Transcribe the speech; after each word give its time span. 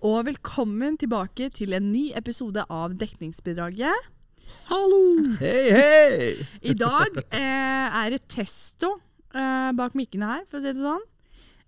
Og 0.00 0.22
velkommen 0.24 0.94
tilbake 0.96 1.50
til 1.52 1.74
en 1.76 1.90
ny 1.92 2.06
episode 2.16 2.62
av 2.72 2.94
Dekningsbidraget. 2.96 4.06
Hallo! 4.70 5.00
Hei, 5.36 5.66
hei! 5.76 6.30
I 6.64 6.72
dag 6.72 7.18
eh, 7.20 7.98
er 8.00 8.14
det 8.14 8.22
Testo 8.32 8.94
eh, 9.36 9.68
bak 9.76 9.98
mikkene 10.00 10.30
her, 10.30 10.46
for 10.48 10.56
å 10.56 10.64
si 10.64 10.72
det 10.72 10.86
sånn. 10.86 11.04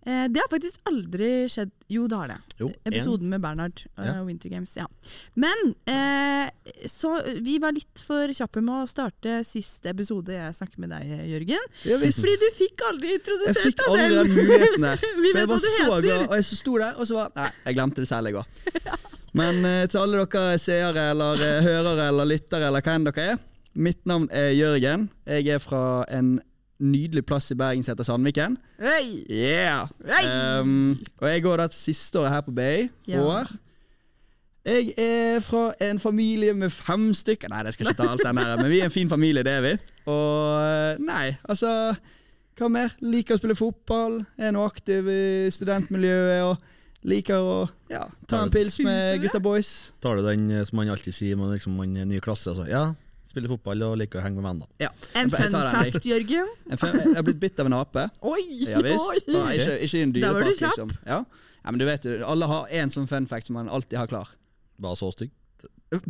Eh, 0.05 0.24
det 0.34 0.41
har 0.42 0.48
faktisk 0.51 0.80
aldri 0.91 1.29
skjedd 1.52 1.70
Jo, 1.92 2.09
det 2.11 2.16
har 2.19 2.30
det. 2.33 2.37
Jo, 2.59 2.69
Episoden 2.91 3.29
med 3.30 3.41
Bernhard 3.45 3.84
og 3.95 4.06
Ja. 4.09 4.15
Winter 4.27 4.51
Games. 4.51 4.73
Ja. 4.77 4.87
Men 5.38 5.75
eh, 5.87 6.51
så 6.91 7.12
vi 7.45 7.59
var 7.62 7.73
litt 7.77 8.02
for 8.02 8.33
kjappe 8.34 8.62
med 8.65 8.83
å 8.83 8.88
starte 8.91 9.37
siste 9.47 9.92
episode 9.92 10.34
jeg 10.34 10.56
snakket 10.59 10.83
med 10.83 10.91
deg, 10.91 11.12
Jørgen. 11.30 11.69
Ja. 11.87 12.01
Fordi 12.02 12.34
du 12.42 12.48
fikk 12.59 12.83
aldri 12.88 13.12
Jeg 13.12 13.20
introdusert 13.20 13.62
fikk 13.62 13.84
selv. 13.84 13.95
aldri 13.95 14.09
fikk 14.09 14.19
aldri 14.25 14.42
muligheten 14.51 14.88
der. 14.88 15.06
Vi 15.23 15.30
For 15.33 15.38
jeg 15.45 15.52
var 15.52 15.62
så 15.62 15.73
glad, 16.03 16.11
og 16.27 16.37
jeg 16.41 16.48
så 16.50 16.61
sto 16.64 16.77
der, 16.83 16.92
og 16.98 17.06
så 17.12 17.19
var 17.20 17.33
Nei, 17.39 17.48
jeg 17.69 17.78
glemte 17.78 18.03
det 18.03 18.09
selv, 18.11 18.33
jeg 18.33 18.42
òg. 18.42 19.09
Men 19.39 19.64
eh, 19.64 19.87
til 19.89 20.03
alle 20.03 20.27
dere 20.27 20.59
seere 20.61 21.09
eller 21.14 21.41
eh, 21.47 21.59
hørere 21.64 22.09
eller 22.11 22.28
lyttere 22.28 22.66
eller 22.69 22.83
hva 22.84 22.97
enn 22.98 23.06
dere 23.09 23.28
er. 23.37 23.42
Mitt 23.73 24.03
navn 24.05 24.27
er 24.34 24.50
Jørgen. 24.53 25.06
Jeg 25.30 25.47
er 25.55 25.62
fra 25.62 26.03
en 26.12 26.34
nydelig 26.83 27.25
plass 27.29 27.51
i 27.55 27.57
Bergen 27.59 27.85
som 27.85 27.95
heter 27.95 28.07
Sandviken. 28.09 28.57
Hey! 28.83 29.23
Yeah! 29.31 29.91
Hey! 30.06 30.29
Um, 30.61 30.98
og 31.20 31.29
jeg 31.31 31.45
går 31.45 31.62
da 31.62 31.69
til 31.70 31.79
siste 31.79 32.20
året 32.20 32.34
her 32.34 32.47
på 32.47 32.55
Bay. 32.56 32.89
Ja. 33.09 33.23
År. 33.23 33.53
Jeg 34.62 34.93
er 34.98 35.41
fra 35.43 35.73
en 35.83 35.98
familie 35.98 36.55
med 36.55 36.71
fem 36.71 37.09
stykker 37.19 37.51
Nei, 37.51 37.65
det 37.67 37.73
skal 37.75 37.89
ikke 37.91 37.98
ta 37.98 38.12
alt 38.12 38.23
den 38.23 38.39
her, 38.39 38.53
men 38.61 38.69
vi 38.71 38.79
er 38.79 38.87
en 38.87 38.95
fin 38.95 39.09
familie, 39.11 39.43
det 39.43 39.56
er 39.56 39.65
vi. 39.65 39.73
Og 40.06 40.61
eh, 40.62 41.01
nei, 41.03 41.33
altså 41.51 41.95
Hva 42.59 42.69
mer? 42.71 42.95
Liker 43.03 43.34
å 43.34 43.41
spille 43.41 43.59
fotball, 43.59 44.21
er 44.39 44.55
nå 44.55 44.62
aktiv 44.62 45.09
i 45.11 45.51
studentmiljøet 45.51 46.45
og 46.47 46.62
liker 47.11 47.43
å 47.43 47.56
ja, 47.91 48.05
ta 48.31 48.45
en 48.45 48.53
pils 48.55 48.77
med 48.84 49.25
gutta 49.25 49.41
boys. 49.43 49.73
Tar 50.05 50.21
du 50.21 50.27
den 50.28 50.47
eh, 50.53 50.62
som 50.69 50.78
man 50.78 50.93
alltid 50.95 51.17
sier 51.17 51.41
med 51.41 51.56
liksom, 51.56 51.75
man 51.75 51.97
er 51.99 52.06
ny 52.06 52.21
klasse? 52.23 52.53
Altså. 52.53 52.69
Ja, 52.71 52.93
spiller 53.33 53.50
fotball 53.52 53.83
og 53.88 53.97
liker 54.00 54.20
å 54.20 54.25
henge 54.27 54.38
med 54.38 54.47
venner. 54.50 54.69
Ja, 54.83 54.91
En 55.19 55.30
fun 55.33 55.50
fact, 55.50 56.05
Jørgen. 56.06 56.48
En 56.70 56.78
fem- 56.80 57.00
Jeg 57.02 57.16
har 57.19 57.27
blitt 57.27 57.41
bitt 57.42 57.58
av 57.61 57.66
en 57.72 57.78
ape. 57.80 58.06
Oi! 58.22 58.41
Ja 58.69 58.80
visst. 58.84 59.11
oi. 59.11 59.19
Bare 59.33 59.56
Ikke, 59.58 59.78
ikke 59.88 59.98
i 59.98 60.02
en 60.06 60.12
dyrepark, 60.16 60.61
liksom. 60.61 60.91
Ja. 61.06 61.19
ja, 61.64 61.70
men 61.70 61.78
du 61.83 61.86
vet 61.88 62.06
alle 62.22 62.47
har 62.50 62.69
én 62.70 62.92
sånn 62.92 63.08
fun 63.10 63.27
fact 63.30 63.47
som 63.50 63.55
man 63.58 63.69
alltid 63.72 63.98
har 63.98 64.06
klar. 64.12 64.28
Var 64.83 64.94
så 64.98 65.10
stygg. 65.14 65.30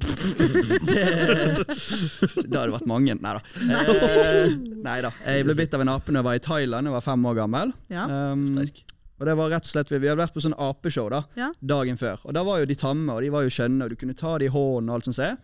Det 0.62 2.54
hadde 2.54 2.72
vært 2.74 2.86
mange. 2.90 3.14
Nei 3.18 3.32
da. 3.34 3.40
Eh, 3.66 4.54
nei 4.86 4.98
da. 5.04 5.10
Jeg 5.26 5.46
ble 5.48 5.56
bitt 5.58 5.74
av 5.76 5.82
en 5.84 5.90
ape 5.94 6.12
da 6.14 6.20
jeg 6.20 6.26
var 6.28 6.38
i 6.38 6.42
Thailand. 6.44 6.88
Jeg 6.90 6.94
var 6.96 7.04
fem 7.06 7.26
år 7.30 7.38
gammel. 7.42 7.72
Ja. 7.92 8.04
Um, 8.32 8.44
Sterk. 8.50 8.82
og 9.18 9.26
det 9.28 9.34
var 9.38 9.50
rett 9.52 9.66
og 9.68 9.72
slett 9.74 9.90
Vi 9.92 9.98
hadde 10.00 10.18
vært 10.22 10.34
på 10.36 10.42
sånn 10.44 10.56
apeshow 10.58 11.10
da 11.12 11.22
Ja. 11.38 11.50
dagen 11.60 11.98
før. 12.00 12.18
Og 12.26 12.34
da 12.34 12.42
var 12.46 12.60
jo 12.62 12.66
de 12.70 12.74
tamme, 12.78 13.10
og 13.14 13.20
de 13.22 13.30
var 13.34 13.42
jo 13.46 13.50
skjønne, 13.54 13.82
og 13.84 13.90
du 13.90 13.96
kunne 13.96 14.14
ta 14.18 14.36
de 14.38 14.44
i 14.46 14.52
hånden 14.54 14.90
og 14.90 14.94
alt 15.00 15.04
sånt. 15.10 15.38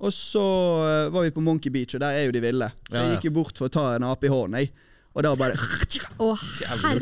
Og 0.00 0.12
så 0.16 0.44
eh, 0.86 1.08
var 1.12 1.26
vi 1.26 1.32
på 1.34 1.42
Monkey 1.44 1.72
Beach, 1.72 1.94
og 1.96 2.00
der 2.00 2.16
er 2.16 2.28
jo 2.28 2.32
de 2.36 2.40
ville. 2.44 2.70
Så 2.88 2.96
Ja, 2.96 3.02
jeg 3.02 3.18
gikk 3.18 3.28
jo 3.28 3.34
bort 3.42 3.60
for 3.60 3.68
å 3.68 3.74
ta 3.74 3.90
en 3.96 4.06
ape 4.08 4.28
i 4.28 4.32
hånden, 4.32 4.62
jeg. 4.62 4.72
Og 5.10 5.26
da 5.26 5.34
bare 5.36 5.58
oh, 6.22 6.42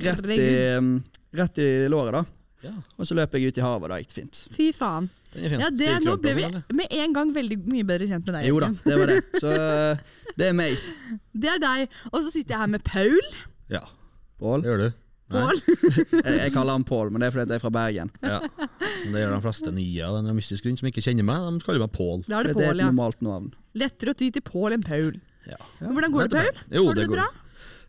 rett 0.00 0.22
i, 0.32 0.48
um, 0.78 0.94
rett 1.36 1.60
i 1.60 1.69
låret, 1.92 2.16
da. 2.16 2.24
Ja, 2.64 2.72
Og 2.98 3.06
så 3.06 3.14
løp 3.14 3.36
jeg 3.36 3.52
ut 3.52 3.58
i 3.60 3.62
havet, 3.62 3.86
og 3.86 3.92
da 3.92 3.98
gikk 4.00 4.10
det 4.10 4.16
fint. 4.16 4.38
Fy 4.56 4.70
faen. 4.75 5.06
Ja, 5.38 5.69
det, 5.70 5.92
nå 6.03 6.16
ble 6.19 6.32
vi 6.34 6.47
med 6.75 6.94
en 6.97 7.14
gang 7.14 7.31
veldig 7.36 7.59
mye 7.69 7.86
bedre 7.86 8.09
kjent 8.10 8.26
med 8.26 8.38
deg. 8.41 8.48
Jo 8.48 8.62
da, 8.64 8.70
det 8.82 8.97
var 8.98 9.12
det. 9.12 9.19
Så 9.42 9.53
eh, 9.53 10.00
det 10.41 10.48
er 10.48 10.56
meg. 10.56 10.88
Det 11.36 11.53
er 11.53 11.60
deg. 11.62 11.98
Og 12.10 12.22
så 12.25 12.32
sitter 12.32 12.56
jeg 12.56 12.62
her 12.65 12.72
med 12.72 12.82
Paul. 12.88 13.28
Ja, 13.70 13.84
Paul. 14.41 14.65
det 14.65 14.72
gjør 14.72 14.82
du. 14.88 14.88
Pål. 15.28 15.59
Jeg, 16.25 16.37
jeg 16.39 16.53
kaller 16.55 16.72
han 16.78 16.84
Pål, 16.89 17.11
men 17.12 17.21
det 17.22 17.28
er 17.28 17.34
fordi 17.34 17.44
jeg 17.53 17.59
er 17.59 17.62
fra 17.65 17.72
Bergen. 17.75 18.11
Ja. 18.25 18.39
Det 18.49 19.22
gjør 19.22 19.34
de 19.34 19.41
fleste 19.44 19.72
nye 19.77 20.06
av 20.09 20.16
en 20.22 20.31
mystisk 20.37 20.65
grunn 20.65 20.78
som 20.81 20.89
ikke 20.91 21.05
kjenner 21.05 21.27
meg. 21.28 21.44
De 21.59 21.66
kaller 21.66 21.84
meg 21.84 21.93
Pål. 21.97 22.22
Det 22.27 22.37
er 22.39 22.49
det 22.49 22.55
Det 22.56 22.65
er 22.66 22.72
et 22.72 22.81
ja. 22.83 22.89
normalt 22.89 23.21
navn. 23.25 23.50
Lettere 23.78 24.15
å 24.15 24.19
ty 24.19 24.31
til 24.34 24.44
Pål 24.47 24.78
enn 24.78 24.87
Paul. 24.87 25.19
Ja. 25.49 25.61
Hvordan 25.84 26.15
går 26.16 26.28
det, 26.33 26.41
Paul? 26.43 26.65
Jo, 26.72 26.87
Har 26.89 26.97
du 26.97 27.00
det 27.00 27.05
det 27.05 27.12
går, 27.12 27.21
bra? 27.21 27.28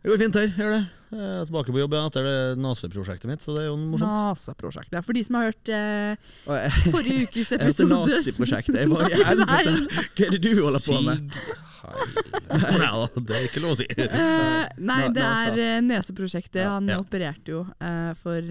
det 0.03 0.11
går 0.13 0.21
fint 0.25 0.39
her. 0.39 0.51
Gjør 0.59 0.75
det. 0.75 0.81
Jeg 1.09 1.25
er 1.39 1.47
tilbake 1.49 1.73
på 1.73 1.79
jobb 1.81 1.95
etter 1.97 2.27
det 2.27 2.35
NASA-prosjektet 2.61 3.25
mitt, 3.31 3.41
så 3.41 3.55
det 3.55 3.63
er 3.63 3.71
jo 3.71 3.77
morsomt. 3.81 4.11
NASA-prosjektet. 4.13 4.99
For 5.07 5.17
de 5.17 5.23
som 5.25 5.39
har 5.39 5.47
hørt 5.49 5.71
eh, 5.73 6.75
forrige 6.93 7.23
ukes 7.25 7.49
episode. 7.55 7.87
jeg 7.87 7.97
hørte 7.97 8.13
naziprosjektet. 8.13 8.77
Jeg 8.83 8.91
bare 8.93 9.09
i 9.09 9.25
helvete, 9.31 9.73
hva 10.19 10.27
er 10.27 10.35
det 10.35 10.41
du 10.45 10.51
holder 10.59 10.85
på 10.85 10.99
med? 11.07 11.23
Sig. 11.39 11.57
Nei 11.83 12.79
da, 12.81 13.07
det 13.27 13.35
er 13.37 13.45
ikke 13.49 13.61
lov 13.63 13.75
å 13.75 13.77
si. 13.79 13.85
Eh, 13.89 14.65
nei, 14.79 15.01
det 15.15 15.23
er 15.25 15.59
eh, 15.63 15.77
neseprosjektet. 15.85 16.63
Han 16.65 16.87
Ja. 16.89 16.99
opererte 17.03 17.53
jo 17.53 17.61
eh, 17.79 18.11
for 18.19 18.41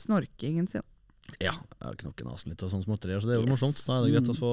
snorkingen 0.00 0.68
sin. 0.70 0.82
Ja, 1.38 1.52
nesen 1.80 2.50
litt 2.50 2.62
og 2.66 2.72
sånn 2.72 2.82
småtterier, 2.82 3.20
så 3.22 3.28
det 3.30 3.36
er 3.36 3.40
jo 3.40 3.46
Yes. 3.46 3.52
morsomt. 3.54 3.78
Da 3.86 3.98
er 4.00 4.06
det 4.06 4.14
greit 4.16 4.32
å 4.32 4.38
få 4.38 4.50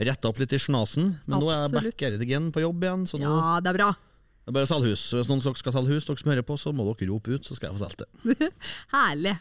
retta 0.00 0.28
opp 0.32 0.40
litt 0.42 0.52
i 0.52 0.58
snasen. 0.58 1.12
Men 1.26 1.38
nå 1.40 1.46
er 1.52 1.60
jeg 1.60 1.68
Absolutt. 1.70 1.96
back 1.96 2.00
her 2.02 2.20
again 2.26 2.48
på 2.52 2.60
jobb 2.64 2.82
igjen, 2.82 3.06
så 3.06 3.20
nå 3.22 3.30
Ja, 3.30 3.60
det 3.60 3.70
er 3.70 3.78
bra. 3.78 3.90
det 3.92 4.48
er 4.50 4.56
bare 4.58 4.66
salghus. 4.66 5.04
Hvis 5.14 5.28
noen 5.30 5.40
skal 5.56 5.72
selge 5.72 5.94
hus, 5.94 6.04
dere 6.06 6.18
som 6.18 6.32
hører 6.32 6.42
på, 6.46 6.58
så 6.58 6.74
må 6.74 6.82
dere 6.96 7.08
rope 7.12 7.30
ut, 7.30 7.42
så 7.46 7.54
skal 7.54 7.70
jeg 7.70 7.78
få 7.78 7.84
solgt 7.86 8.02
det. 8.02 8.52
Herlig. 8.92 9.38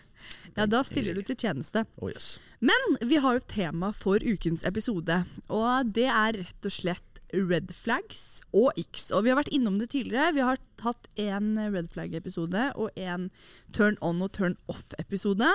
Ja, 0.55 0.65
da 0.65 0.81
stiller 0.83 1.13
du 1.13 1.21
til 1.21 1.35
tjeneste. 1.35 1.85
Oh 2.01 2.09
yes. 2.09 2.37
Men 2.61 2.95
vi 3.01 3.17
har 3.17 3.33
jo 3.35 3.41
et 3.43 3.47
tema 3.51 3.91
for 3.93 4.17
ukens 4.21 4.63
episode, 4.65 5.25
og 5.49 5.91
det 5.93 6.07
er 6.09 6.33
rett 6.39 6.65
og 6.65 6.71
slett 6.71 7.14
red 7.35 7.71
flags 7.75 8.41
og 8.55 8.71
x. 8.79 9.09
Og 9.11 9.25
vi 9.25 9.31
har 9.33 9.39
vært 9.39 9.53
innom 9.55 9.77
det 9.81 9.91
tidligere. 9.93 10.33
Vi 10.35 10.43
har 10.45 10.59
hatt 10.85 11.07
en 11.21 11.53
red 11.73 11.89
flag-episode 11.93 12.67
og 12.79 12.99
en 12.99 13.29
turn 13.75 13.99
on 14.05 14.21
og 14.25 14.33
turn 14.37 14.57
off-episode. 14.71 15.49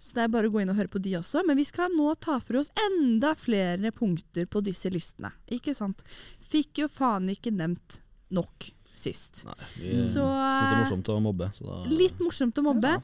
Så 0.00 0.16
det 0.16 0.24
er 0.24 0.32
bare 0.32 0.48
å 0.48 0.52
gå 0.54 0.62
inn 0.62 0.72
og 0.72 0.78
høre 0.78 0.92
på 0.92 1.02
de 1.04 1.18
også. 1.18 1.42
Men 1.44 1.58
vi 1.60 1.66
skal 1.68 1.92
nå 1.92 2.14
ta 2.24 2.38
for 2.40 2.62
oss 2.62 2.70
enda 2.88 3.34
flere 3.36 3.92
punkter 3.92 4.48
på 4.48 4.62
disse 4.64 4.88
listene. 4.92 5.34
Ikke 5.52 5.74
sant? 5.76 6.00
Fikk 6.40 6.84
jo 6.84 6.88
faen 6.92 7.28
ikke 7.32 7.52
nevnt 7.52 8.00
nok 8.32 8.70
sist. 9.00 9.42
Nei, 9.48 9.58
vi 9.76 9.92
så, 10.12 10.24
synes 10.24 10.24
det 10.24 10.70
er 10.70 10.80
morsomt 10.84 11.12
å 11.12 11.18
mobbe. 11.24 11.50
Så 11.56 11.66
da, 11.66 11.76
Litt 11.92 12.22
morsomt 12.22 12.60
å 12.60 12.64
mobbe. 12.64 12.94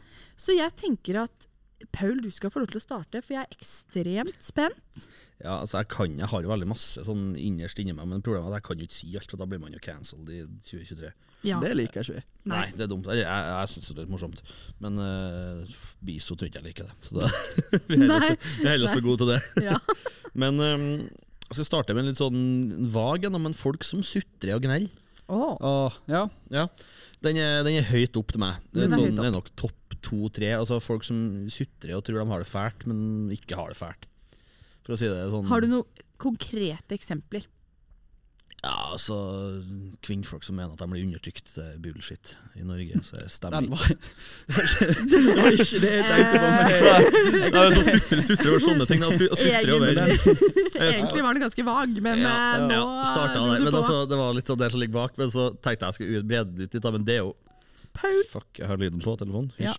Så 0.40 0.56
jeg 0.56 0.72
tenker 0.76 1.22
at 1.26 1.48
Paul, 1.92 2.20
du 2.24 2.30
skal 2.32 2.50
få 2.52 2.62
lov 2.62 2.70
til 2.72 2.80
å 2.80 2.84
starte, 2.84 3.20
for 3.24 3.34
jeg 3.36 3.44
er 3.44 3.56
ekstremt 3.56 4.38
spent. 4.44 5.06
Ja, 5.42 5.58
altså 5.60 5.82
jeg 5.82 5.88
kan, 5.92 6.14
jeg 6.18 6.28
har 6.32 6.42
jo 6.44 6.48
veldig 6.48 6.68
masse 6.70 7.02
sånn 7.04 7.34
innerst 7.36 7.78
inni 7.82 7.92
meg, 7.92 8.08
men 8.08 8.22
problemet 8.24 8.48
er 8.48 8.56
at 8.56 8.62
jeg 8.62 8.66
kan 8.70 8.80
jo 8.80 8.86
ikke 8.88 8.96
si 8.96 9.10
alt, 9.18 9.28
for 9.30 9.42
da 9.42 9.48
blir 9.50 9.60
man 9.60 9.74
jo 9.76 9.82
cancelled 9.84 10.30
i 10.32 10.40
2023. 10.70 11.10
Ja. 11.46 11.58
Det 11.62 11.74
liker 11.76 12.00
ikke 12.02 12.16
vi. 12.16 12.22
Nei, 12.48 12.62
det 12.74 12.86
er 12.86 12.90
dumt. 12.90 13.06
Jeg, 13.12 13.20
jeg, 13.26 13.50
jeg 13.52 13.72
syns 13.74 13.90
det 13.90 13.94
er 13.96 14.00
litt 14.06 14.14
morsomt, 14.14 14.40
men 14.82 14.96
uh, 15.02 15.76
Biso 16.08 16.34
tror 16.34 16.48
ikke 16.48 16.62
jeg 16.62 16.68
liker 16.70 16.88
det. 16.88 16.96
Så 17.04 17.20
da, 17.20 17.28
vi 17.90 18.00
er 18.00 18.06
heller 18.06 18.24
så- 18.24 18.40
vi 18.40 18.64
er 18.66 18.72
heller 18.72 18.94
så 18.96 19.04
gode 19.04 19.20
til 19.24 19.32
det. 19.34 19.40
Ja. 19.68 19.78
Men 20.40 20.58
um, 20.60 20.82
jeg 21.46 21.56
skal 21.56 21.64
starte 21.68 21.94
med 21.96 22.02
en 22.04 22.10
litt 22.10 22.18
sånn 22.20 22.88
vag 22.92 23.24
en, 23.24 23.36
men 23.40 23.54
folk 23.56 23.84
som 23.88 24.02
sutrer 24.04 24.56
og 24.58 24.64
gneller. 24.66 24.90
Åh, 25.28 25.56
Og, 25.58 25.96
ja. 26.10 26.26
Ja, 26.54 26.66
den 27.24 27.38
er, 27.42 27.64
den 27.66 27.80
er 27.80 27.88
høyt 27.88 28.16
opp 28.20 28.30
til 28.34 28.42
meg. 28.42 28.60
Det 28.70 28.84
Den 28.84 28.92
er 28.92 29.00
sånn, 29.00 29.16
det 29.18 29.26
er 29.26 29.34
nok 29.34 29.50
topp 29.58 29.96
to-tre. 30.06 30.52
Altså 30.54 30.78
Folk 30.82 31.06
som 31.08 31.18
sutrer 31.50 31.96
og 31.96 32.04
tror 32.06 32.20
de 32.22 32.28
har 32.30 32.44
det 32.44 32.50
fælt, 32.50 32.86
men 32.86 33.32
ikke 33.34 33.58
har 33.58 33.72
det 33.72 33.78
fælt. 33.80 34.06
Si 34.86 35.02
det 35.02 35.24
sånn 35.32 35.48
Har 35.50 35.64
du 35.64 35.66
noen 35.72 36.04
konkrete 36.22 36.94
eksempler? 36.94 37.48
Ja, 38.64 38.72
altså 38.96 39.14
Kvinnfolk 40.02 40.42
som 40.42 40.56
mener 40.56 40.72
at 40.74 40.80
de 40.80 40.86
blir 40.90 41.04
undertrykt, 41.04 41.50
det 41.54 41.62
er 41.62 41.74
bullshit 41.82 42.32
i 42.56 42.64
Norge. 42.66 42.98
Så 43.04 43.18
det 43.20 43.28
stemmer 43.30 43.66
ikke. 43.66 43.76
var, 43.76 44.64
det 45.12 45.20
var 45.26 45.50
ikke 45.52 45.80
det 45.84 45.90
jeg 45.92 46.06
tenkte 46.08 46.40
på. 46.40 46.48
Men 46.48 46.64
Nei, 46.64 46.72
jeg, 46.72 47.52
er 47.52 47.76
sutrer, 47.76 48.00
sutre, 48.00 48.22
sutre 48.30 48.48
over 48.54 48.64
sånne 48.64 48.88
ting. 48.90 49.04
Da. 49.04 49.10
sutrer 49.12 49.42
Sutre 49.42 49.76
over 49.76 49.92
Egentlig 50.88 51.26
var 51.28 51.36
den 51.38 51.44
ganske 51.44 51.66
vag, 51.68 52.00
men 52.08 52.24
ja, 52.24 52.32
ja. 52.32 52.64
nå 52.64 52.80
ja, 52.80 53.06
starta 53.12 53.36
dro 53.36 53.46
der. 53.52 53.62
Men 53.66 53.70
på. 53.76 53.82
altså, 53.84 54.00
det 54.10 54.20
var 54.22 54.34
litt 54.40 54.50
av 54.56 54.60
det 54.64 54.70
som 54.72 54.82
ligger 54.82 54.96
bak. 54.98 55.14
Men 55.20 55.32
så 55.36 55.46
tenkte 55.54 55.76
jeg 55.76 55.86
jeg 55.86 55.98
skulle 56.00 56.24
ut- 56.24 56.28
brede 56.32 56.56
det 56.56 56.66
ut 56.70 56.76
litt. 56.80 56.90
Men 56.96 57.06
det 57.06 57.18
er 57.20 57.22
jo. 57.22 57.32
Fuck, 58.32 58.50
jeg 58.58 58.68
har 58.72 58.80
lyden 58.80 59.04
på 59.04 59.14
telefonen. 59.20 59.52
Ja. 59.62 59.76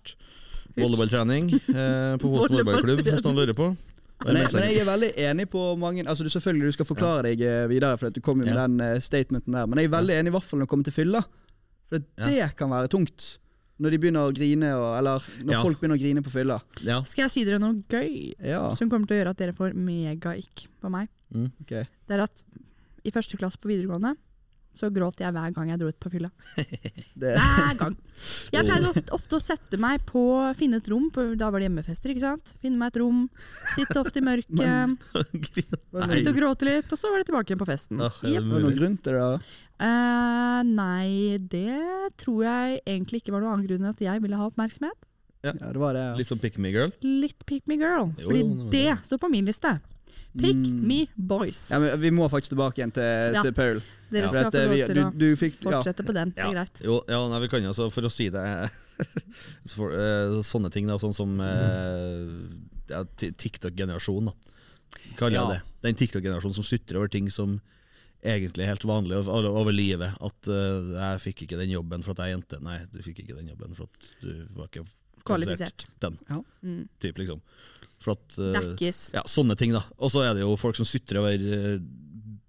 Volleyballtrening 0.78 1.52
eh, 1.58 2.16
på 2.22 2.30
Hosen 2.30 2.54
volleyballklubb, 2.54 3.02
hvis 3.06 3.26
noen 3.26 3.38
lurer 3.42 3.58
på. 3.58 3.72
Men 4.26 4.36
jeg, 4.40 4.50
men 4.54 4.64
jeg 4.66 4.78
er 4.82 4.86
veldig 4.88 5.10
enig 5.30 5.46
på 5.54 5.64
mange 5.78 6.02
Altså 6.10 6.24
du 6.26 6.30
Selvfølgelig 6.34 6.72
du 6.72 6.76
skal 6.80 6.88
forklare 6.90 7.22
deg 7.30 7.42
eh, 7.46 7.68
videre, 7.70 7.98
for 8.02 8.08
at 8.10 8.16
du 8.18 8.22
kom 8.26 8.40
jo 8.42 8.46
med 8.48 8.56
Ja. 8.56 8.64
den 8.68 8.80
eh, 8.82 9.00
statementen 9.00 9.54
der. 9.54 9.68
Men 9.70 9.78
jeg 9.78 9.92
er 9.92 9.94
veldig 9.98 10.16
enig 10.18 10.32
i 10.32 10.36
hvert 10.38 10.44
fall 10.48 10.60
når 10.60 10.66
det 10.66 10.72
kommer 10.72 10.88
til 10.90 10.94
fylla. 10.96 11.22
For 11.90 12.00
Ja. 12.18 12.26
det 12.26 12.56
kan 12.58 12.70
være 12.74 12.90
tungt. 12.90 13.38
Når 13.80 13.92
de 13.94 13.98
begynner 14.02 14.26
å 14.26 14.34
grine, 14.34 14.72
og, 14.74 14.98
eller 14.98 15.22
når 15.46 15.54
Ja. 15.54 15.62
folk 15.62 15.80
begynner 15.80 16.00
å 16.00 16.02
grine 16.02 16.24
på 16.26 16.32
fylla. 16.34 16.58
Ja. 16.82 17.04
Skal 17.06 17.28
jeg 17.28 17.32
si 17.32 17.44
dere 17.46 17.60
noe 17.62 17.78
gøy 17.88 18.34
Ja, 18.44 18.72
som 18.74 18.90
kommer 18.90 19.06
til 19.06 19.18
å 19.18 19.20
gjøre 19.22 19.30
at 19.36 19.38
dere 19.38 19.54
får 19.54 19.76
mega-ikk 19.78 20.66
på 20.82 20.90
meg? 20.90 21.10
Mm. 21.34 21.52
Okay. 21.62 21.86
Det 22.08 22.18
er 22.18 22.24
at 22.26 22.44
i 23.06 23.12
første 23.14 23.38
klasse 23.38 23.60
på 23.62 23.70
videregående 23.70 24.16
så 24.80 24.90
gråt 24.94 25.20
jeg 25.24 25.34
hver 25.36 25.54
gang 25.56 25.72
jeg 25.74 25.82
dro 25.82 25.90
ut 25.92 26.00
på 26.04 26.12
fylla. 26.14 26.30
Det, 27.22 27.34
Hver 27.34 27.78
gang. 27.80 27.96
Jeg 28.54 28.66
pleide 28.66 28.90
ofte, 28.92 29.06
ofte 29.18 29.38
å 29.38 29.42
sette 29.42 29.78
meg 29.82 30.04
på 30.10 30.22
Finne 30.58 30.80
et 30.82 30.90
rom, 30.92 31.08
på, 31.14 31.24
da 31.38 31.50
var 31.54 31.62
det 31.62 31.68
hjemmefester, 31.68 32.14
ikke 32.14 32.24
sant? 32.24 32.54
Finne 32.62 32.78
meg 32.82 32.94
et 32.94 33.00
rom, 33.02 33.24
sitte 33.76 33.98
ofte 34.02 34.22
i 34.22 34.26
mørket, 34.26 34.98
sitte 36.14 36.32
og 36.32 36.38
gråte 36.38 36.70
litt, 36.70 36.92
og 36.94 37.02
så 37.02 37.12
var 37.14 37.22
det 37.24 37.30
tilbake 37.30 37.52
igjen 37.54 37.62
på 37.62 37.70
festen. 37.70 38.02
Ah, 38.06 38.14
yep. 38.24 38.46
var 38.46 38.62
det 38.62 38.68
noen 38.68 38.78
grunn 38.78 38.98
til 39.02 39.18
det? 39.18 39.26
da? 39.26 39.64
Uh, 39.78 40.62
nei, 40.66 41.38
det 41.54 41.82
tror 42.22 42.46
jeg 42.48 42.80
egentlig 42.90 43.22
ikke 43.22 43.36
var 43.36 43.44
noen 43.44 43.58
annen 43.60 43.68
grunn 43.70 43.84
enn 43.86 43.94
at 43.94 44.02
jeg 44.02 44.24
ville 44.24 44.40
ha 44.40 44.48
oppmerksomhet. 44.50 44.98
Ja. 45.46 45.52
Ja, 45.54 45.70
det 45.70 45.80
var 45.82 45.94
det. 45.94 46.02
ja. 46.02 46.16
Litt 46.18 46.30
som 46.32 46.40
Pick 46.42 46.58
Me 46.62 46.72
Girl. 46.74 46.90
Litt 47.06 47.46
Pick 47.50 47.68
Me 47.70 47.78
Girl, 47.78 48.10
Jo, 48.18 48.26
fordi 48.32 48.42
jo, 48.42 48.48
det 48.66 48.72
det 48.74 48.86
det. 48.90 48.96
står 49.06 49.22
på 49.22 49.30
min 49.32 49.46
liste. 49.48 49.76
Pick 50.38 50.56
Mm. 50.56 50.82
Me 50.88 51.08
Boys. 51.16 51.70
Ja, 51.72 51.80
men 51.80 52.00
vi 52.00 52.12
må 52.14 52.28
faktisk 52.30 52.54
tilbake 52.54 52.78
igjen 52.82 52.92
til, 52.94 53.34
Ja. 53.34 53.42
til 53.42 53.54
Paul. 53.58 53.80
Dere 54.12 54.28
skal 54.30 54.52
få 54.52 54.58
eh, 54.58 54.68
lov 54.68 54.88
til 54.92 55.00
å 55.02 55.06
du 55.18 55.36
fikk 55.36 55.56
ja. 55.64 55.72
fortsette 55.72 56.06
på 56.06 56.14
den. 56.14 56.30
Det 56.36 56.44
er 56.46 56.52
greit. 56.54 56.82
Jo, 56.86 57.00
ja, 57.10 57.22
nei, 57.32 57.40
vi 57.42 57.48
kan 57.50 57.64
jo, 57.64 57.70
altså, 57.74 57.88
for 57.92 58.02
å 58.06 58.12
si 58.12 58.30
det 58.30 58.44
for, 59.76 59.94
uh, 59.94 60.38
Sånne 60.46 60.70
ting, 60.74 60.88
da, 60.88 60.98
sånn 61.02 61.14
som 61.16 61.40
uh, 61.42 62.28
ja, 62.90 63.04
TikTok-generasjonen, 63.18 64.30
da. 64.30 64.54
Kaller 65.18 65.38
jeg 65.38 65.42
Ja. 65.42 65.50
det. 65.56 65.62
Den 65.88 65.96
TikTok-generasjonen 65.96 66.56
som 66.56 66.64
sutrer 66.68 66.98
over 67.02 67.08
ting 67.08 67.30
som 67.34 67.60
egentlig 68.24 68.64
er 68.66 68.74
helt 68.74 68.86
vanlig 68.86 69.18
over, 69.18 69.48
over 69.50 69.72
livet. 69.72 70.14
At 70.22 70.48
uh, 70.50 70.94
'jeg 70.98 71.22
fikk 71.22 71.44
ikke 71.48 71.58
den 71.58 71.70
jobben 71.74 72.04
for 72.04 72.12
at 72.12 72.18
jeg 72.26 72.34
er 72.34 72.38
jente'. 72.38 72.62
Nei, 72.62 72.80
du 72.92 73.02
fikk 73.02 73.20
ikke 73.24 73.38
den 73.38 73.50
jobben 73.50 73.76
for 73.76 73.90
at 73.90 74.14
du 74.22 74.46
var 74.56 74.68
ikke 74.70 74.86
Kvalifisert. 75.28 75.86
Den 76.00 76.18
Ja. 76.30 76.42
Mm. 76.64 76.88
type, 77.00 77.18
liksom. 77.20 77.42
For 78.04 78.14
at 78.14 78.36
Dekkes. 78.38 79.00
Ja, 79.16 79.24
sånne 79.26 79.56
ting, 79.58 79.72
da. 79.74 79.84
Og 79.98 80.12
så 80.14 80.22
er 80.28 80.36
det 80.38 80.44
jo 80.46 80.56
folk 80.60 80.78
som 80.78 80.86
sutrer 80.86 81.18
over 81.24 81.34
eh, 81.34 81.78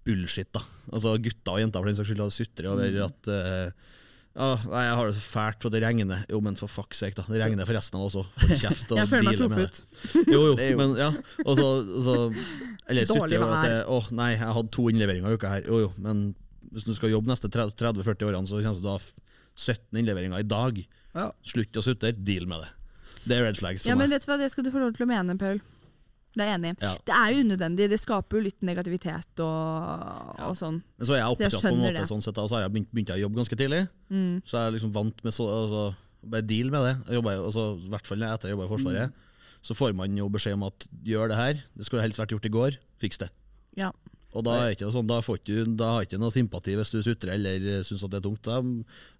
bullshit, 0.05 0.51
da. 0.55 0.61
Altså 0.93 1.15
gutter 1.21 1.55
og 1.55 1.63
jenter 1.63 1.81
for 1.81 1.89
den 1.89 1.97
saks 1.97 2.11
skyld 2.11 2.31
sutrer 2.33 2.69
over 2.73 2.89
Mm. 2.89 3.05
at 3.07 3.31
uh, 3.33 3.71
Ah, 4.39 4.61
nei, 4.69 4.83
jeg 4.85 4.95
har 4.95 5.07
det 5.09 5.15
så 5.17 5.23
fælt, 5.25 5.57
for 5.65 5.73
det 5.73 5.79
regner. 5.83 6.21
Jo, 6.29 6.37
men 6.39 6.55
for 6.55 6.69
fuck's 6.71 6.99
sake, 7.01 7.15
da. 7.17 7.23
Det 7.27 7.39
regner 7.41 7.65
for 7.67 7.75
resten 7.75 7.97
av 7.99 8.05
oss 8.05 8.15
òg. 8.21 8.27
Hold 8.39 8.59
kjeft 8.61 8.91
og 8.93 8.99
Jeg 9.01 9.09
føler 9.09 9.25
meg 9.25 9.39
truffet. 9.41 9.79
det. 10.13 10.21
Jo, 10.31 10.41
jo, 10.53 10.53
men 10.79 10.93
ja. 10.95 11.07
Og 11.43 11.57
så, 11.57 11.65
og 11.81 12.03
så 12.05 12.13
Eller 12.87 13.09
sutrer 13.09 13.41
over 13.41 13.55
at 13.57 13.65
det, 13.67 13.79
Å, 13.89 13.97
nei, 14.15 14.29
jeg 14.37 14.53
hadde 14.55 14.71
to 14.77 14.85
innleveringer 14.93 15.33
i 15.33 15.39
uka 15.41 15.51
her. 15.57 15.65
Jo, 15.67 15.79
jo, 15.83 15.89
men 15.97 16.21
hvis 16.71 16.85
du 16.87 16.93
skal 16.95 17.11
jobbe 17.11 17.33
neste 17.33 17.49
30-40 17.51 18.29
årene, 18.29 18.47
så 18.47 18.61
kommer 18.61 18.79
du 18.79 18.85
til 18.85 18.93
å 18.93 18.95
ha 18.95 19.01
17 19.59 19.99
innleveringer 20.05 20.45
i 20.45 20.47
dag. 20.47 20.79
Ja. 21.17 21.27
Slutt 21.43 21.81
å 21.81 21.83
sutre, 21.89 22.13
deal 22.15 22.45
med 22.47 22.63
det. 22.63 22.71
Det 23.25 23.35
er 23.35 23.45
red 23.47 23.59
flags 23.59 23.83
for 23.83 23.91
Ja, 23.91 23.97
men 23.99 24.11
vet 24.13 24.25
du 24.25 24.31
hva, 24.31 24.37
det 24.39 24.49
skal 24.53 24.65
du 24.65 24.71
få 24.73 24.81
lov 24.81 24.95
til 24.95 25.05
å 25.05 25.09
mene, 25.09 25.35
Paul. 25.39 25.61
Det 26.37 26.45
er 26.45 26.51
jeg 26.51 26.59
enig 26.59 26.71
i. 26.71 26.75
Ja. 26.85 26.91
Det 27.07 27.15
er 27.15 27.31
jo 27.33 27.45
unødvendig. 27.45 27.87
Det 27.89 27.97
skaper 27.99 28.37
jo 28.37 28.43
litt 28.45 28.59
negativitet 28.65 29.41
og, 29.43 30.35
og 30.45 30.53
sånn. 30.57 30.77
Men 30.99 31.09
så 31.09 31.15
er 31.15 31.23
jeg 31.23 31.25
Så 31.25 31.43
jeg 31.43 31.49
oppdratt 31.49 31.65
på 31.65 31.71
en 31.71 31.81
måte 31.81 31.95
det. 31.97 32.09
sånn 32.11 32.21
sett, 32.25 32.37
da, 32.37 32.45
så 32.45 32.57
har 32.57 32.67
jeg 32.67 32.73
begynt, 32.75 32.91
begynt 32.93 33.13
å 33.15 33.17
jobbe 33.23 33.41
ganske 33.41 33.57
tidlig. 33.59 33.81
Mm. 34.13 34.35
Så 34.45 34.59
jeg 34.59 34.69
er 34.69 34.75
liksom 34.77 34.93
vant 34.95 35.25
med 35.25 35.35
så, 35.35 35.47
altså, 35.55 35.81
bare 36.35 36.45
deal 36.45 36.69
med 36.73 36.85
det. 36.85 36.93
I 37.09 37.23
altså, 37.33 37.65
I 37.81 37.91
hvert 37.95 38.11
fall 38.11 38.27
etter 38.29 38.51
jeg 38.51 38.55
jobba 38.55 38.69
i 38.69 38.71
Forsvaret. 38.75 39.25
Så 39.65 39.75
får 39.75 39.97
man 39.97 40.15
jo 40.15 40.29
beskjed 40.31 40.55
om 40.55 40.67
at 40.69 40.87
gjør 41.03 41.33
det 41.33 41.39
her, 41.39 41.63
det 41.75 41.87
skulle 41.87 42.05
helst 42.05 42.21
vært 42.21 42.31
gjort 42.35 42.47
i 42.47 42.53
går, 42.53 42.77
fiks 43.01 43.19
det. 43.19 43.27
Ja. 43.79 43.89
Og 44.37 44.43
da, 44.45 44.51
er 44.67 44.75
ikke 44.75 44.85
noe 44.85 44.93
sånn, 44.93 45.07
da, 45.09 45.21
får 45.25 45.39
ikke, 45.41 45.63
da 45.79 45.87
har 45.95 46.05
ikke 46.05 46.19
noe 46.21 46.29
sympati 46.33 46.75
hvis 46.77 46.91
du 46.93 46.99
sutrer 47.01 47.33
eller 47.33 47.81
syns 47.87 48.03
at 48.05 48.11
det 48.13 48.19
er 48.19 48.25
tungt. 48.27 48.43
Da, 48.45 48.59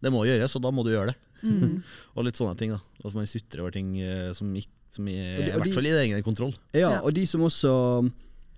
det 0.06 0.12
må 0.14 0.22
gjøres, 0.28 0.54
og 0.56 0.62
da 0.62 0.72
må 0.76 0.84
du 0.86 0.92
gjøre 0.94 1.14
det. 1.14 1.18
Mm. 1.42 1.80
og 2.16 2.26
litt 2.28 2.36
sånne 2.38 2.58
ting. 2.60 2.74
da 2.76 2.80
Altså 3.04 3.16
Man 3.18 3.30
sutrer 3.32 3.62
over 3.64 3.72
ting 3.74 3.94
eh, 4.04 4.30
som, 4.38 4.52
ikke, 4.60 4.70
som 4.94 5.08
er, 5.08 5.38
Og 5.40 5.42
de- 5.42 5.50
i 5.50 5.54
og 5.56 5.64
de- 5.64 5.64
hvert 5.64 5.78
fall 5.80 5.88
i 5.90 5.94
egen 6.04 6.24
kontroll. 6.28 6.54
Ja, 6.76 6.80
Ja. 6.98 7.00
og 7.02 7.14
de 7.18 7.26
som 7.26 7.42
også 7.48 7.74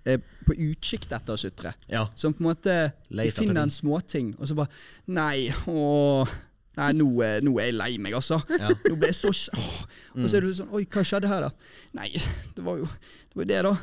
er 0.04 0.18
på 0.44 0.56
utkikk 0.58 1.04
etter 1.14 1.36
å 1.36 1.38
sutre. 1.38 1.72
Ja, 1.88 2.08
Som 2.18 2.34
på 2.34 2.42
en 2.42 2.48
måte 2.50 2.74
finner 3.08 3.30
ting. 3.32 3.56
en 3.56 3.70
småting, 3.70 4.32
og 4.40 4.48
så 4.50 4.56
bare 4.58 4.68
Nei, 5.06 5.48
åh 5.70 6.26
Nei, 6.74 6.90
nå, 6.96 7.04
er- 7.22 7.42
nå 7.44 7.52
er 7.60 7.66
jeg 7.68 7.74
lei 7.76 7.98
meg, 8.00 8.14
altså. 8.16 8.38
Ja. 8.48 8.70
Nå 8.88 8.96
ble 8.96 9.10
jeg 9.10 9.14
så 9.18 9.28
åh. 9.28 9.82
Og 10.16 10.24
så 10.28 10.38
er 10.38 10.40
du 10.40 10.52
sånn 10.56 10.70
Oi, 10.72 10.86
hva 10.88 11.02
skjedde 11.04 11.28
her, 11.28 11.44
da? 11.44 11.50
Nei, 11.94 12.08
det 12.56 12.64
var 12.64 12.78
jo 12.80 12.86
det, 12.88 13.36
var 13.36 13.44
det 13.50 13.62
da. 13.68 13.74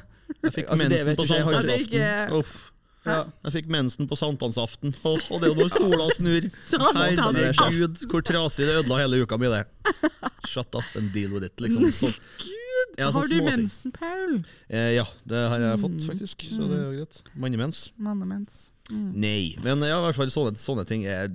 Jeg 0.43 0.53
fikk 0.53 0.67
Altså, 0.69 0.89
mensen 0.89 1.15
på 1.15 1.25
jeg, 1.25 1.39
ikke- 1.39 1.55
Altså, 1.55 1.65
sankthansaften. 1.65 2.37
Uff. 2.39 2.71
Ja. 3.05 3.23
Jeg 3.47 3.53
fikk 3.55 3.67
mensen 3.71 4.07
på 4.09 4.15
sankthansaften, 4.19 4.93
og, 5.07 5.21
og 5.31 5.39
det 5.41 5.47
er 5.49 5.53
jo 5.53 5.59
når 5.63 5.69
sola 5.73 6.09
snur. 6.13 6.47
Herregud, 7.09 8.03
hvor 8.11 8.21
trasig 8.27 8.67
det 8.67 8.75
ødela 8.81 8.99
hele 9.01 9.21
uka 9.23 9.37
mi, 9.39 9.47
det. 9.51 9.63
Shut 10.47 10.75
up 10.75 10.83
and 10.99 11.11
deal 11.15 11.31
with 11.33 11.45
it, 11.47 11.55
liksom. 11.63 11.89
Så, 11.91 12.13
Ja, 12.97 13.11
Har 13.11 13.27
du 13.27 13.35
mensen, 13.43 13.91
Paul? 13.91 14.39
Eh, 14.69 14.95
ja, 14.97 15.05
det 15.27 15.37
har 15.49 15.59
jeg 15.59 15.79
fått, 15.79 15.91
Mm. 16.01 16.07
faktisk. 16.09 16.37
Så 16.51 16.67
det 16.67 16.77
er 16.79 16.83
jo 16.91 16.97
greit. 16.99 17.21
Mannemens. 17.35 17.91
Mannemens. 17.97 18.71
Mm. 18.89 19.13
Nei. 19.15 19.55
Men 19.63 19.79
ja, 19.79 19.99
i 19.99 20.05
hvert 20.07 20.15
fall 20.15 20.27
sånne, 20.33 20.57
sånne 20.57 20.85
ting 20.87 21.05
er 21.05 21.29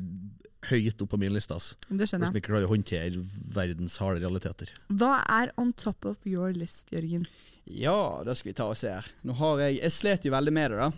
høyt 0.69 1.01
opp 1.01 1.11
på 1.11 1.19
min 1.19 1.33
liste. 1.33 1.55
Altså. 1.55 1.75
Det 1.89 2.09
Hvis 2.09 2.33
vi 2.33 2.41
ikke 2.41 2.49
klarer 2.53 2.67
å 2.67 2.73
håndtere 2.75 3.25
verdens 3.49 3.97
harde 3.99 4.21
realiteter. 4.21 4.69
Hva 4.91 5.23
er 5.29 5.53
on 5.57 5.73
top 5.73 6.05
of 6.05 6.17
your 6.27 6.53
list, 6.53 6.91
Jørgen? 6.93 7.27
Ja, 7.65 8.23
da 8.27 8.35
skal 8.37 8.51
vi 8.53 8.57
ta 8.59 8.69
og 8.69 8.77
se 8.79 8.93
her. 8.93 9.07
Nå 9.25 9.37
har 9.39 9.65
jeg 9.65 9.81
Jeg 9.81 9.93
slet 9.93 10.27
jo 10.27 10.35
veldig 10.35 10.53
med 10.53 10.71
det, 10.75 10.79
da. 10.79 10.91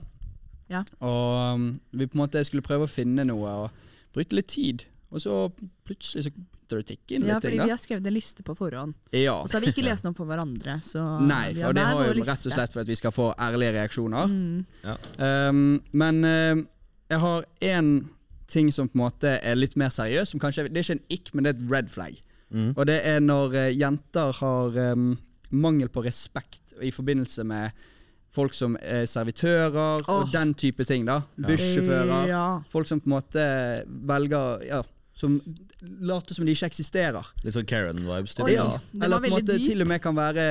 Ja. 0.73 0.83
Og 1.07 1.55
um, 1.55 1.71
vi 1.95 2.09
på 2.09 2.17
en 2.19 2.25
måte 2.25 2.43
skulle 2.47 2.67
prøve 2.67 2.89
å 2.89 2.91
finne 2.91 3.25
noe 3.27 3.55
og 3.63 3.89
bruke 4.15 4.35
litt 4.35 4.51
tid. 4.51 4.87
Og 5.15 5.23
så 5.23 5.47
plutselig 5.87 6.27
så 6.27 6.33
begynte 6.35 6.75
det 6.75 6.83
å 6.83 6.87
tikke 6.89 7.15
inn 7.15 7.27
Ja, 7.27 7.37
litt 7.37 7.47
fordi 7.47 7.55
ting, 7.55 7.63
vi 7.63 7.75
har 7.75 7.81
skrevet 7.81 8.09
en 8.11 8.17
liste 8.17 8.43
på 8.47 8.57
forhånd. 8.59 8.97
Ja. 9.15 9.37
Og 9.39 9.51
så 9.51 9.59
har 9.59 9.65
vi 9.65 9.71
ikke 9.71 9.87
lest 9.87 10.07
noe 10.07 10.17
på 10.17 10.27
hverandre. 10.27 10.81
Så 10.85 11.05
Nei, 11.33 11.55
vi 11.55 11.63
har 11.63 11.77
det 11.77 11.85
hver 11.85 11.93
har 11.93 12.01
vår 12.03 12.21
jo 12.21 12.27
rett 12.27 12.51
og 12.51 12.57
slett 12.57 12.75
for 12.75 12.83
at 12.83 12.91
vi 12.91 12.99
skal 12.99 13.15
få 13.15 13.31
ærlige 13.39 13.77
reaksjoner. 13.79 14.33
Mm. 14.33 14.99
Um, 15.23 15.65
men 15.95 16.23
uh, 16.27 16.65
jeg 17.13 17.23
har 17.23 17.47
én 17.71 17.93
ting 18.51 18.71
som 18.75 18.91
på 18.91 18.99
en 18.99 19.05
måte 19.07 19.37
er 19.39 19.59
litt 19.59 19.79
mer 19.79 19.95
seriøs. 19.95 20.35
Som 20.35 20.43
kanskje, 20.43 20.67
det 20.67 20.83
er 20.83 20.89
ikke 20.89 20.99
en 20.99 21.07
ick, 21.15 21.31
men 21.35 21.47
det 21.47 21.55
er 21.55 21.61
et 21.61 21.71
red 21.71 21.93
flag. 21.95 22.19
Mm. 22.51 22.73
Og 22.75 22.83
det 22.91 23.01
er 23.07 23.23
når 23.23 23.55
uh, 23.55 23.71
jenter 23.75 24.35
har 24.41 24.83
um, 24.93 25.15
mangel 25.51 25.91
på 25.93 26.03
respekt 26.07 26.75
i 26.83 26.91
forbindelse 26.95 27.45
med 27.47 27.85
folk 28.37 28.55
som 28.57 28.77
er 28.83 29.07
servitører 29.09 30.03
oh. 30.05 30.11
og 30.19 30.33
den 30.33 30.53
type 30.59 30.85
ting. 30.85 31.07
da 31.09 31.23
Bussjåfører. 31.41 32.29
Ja. 32.29 32.45
Folk 32.73 32.89
som 32.89 33.01
på 33.01 33.09
en 33.09 33.17
måte 33.17 33.47
velger 33.87 34.67
Ja, 34.69 34.83
som 35.17 35.39
later 35.81 36.37
som 36.37 36.45
de 36.45 36.53
ikke 36.53 36.69
eksisterer. 36.69 37.25
Litt 37.41 37.55
sånn 37.57 37.65
Karen-vibes. 37.69 38.35
Oi, 38.45 38.51
ja. 38.53 38.67
Eller 39.01 39.23
på 39.23 39.31
en 39.31 39.37
måte 39.39 39.55
dyp. 39.57 39.65
til 39.71 39.81
og 39.81 39.89
med 39.89 40.03
kan 40.05 40.17
være 40.19 40.45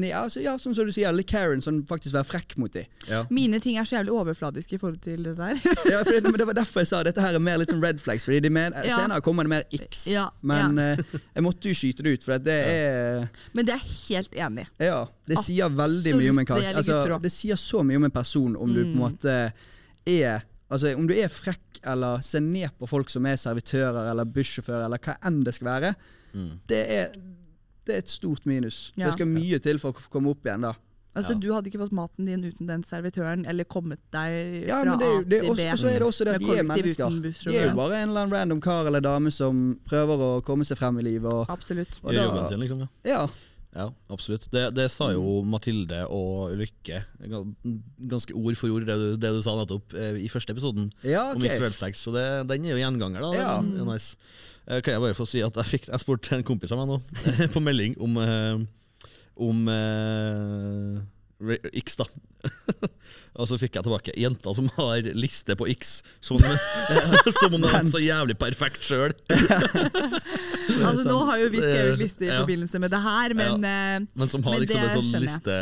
ja, 0.00 0.22
så, 0.32 0.40
ja, 0.40 0.54
som 0.60 0.72
du 0.72 0.88
sier, 0.92 1.12
litt 1.12 1.28
Karen, 1.28 1.60
som 1.64 1.80
faktisk 1.88 2.14
være 2.16 2.28
frekk 2.28 2.54
mot 2.60 2.72
dem. 2.72 2.84
Ja. 3.08 3.22
Mine 3.32 3.58
ting 3.60 3.76
er 3.80 3.88
så 3.88 3.98
jævlig 3.98 4.12
overfladiske 4.16 4.76
i 4.76 4.80
forhold 4.80 5.00
til 5.04 5.24
det 5.24 5.34
der. 5.38 5.56
Ja, 5.92 6.02
for 6.04 6.12
det, 6.12 6.22
men 6.28 6.38
det 6.40 6.46
var 6.48 6.56
derfor 6.60 6.84
jeg 6.84 6.90
sa 6.92 7.00
dette 7.04 7.24
her 7.24 7.36
er 7.36 7.42
mer 7.44 7.58
litt 7.60 7.72
sånn 7.72 7.82
red 7.84 8.00
flags. 8.00 8.24
Fordi 8.28 8.40
de 8.44 8.52
men, 8.52 8.76
Ja. 8.84 9.00
Senere 9.00 9.24
kommer 9.24 9.48
det 9.48 9.52
mer 9.52 9.66
x. 9.80 10.06
Ja, 10.12 10.28
Men 10.44 10.78
uh, 10.80 11.00
jeg 11.34 11.44
måtte 11.44 11.72
jo 11.72 11.76
skyte 11.80 12.04
det 12.06 12.14
ut, 12.18 12.24
for 12.28 12.40
det 12.40 12.58
er 12.68 13.26
Men 13.56 13.68
det 13.68 13.76
er 13.78 13.84
helt 13.88 14.36
enig. 14.48 14.68
Ja, 14.80 15.02
det 15.28 15.40
sier 15.44 15.72
veldig 15.72 16.14
mye 16.20 16.32
om 16.36 16.40
en 16.44 16.46
Absolutt, 16.46 16.68
det 16.68 16.86
karakter. 16.86 17.16
Altså, 17.16 17.20
det 17.24 17.32
sier 17.34 17.60
så 17.60 17.84
mye 17.84 18.00
om 18.00 18.08
en 18.08 18.16
person 18.20 18.56
om 18.56 18.72
du 18.76 18.82
på 18.82 18.88
en 18.88 18.96
Mm. 18.96 19.02
måte 19.08 19.34
er 20.08 20.42
Altså 20.70 20.92
Om 20.96 21.06
du 21.08 21.14
er 21.14 21.28
frekk 21.28 21.80
eller 21.84 22.20
ser 22.22 22.40
ned 22.40 22.70
på 22.78 22.86
folk 22.88 23.10
som 23.10 23.26
er 23.26 23.36
servitører 23.40 24.10
eller 24.12 24.24
bussjåfører 24.24 24.84
eller 24.86 24.98
hva 25.02 25.16
enn 25.26 25.42
det 25.44 25.54
skal 25.54 25.66
være, 25.72 25.94
Mm. 26.32 26.60
det 26.70 26.78
er, 26.94 27.08
det 27.86 27.94
er 27.94 27.98
et 27.98 28.08
stort 28.08 28.44
minus. 28.46 28.92
Ja. 28.96 29.06
Det 29.06 29.14
skal 29.14 29.26
mye 29.26 29.58
til 29.58 29.78
for 29.82 29.90
å 29.92 30.04
komme 30.12 30.30
opp 30.30 30.44
igjen 30.46 30.62
da. 30.62 30.74
Altså, 31.16 31.32
Ja. 31.32 31.38
Du 31.42 31.48
hadde 31.52 31.66
ikke 31.72 31.80
fått 31.82 31.90
maten 31.92 32.24
din 32.24 32.44
uten 32.44 32.68
den 32.68 32.84
servitøren, 32.84 33.42
eller 33.50 33.64
kommet 33.64 33.98
deg 34.12 34.68
Ja, 34.68 34.82
fra 34.84 34.90
men 34.94 34.98
det 35.00 35.08
er, 35.08 35.24
det 35.24 35.38
er 35.38 35.42
til 35.42 35.50
også, 35.50 35.56
B. 35.56 35.72
og 35.72 35.78
så 35.80 35.86
er 35.90 35.98
det 35.98 36.06
også 36.06 36.24
det 36.24 36.34
at 36.36 36.40
de 36.40 36.52
er 36.54 36.62
mennesker. 36.62 37.50
De 37.50 37.56
er 37.56 37.68
jo 37.70 37.74
bare 37.74 37.96
en 38.02 38.08
eller 38.10 38.20
annen 38.22 38.32
random 38.38 38.60
kar 38.60 38.86
eller 38.86 39.00
dame 39.00 39.32
som 39.32 39.80
prøver 39.90 40.22
å 40.22 40.44
komme 40.44 40.62
seg 40.64 40.78
frem 40.78 41.00
i 41.00 41.02
livet. 41.02 41.26
Og, 41.32 41.48
Absolutt. 41.50 41.98
og 42.04 42.14
da- 42.14 42.22
jobben 42.22 42.46
sin, 42.48 42.60
liksom. 42.60 42.78
Ja. 42.80 42.86
Ja, 43.10 43.26
Ja, 43.70 43.86
absolutt. 44.10 44.48
Det, 44.50 44.64
det 44.74 44.88
sa 44.90 45.12
jo 45.14 45.40
Mathilde 45.46 46.00
og 46.10 46.56
Lykke, 46.58 47.04
ganske 48.10 48.34
ord 48.34 48.56
for 48.58 48.74
ord, 48.74 48.86
det 48.88 48.96
du, 48.98 49.08
det 49.22 49.30
du 49.36 49.38
sa 49.44 49.54
nettopp 49.60 49.94
eh, 49.94 50.18
i 50.24 50.30
første 50.32 50.50
episoden. 50.56 50.88
ja 51.06 51.28
Om 51.30 51.38
ok. 51.38 51.44
Mixed 51.44 51.62
Red 51.62 51.76
Flags, 51.78 52.02
så 52.02 52.14
det, 52.16 52.24
den 52.50 52.66
er 52.66 52.74
jo 52.74 52.80
gjenganger, 52.82 53.22
da. 53.22 53.30
Ja. 53.38 53.52
Den, 53.62 53.76
er 53.84 53.92
nice. 53.92 54.18
Eh, 54.66 54.80
Kan 54.82 54.96
jeg 54.96 55.04
bare 55.04 55.18
få 55.18 55.28
si 55.30 55.44
at 55.46 55.54
jeg, 55.62 55.70
fikk, 55.70 55.86
jeg 55.92 56.02
spurte 56.02 56.34
en 56.34 56.46
kompis 56.46 56.74
av 56.74 56.82
meg 56.82 56.90
nå, 56.90 56.98
på 57.54 57.62
melding, 57.62 57.94
om, 58.02 58.18
eh, 58.24 58.66
om 59.46 59.62
X, 61.84 62.00
da. 62.02 62.08
og 63.40 63.46
så 63.48 63.56
fikk 63.60 63.76
jeg 63.78 63.86
tilbake 63.86 64.14
jenter 64.18 64.54
som 64.56 64.68
har 64.76 65.06
liste 65.16 65.54
på 65.58 65.68
X, 65.72 66.00
som, 66.24 66.38
som 67.40 67.54
om 67.56 67.62
det 67.62 67.72
er 67.78 67.86
så 67.92 68.00
jævlig 68.02 68.36
perfekt 68.40 68.82
sjøl. 68.86 69.14
Altså, 70.70 71.02
nå 71.04 71.16
har 71.26 71.40
jo 71.40 71.48
vi 71.50 71.58
skrevet 71.60 71.98
liste 71.98 72.24
i 72.24 72.28
Ja. 72.30 72.36
forbindelse 72.44 72.78
med 72.80 72.92
det 72.94 73.00
her, 73.02 73.32
men 73.36 73.64
ja. 73.66 73.98
Men 74.16 74.28
som 74.30 74.42
har 74.46 74.54
Men 74.54 74.62
liksom 74.62 74.84
en 74.86 75.02
sånn 75.02 75.24
liste 75.24 75.56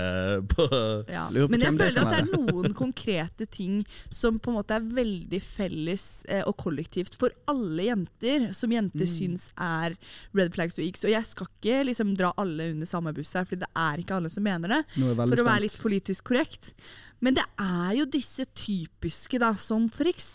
på 0.52 0.66
ja. 1.08 1.22
Men 1.32 1.64
jeg 1.64 1.72
føler 1.78 2.02
at 2.02 2.12
det 2.12 2.18
er 2.20 2.28
noen 2.34 2.74
konkrete 2.76 3.46
ting 3.50 3.80
som 4.14 4.36
på 4.38 4.52
en 4.52 4.58
måte 4.58 4.76
er 4.76 4.84
veldig 4.84 5.40
felles 5.42 6.04
eh, 6.28 6.42
og 6.46 6.56
kollektivt 6.60 7.16
for 7.18 7.32
alle 7.50 7.88
jenter, 7.88 8.50
som 8.56 8.70
jenter 8.74 9.06
Mm. 9.08 9.14
syns 9.16 9.48
er 9.56 9.94
red 10.36 10.52
flags 10.54 10.76
og 10.78 10.84
x. 10.84 11.04
Og 11.08 11.12
jeg 11.12 11.24
skal 11.30 11.48
ikke 11.48 11.80
liksom 11.88 12.12
dra 12.18 12.32
alle 12.40 12.70
under 12.74 12.86
samme 12.86 13.12
buss 13.16 13.32
her, 13.38 13.46
for 13.48 13.56
det 13.56 13.68
er 13.74 14.02
ikke 14.02 14.16
alle 14.18 14.30
som 14.30 14.44
mener 14.44 14.68
det. 14.76 14.80
For 14.98 15.40
å 15.40 15.46
være 15.48 15.64
litt 15.66 15.78
politisk 15.82 16.28
korrekt. 16.30 16.67
Men 17.24 17.34
det 17.34 17.44
er 17.58 17.94
jo 17.98 18.06
disse 18.06 18.46
typiske, 18.54 19.40
da, 19.42 19.52
som 19.58 19.88
f.eks. 19.90 20.28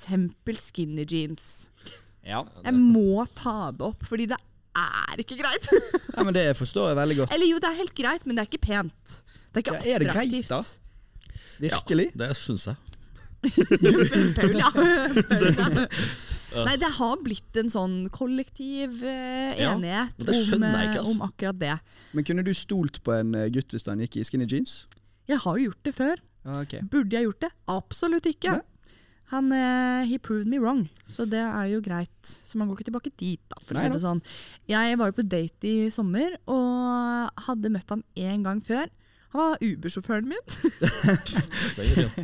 skinny 0.59 1.05
jeans. 1.07 1.69
Ja. 2.23 2.43
Jeg 2.63 2.75
må 2.75 3.23
ta 3.35 3.71
det 3.71 3.87
opp, 3.87 4.03
fordi 4.07 4.27
det 4.31 4.39
er 4.75 5.21
ikke 5.23 5.37
greit. 5.39 5.69
ja, 6.15 6.23
men 6.23 6.33
Det 6.35 6.47
forstår 6.59 6.91
jeg 6.91 6.99
veldig 6.99 7.17
godt. 7.21 7.35
Eller 7.35 7.51
jo, 7.51 7.61
det 7.63 7.69
er 7.69 7.79
helt 7.79 7.95
greit, 7.95 8.25
men 8.25 8.35
det 8.35 8.45
er 8.45 8.51
ikke 8.51 8.65
pent. 8.67 9.19
Det 9.53 9.61
er 9.61 9.65
ikke 9.65 9.79
Ja, 9.79 9.95
er 9.95 10.03
det 10.03 10.11
greit, 10.11 10.49
da? 10.49 10.61
Virkelig? 11.63 12.09
Det 12.19 12.29
syns 12.37 12.67
jeg. 12.67 12.75
Paul, 14.37 14.55
ja. 14.55 14.69
Ja. 16.53 16.67
Nei, 16.67 16.75
det 16.77 16.89
har 16.99 17.21
blitt 17.25 17.57
en 17.57 17.71
sånn 17.73 17.93
kollektiv 18.13 18.99
uh, 19.01 19.53
enighet 19.57 19.57
ja, 19.57 19.71
om, 19.73 19.87
jeg 20.21 20.27
eh, 20.29 20.83
ikke, 20.85 20.99
altså. 21.01 21.13
om 21.15 21.23
akkurat 21.25 21.57
det. 21.57 21.77
Men 22.13 22.27
kunne 22.27 22.43
du 22.45 22.51
stolt 22.53 22.99
på 23.01 23.15
en 23.15 23.33
eh, 23.39 23.47
gutt 23.53 23.73
hvis 23.73 23.87
han 23.89 24.03
gikk 24.03 24.19
i 24.21 24.25
skinny 24.27 24.45
jeans? 24.45 24.83
Jeg 25.29 25.39
har 25.43 25.57
jo 25.57 25.69
gjort 25.69 25.87
det 25.87 25.95
før. 25.95 26.21
Okay. 26.63 26.83
Burde 26.91 27.15
jeg 27.15 27.29
gjort 27.29 27.45
det? 27.45 27.51
Absolutt 27.71 28.27
ikke. 28.27 28.57
Ne? 28.57 28.73
Han 29.31 29.53
uh, 29.55 30.03
he 30.05 30.19
proved 30.21 30.49
me 30.51 30.59
wrong, 30.59 30.83
så 31.09 31.25
det 31.29 31.39
er 31.41 31.69
jo 31.71 31.79
greit. 31.83 32.11
Så 32.21 32.59
man 32.59 32.67
går 32.67 32.77
ikke 32.77 32.89
tilbake 32.91 33.13
dit, 33.17 33.41
da. 33.49 33.61
For 33.63 33.77
å 33.77 33.85
si 33.85 33.93
det 33.93 34.01
sånn. 34.03 34.21
Jeg 34.69 34.99
var 34.99 35.09
jo 35.09 35.17
på 35.17 35.25
date 35.25 35.69
i 35.69 35.87
sommer 35.93 36.35
og 36.51 37.45
hadde 37.47 37.71
møtt 37.73 37.95
han 37.95 38.03
én 38.19 38.43
gang 38.45 38.59
før. 38.63 38.91
Han 39.33 39.41
var 39.41 39.57
Uber-sjåføren 39.65 40.27
min. 40.29 40.43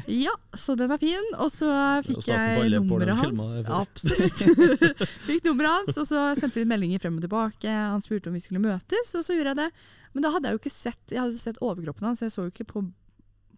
Ja, 0.26 0.32
så 0.54 0.76
den 0.78 0.92
er 0.94 1.00
fin. 1.02 1.32
Og 1.42 1.50
så 1.50 1.70
fikk 2.06 2.28
jeg 2.30 2.70
nummeret 2.76 3.18
hans. 3.18 3.66
Absolutt. 3.66 5.02
fikk 5.30 5.48
nummeret 5.48 5.72
hans, 5.74 5.98
og 5.98 6.06
så 6.06 6.28
sendte 6.38 6.62
vi 6.62 6.68
meldinger 6.70 7.02
frem 7.02 7.18
og 7.18 7.26
tilbake. 7.26 7.74
Han 7.74 8.06
spurte 8.06 8.30
om 8.30 8.38
vi 8.38 8.44
skulle 8.46 8.62
møtes, 8.62 9.10
og 9.18 9.26
så 9.26 9.34
gjorde 9.34 9.56
jeg 9.56 9.62
det. 9.64 9.70
Men 10.14 10.26
da 10.26 10.34
hadde 10.36 10.50
jeg 10.50 10.58
jo 10.58 10.62
ikke 10.64 10.74
sett 10.74 11.12
Jeg 11.14 11.22
hadde 11.22 11.36
jo 11.38 11.42
sett 11.42 11.60
overkroppen 11.66 12.08
hans, 12.10 12.22
jeg 12.26 12.34
så 12.34 12.46
jo 12.46 12.54
ikke 12.54 12.68
på, 12.70 12.86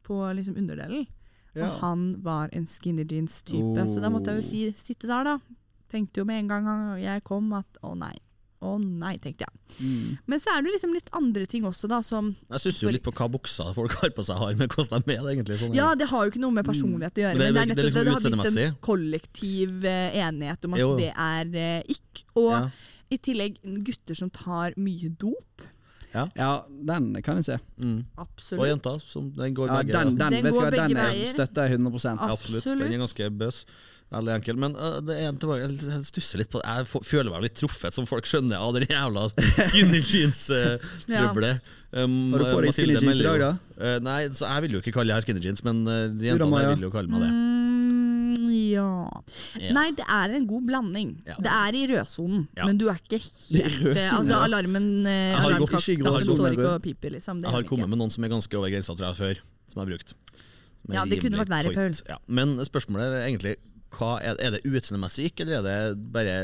på 0.08 0.24
liksom 0.39 0.55
underdelen. 0.60 1.05
Ja. 1.51 1.67
Og 1.67 1.79
han 1.84 2.08
var 2.24 2.55
en 2.55 2.67
skinny 2.72 3.03
jeans-type, 3.03 3.88
så 3.91 4.00
da 4.00 4.12
måtte 4.13 4.31
jeg 4.31 4.39
jo 4.39 4.48
si, 4.48 4.65
sitte 4.79 5.12
der, 5.12 5.27
da. 5.27 5.38
Tenkte 5.91 6.24
jo 6.24 6.27
med 6.27 6.46
en 6.46 6.51
gang 6.55 6.70
jeg 7.03 7.27
kom 7.27 7.51
at 7.60 7.84
å 7.84 7.91
nei. 8.00 8.15
Å 8.62 8.75
nei, 8.77 9.15
tenkte 9.18 9.48
jeg. 9.48 9.77
Mm. 9.82 10.18
Men 10.30 10.39
så 10.39 10.51
er 10.53 10.62
det 10.62 10.72
liksom 10.75 10.91
litt 10.94 11.08
andre 11.18 11.48
ting 11.50 11.63
også, 11.65 11.88
da, 11.89 11.98
som 12.06 12.36
Jeg 12.51 12.60
stusser 12.62 12.86
jo 12.86 12.91
litt 12.94 13.01
på 13.08 13.12
hva 13.18 13.25
bukser 13.34 13.72
folk 13.74 13.96
har 14.03 14.12
på 14.13 14.22
seg, 14.27 14.38
har 14.38 14.53
med 14.60 14.70
hvordan 14.70 15.01
de 15.08 15.15
er 15.15 15.24
med. 15.24 15.32
egentlig. 15.34 15.58
Sånn, 15.63 15.74
Ja, 15.74 15.96
det 15.98 16.08
har 16.12 16.25
jo 16.27 16.30
ikke 16.32 16.44
noe 16.44 16.51
med 16.53 16.65
personlighet 16.68 17.18
å 17.18 17.24
gjøre, 17.24 17.38
Men 17.38 17.41
det 17.41 17.53
men 17.53 17.53
det 17.53 17.62
er 17.62 17.65
det 17.65 17.72
er 17.72 17.75
nettopp 17.75 17.86
liksom 17.86 18.06
det, 18.06 18.06
det 18.06 18.38
har 18.38 18.46
blitt 18.46 18.68
en 18.68 18.80
kollektiv 18.86 19.86
eh, 19.86 20.18
enighet 20.27 20.65
om 20.70 20.74
at 20.77 20.80
Jo. 20.84 20.91
det 21.01 21.12
er 21.18 21.56
eh, 21.56 21.84
ikk. 21.89 22.24
Og 22.36 22.51
Ja. 22.51 22.70
i 23.10 23.18
tillegg 23.18 23.58
gutter 23.84 24.15
som 24.15 24.30
tar 24.30 24.74
mye 24.77 25.10
dop. 25.18 25.65
ja, 26.13 26.62
den 26.68 27.15
kan 27.24 27.38
jeg 27.41 27.46
se. 27.46 27.58
Mm. 27.82 28.06
Absolutt. 28.20 28.60
Og 28.62 28.68
jenta, 28.68 29.00
som 29.01 29.32
den 29.32 29.56
går 29.56 29.68
Ja, 29.72 29.77
begge 29.82 29.91
den, 29.98 30.18
den, 30.18 30.32
Den 30.32 30.44
du 30.44 30.51
går 30.51 30.70
den 30.70 30.72
begge 30.89 31.00
er- 31.00 31.13
veier. 31.15 31.34
støtter 31.34 31.68
jeg 31.68 31.80
100 31.80 32.20
Ah. 32.20 32.30
Absolutt. 32.30 32.62
Absolutt. 32.62 32.80
Den 32.80 32.94
er 32.94 32.98
ganske 33.08 33.30
bøs. 33.38 33.65
Veldig 34.12 34.34
enkel. 34.36 34.58
Men 34.60 34.75
uh, 34.75 34.98
det 35.06 35.15
er 35.15 35.30
en 35.30 35.38
tilbake, 35.39 35.70
jeg 35.72 36.01
stusser 36.10 36.41
litt 36.41 36.51
på 36.51 36.60
det. 36.60 36.68
Jeg 36.68 37.03
føler 37.08 37.32
meg 37.32 37.46
litt 37.46 37.56
truffet, 37.60 37.96
som 37.96 38.08
folk 38.10 38.27
skjønner, 38.27 38.60
av 38.60 38.75
den 38.75 38.89
jævla 38.91 39.30
skinny 39.70 40.01
jeans-trøbbelet. 40.03 41.72
Um, 41.91 42.32
Har 42.34 42.44
du 42.44 42.50
på 42.50 42.60
deg 42.65 42.75
skinny 42.75 42.98
jeans 43.00 43.20
i 43.20 43.27
dag, 43.27 43.39
da? 43.41 43.53
Uh, 43.80 43.98
nei, 44.03 44.20
så 44.36 44.48
jeg 44.48 44.68
vil 44.68 44.77
jo 44.77 44.84
ikke 44.84 44.96
kalle 44.96 45.12
det 45.12 45.20
her 45.20 45.27
skinny 45.27 45.44
jeans, 45.44 45.63
men 45.68 45.82
uh, 45.88 46.03
jentene 46.24 46.63
ja. 46.63 46.75
vil 46.75 46.88
jo 46.88 46.91
kalle 46.94 47.12
meg 47.12 47.24
det. 47.24 47.32
Mm, 47.32 48.51
ja. 48.72 48.89
Ja. 49.60 49.72
Nei, 49.75 49.88
det 49.96 50.06
er 50.08 50.36
en 50.36 50.46
god 50.50 50.68
blanding. 50.68 51.15
Ja. 51.27 51.39
Det 51.48 51.56
er 51.56 51.80
i 51.80 51.88
rødsonen, 51.94 52.46
Ja. 52.58 52.68
men 52.68 52.80
du 52.80 52.88
er 52.91 53.00
ikke 53.00 53.20
Det 53.20 53.63
er 53.63 53.70
helt 53.70 53.80
rødsonen, 53.80 53.98
eh, 53.98 54.20
Altså, 54.20 54.44
alarmen 54.44 54.91
eh, 55.08 55.36
har 55.36 55.56
gått 55.56 55.72
alarmklokken 55.72 56.27
står 56.27 56.56
ikke 56.56 56.70
og 56.75 56.84
piper, 56.84 57.15
liksom. 57.15 57.41
Det 57.41 57.48
Jeg 57.48 57.56
har 57.58 57.68
kommet 57.72 57.91
med 57.91 58.00
noen 58.00 58.12
som 58.12 58.24
er 58.24 58.36
ganske 58.36 58.60
over 58.60 58.72
grensa, 58.72 58.96
tror 58.96 59.08
jeg, 59.12 59.20
før. 59.24 59.44
Som 59.72 59.80
jeg 59.80 59.84
har 59.86 59.91
brukt. 59.96 60.15
Som 60.84 60.96
Ja, 60.96 61.06
det 61.06 61.20
kunne 61.24 61.44
vært 61.44 61.53
verre. 61.56 61.75
Paul. 61.75 62.00
Ja. 62.08 62.18
Men 62.27 62.56
spørsmålet 62.68 63.08
er 63.08 63.27
egentlig 63.27 63.56
hva 63.95 64.15
er, 64.24 64.38
det 64.55 64.62
utseendemessig 64.65 65.29
gikk, 65.29 65.43
eller 65.43 65.60
er 65.60 65.65
det 65.67 66.12
bare 66.13 66.36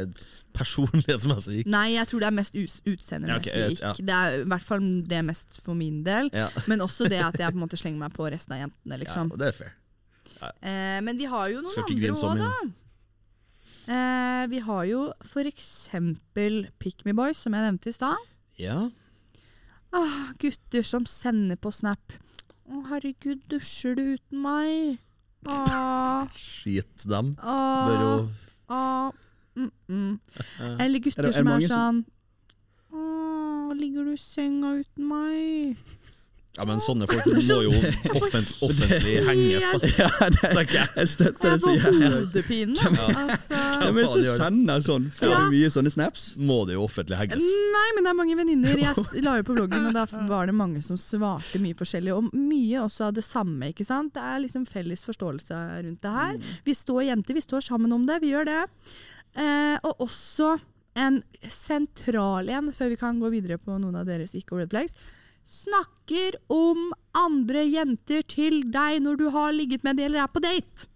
personlighetsmessig 0.58 1.62
gikk? 1.62 1.72
Nei, 1.72 1.88
jeg 1.96 2.10
tror 2.10 2.24
det 2.24 2.30
er 2.30 2.36
mest 2.38 2.58
utseendemessig. 2.58 3.54
Ja, 3.54 3.68
okay, 3.68 3.78
ja. 3.82 3.92
Det 3.98 4.16
er 4.18 4.40
i 4.42 4.48
hvert 4.52 4.68
fall 4.68 4.88
det 5.08 5.22
mest 5.28 5.60
for 5.64 5.78
min 5.78 6.02
del. 6.08 6.32
Ja. 6.36 6.50
Men 6.72 6.84
også 6.86 7.10
det 7.12 7.22
at 7.24 7.40
jeg 7.40 7.54
på 7.54 7.60
en 7.60 7.66
måte 7.66 7.80
slenger 7.80 8.02
meg 8.06 8.16
på 8.18 8.28
resten 8.32 8.58
av 8.58 8.66
jentene, 8.66 8.98
ja, 8.98 9.02
liksom. 9.06 9.32
og 9.34 9.42
det 9.42 9.52
er 9.52 9.60
fair. 9.62 9.76
Eh, 10.38 11.00
men 11.02 11.18
vi 11.18 11.26
har 11.26 11.48
jo 11.50 11.64
noen 11.66 11.80
andre 11.82 12.12
òg, 12.14 12.42
da. 12.44 12.52
Eh, 13.88 14.44
vi 14.52 14.60
har 14.68 14.84
jo 14.86 15.00
for 15.26 15.48
eksempel 15.50 16.68
Pick 16.78 17.02
Me 17.08 17.16
Boys, 17.18 17.40
som 17.42 17.56
jeg 17.56 17.66
nevnte 17.66 17.90
i 17.90 17.96
stad. 17.96 18.28
Ja. 18.60 18.78
Ah, 19.96 20.34
gutter 20.38 20.86
som 20.86 21.08
sender 21.10 21.58
på 21.58 21.72
Snap. 21.74 22.14
Å, 22.68 22.84
herregud, 22.92 23.46
dusjer 23.50 23.96
du 23.98 24.04
uten 24.18 24.44
meg? 24.44 25.00
Skit 26.34 27.06
dem. 27.10 27.36
Bør 27.36 28.02
jo 28.02 28.30
ah, 28.70 29.12
mm, 29.56 29.72
mm. 29.88 30.20
Eller 30.80 31.00
Er 31.00 31.00
gutter 31.00 31.22
det- 31.22 31.26
er 31.26 31.28
det 31.28 31.36
som 31.36 31.48
er 31.48 31.52
mange 31.52 31.68
sånn 31.68 32.06
Å, 32.92 33.74
ligger 33.76 34.04
du 34.06 34.12
i 34.14 34.18
senga 34.18 34.74
uten 34.80 35.08
meg? 35.08 35.78
Ja, 36.58 36.66
men 36.66 36.80
sånne 36.82 37.06
folk 37.06 37.26
må 37.30 37.58
jo 37.68 37.72
offent, 38.18 38.50
offentlig 38.66 39.12
henges, 39.28 39.66
da. 39.70 39.90
Ja, 40.00 40.30
det, 40.34 40.64
jeg. 40.74 41.08
støtter 41.12 41.54
det 41.54 41.62
så 41.62 41.74
jævlig. 41.76 42.08
hodepine. 42.16 42.88
Altså. 42.88 43.60
det 43.84 43.92
men 43.94 44.08
så 44.10 44.22
faen 44.24 44.40
sender 44.42 44.82
sånn. 44.88 45.06
Får 45.14 45.30
Ja. 45.30 45.42
mye 45.54 45.70
sånne 45.76 45.92
snaps? 45.94 46.24
Må 46.42 46.58
det 46.66 46.74
jo 46.80 46.86
offentlig 46.88 47.20
henges. 47.20 47.46
Nei, 47.76 47.86
men 47.96 48.08
det 48.08 48.10
er 48.10 48.18
mange 48.18 48.38
venninner. 48.40 48.80
Jeg 48.88 49.24
la 49.28 49.36
jo 49.38 49.46
på 49.52 49.58
bloggen, 49.60 49.86
og 49.92 49.94
da 49.94 50.08
var 50.32 50.50
det 50.50 50.56
mange 50.58 50.82
som 50.86 50.98
svarte 50.98 51.62
mye 51.62 51.78
forskjellig. 51.78 52.16
Og 52.18 52.32
mye 52.34 52.82
også 52.88 53.12
av 53.12 53.14
det 53.20 53.26
samme. 53.28 53.70
ikke 53.70 53.86
sant? 53.86 54.16
Det 54.18 54.24
er 54.26 54.42
liksom 54.48 54.66
felles 54.66 55.06
forståelse 55.06 55.60
rundt 55.86 56.02
det 56.02 56.16
her. 56.18 56.42
Vi 56.66 56.74
står 56.74 57.04
jenter, 57.12 57.38
vi 57.38 57.46
står 57.46 57.68
sammen 57.70 57.94
om 57.94 58.10
det. 58.10 58.18
Vi 58.26 58.34
gjør 58.34 58.50
det. 58.50 58.64
Eh, 59.38 59.78
og 59.86 60.02
også 60.08 60.56
en 60.98 61.22
sentral 61.54 62.50
en, 62.50 62.72
før 62.74 62.90
vi 62.90 62.98
kan 62.98 63.20
gå 63.22 63.30
videre 63.30 63.60
på 63.62 63.76
noen 63.78 64.00
av 64.00 64.08
deres 64.10 64.34
ikke-red 64.34 64.72
flags. 64.74 64.96
Snakker 65.48 66.36
om 66.52 66.90
andre 67.16 67.64
jenter 67.64 68.26
til 68.28 68.66
deg 68.74 69.00
når 69.06 69.20
du 69.22 69.28
har 69.32 69.56
ligget 69.56 69.86
med 69.88 70.00
dem 70.00 70.10
eller 70.10 70.26
er 70.26 70.32
på 70.32 70.44
date. 70.44 70.90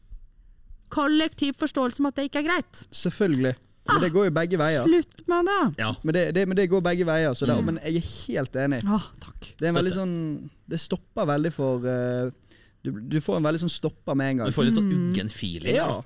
Kollektiv 0.91 1.55
forståelse 1.59 2.03
om 2.03 2.09
at 2.09 2.19
det 2.19 2.27
ikke 2.27 2.41
er 2.43 2.49
greit. 2.49 2.85
Selvfølgelig. 2.91 3.55
Men 3.87 4.03
det 4.03 4.11
går 4.13 4.27
jo 4.27 4.33
begge 4.35 4.59
veier. 4.59 4.85
Slutt 4.85 5.23
med 5.31 5.47
det! 5.49 5.61
Ja. 5.81 5.93
Men 6.03 6.15
det, 6.15 6.23
det, 6.35 6.43
men 6.51 6.59
det 6.59 6.67
går 6.69 6.83
begge 6.85 7.07
veier. 7.07 7.33
Så 7.33 7.47
det, 7.47 7.55
Mm. 7.57 7.65
Men 7.71 7.79
jeg 7.85 8.01
er 8.01 8.09
helt 8.27 8.55
enig. 8.55 8.81
Ah, 8.85 9.07
takk. 9.23 9.53
Det 9.59 9.67
er 9.69 9.79
en 9.79 9.91
sånn 9.95 10.15
Det 10.69 10.79
stopper 10.79 11.27
veldig 11.27 11.51
for 11.55 11.87
uh, 11.87 12.31
du, 12.81 12.91
du 12.91 13.17
får 13.21 13.37
en 13.37 13.45
veldig 13.45 13.61
sånn 13.61 13.71
stopper 13.71 14.17
med 14.17 14.31
en 14.31 14.37
gang. 14.41 14.49
Du 14.49 14.55
får 14.55 14.67
litt 14.67 14.77
sånn 14.77 14.89
uggen 14.89 15.29
feeling. 15.29 15.75
Ja. 15.75 16.01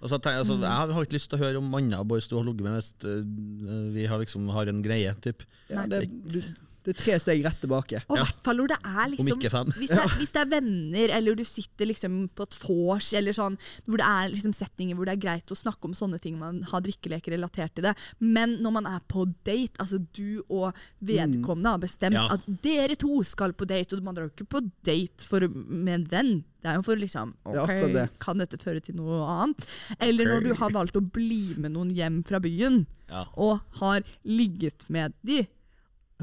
Altså, 0.00 0.18
tenk, 0.22 0.38
altså, 0.38 0.56
jeg 0.62 0.94
har 0.94 1.06
ikke 1.06 1.16
lyst 1.16 1.30
til 1.32 1.40
å 1.40 1.42
høre 1.42 1.58
om 1.58 1.72
andre 1.74 2.04
boys 2.06 2.28
du 2.30 2.36
har 2.38 2.46
ligget 2.46 2.66
med 2.66 2.76
hvis 2.78 2.90
øh, 3.02 3.88
vi 3.96 4.06
har, 4.06 4.22
liksom, 4.22 4.46
har 4.54 4.70
en 4.70 4.82
greie. 4.84 5.14
Typ. 5.24 5.42
Ja, 5.72 5.88
det, 5.90 6.04
du, 6.30 6.38
det 6.84 6.94
er 6.94 6.98
tre 7.02 7.18
steg 7.20 7.44
rett 7.44 7.60
tilbake. 7.60 8.02
Og 8.08 8.16
Ja. 8.16 8.24
hvert 8.24 8.40
fall 8.44 8.56
når 8.56 8.68
det 8.68 8.78
er 8.84 9.04
Om 9.04 9.10
liksom 9.12 9.38
ikke 9.40 9.50
fem. 9.50 9.66
hvis, 9.76 9.90
det 9.90 9.98
er, 9.98 10.08
hvis 10.18 10.32
det 10.32 10.40
er 10.40 10.50
venner, 10.60 11.08
eller 11.16 11.34
du 11.36 11.44
sitter 11.44 11.86
liksom 11.86 12.30
på 12.34 12.42
et 12.46 12.56
vors, 12.64 13.12
eller 13.14 13.32
sånn, 13.36 13.58
hvor 13.86 13.98
det 13.98 14.06
er 14.06 14.28
liksom 14.32 14.54
settinger 14.54 14.96
hvor 14.96 15.04
det 15.04 15.12
er 15.18 15.20
greit 15.26 15.46
å 15.52 15.56
snakke 15.58 15.84
om 15.84 15.92
sånne 15.94 16.20
ting, 16.20 16.38
man 16.38 16.62
har 16.62 16.80
drikkeleker 16.80 17.32
relatert 17.36 17.74
til 17.74 17.84
det. 17.84 17.94
Men 18.20 18.58
når 18.62 18.72
man 18.72 18.86
er 18.86 19.00
på 19.08 19.26
date, 19.44 19.76
altså 19.78 19.98
du 20.12 20.42
og 20.48 20.74
vedkommende 21.04 21.74
har 21.74 21.78
bestemt 21.78 22.14
Ja. 22.14 22.28
at 22.32 22.40
dere 22.62 22.96
to 22.96 23.22
skal 23.24 23.52
på 23.52 23.66
date, 23.66 23.92
og 23.96 24.02
man 24.02 24.14
drar 24.14 24.28
jo 24.28 24.34
ikke 24.34 24.48
på 24.48 24.70
date 24.82 25.20
for, 25.22 25.40
med 25.48 25.94
en 25.94 26.04
venn. 26.06 26.44
Det 26.62 26.68
er 26.70 26.74
jo 26.76 26.82
for 26.82 26.96
liksom 26.96 27.34
ok, 27.46 27.92
det. 27.92 28.10
Kan 28.20 28.36
dette 28.38 28.58
føre 28.60 28.82
til 28.84 28.94
noe 28.94 29.24
annet? 29.26 29.64
Eller 30.00 30.24
når 30.26 30.42
du 30.44 30.54
har 30.54 30.70
valgt 30.70 30.96
å 30.96 31.00
bli 31.00 31.54
med 31.56 31.72
noen 31.72 31.90
hjem 31.94 32.22
fra 32.26 32.38
byen, 32.38 32.86
Ja. 33.08 33.24
og 33.36 33.60
har 33.80 34.02
ligget 34.24 34.88
med 34.88 35.12
de. 35.24 35.46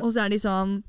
Og 0.01 0.11
så 0.13 0.25
er 0.25 0.33
de 0.33 0.39
sånn 0.41 0.81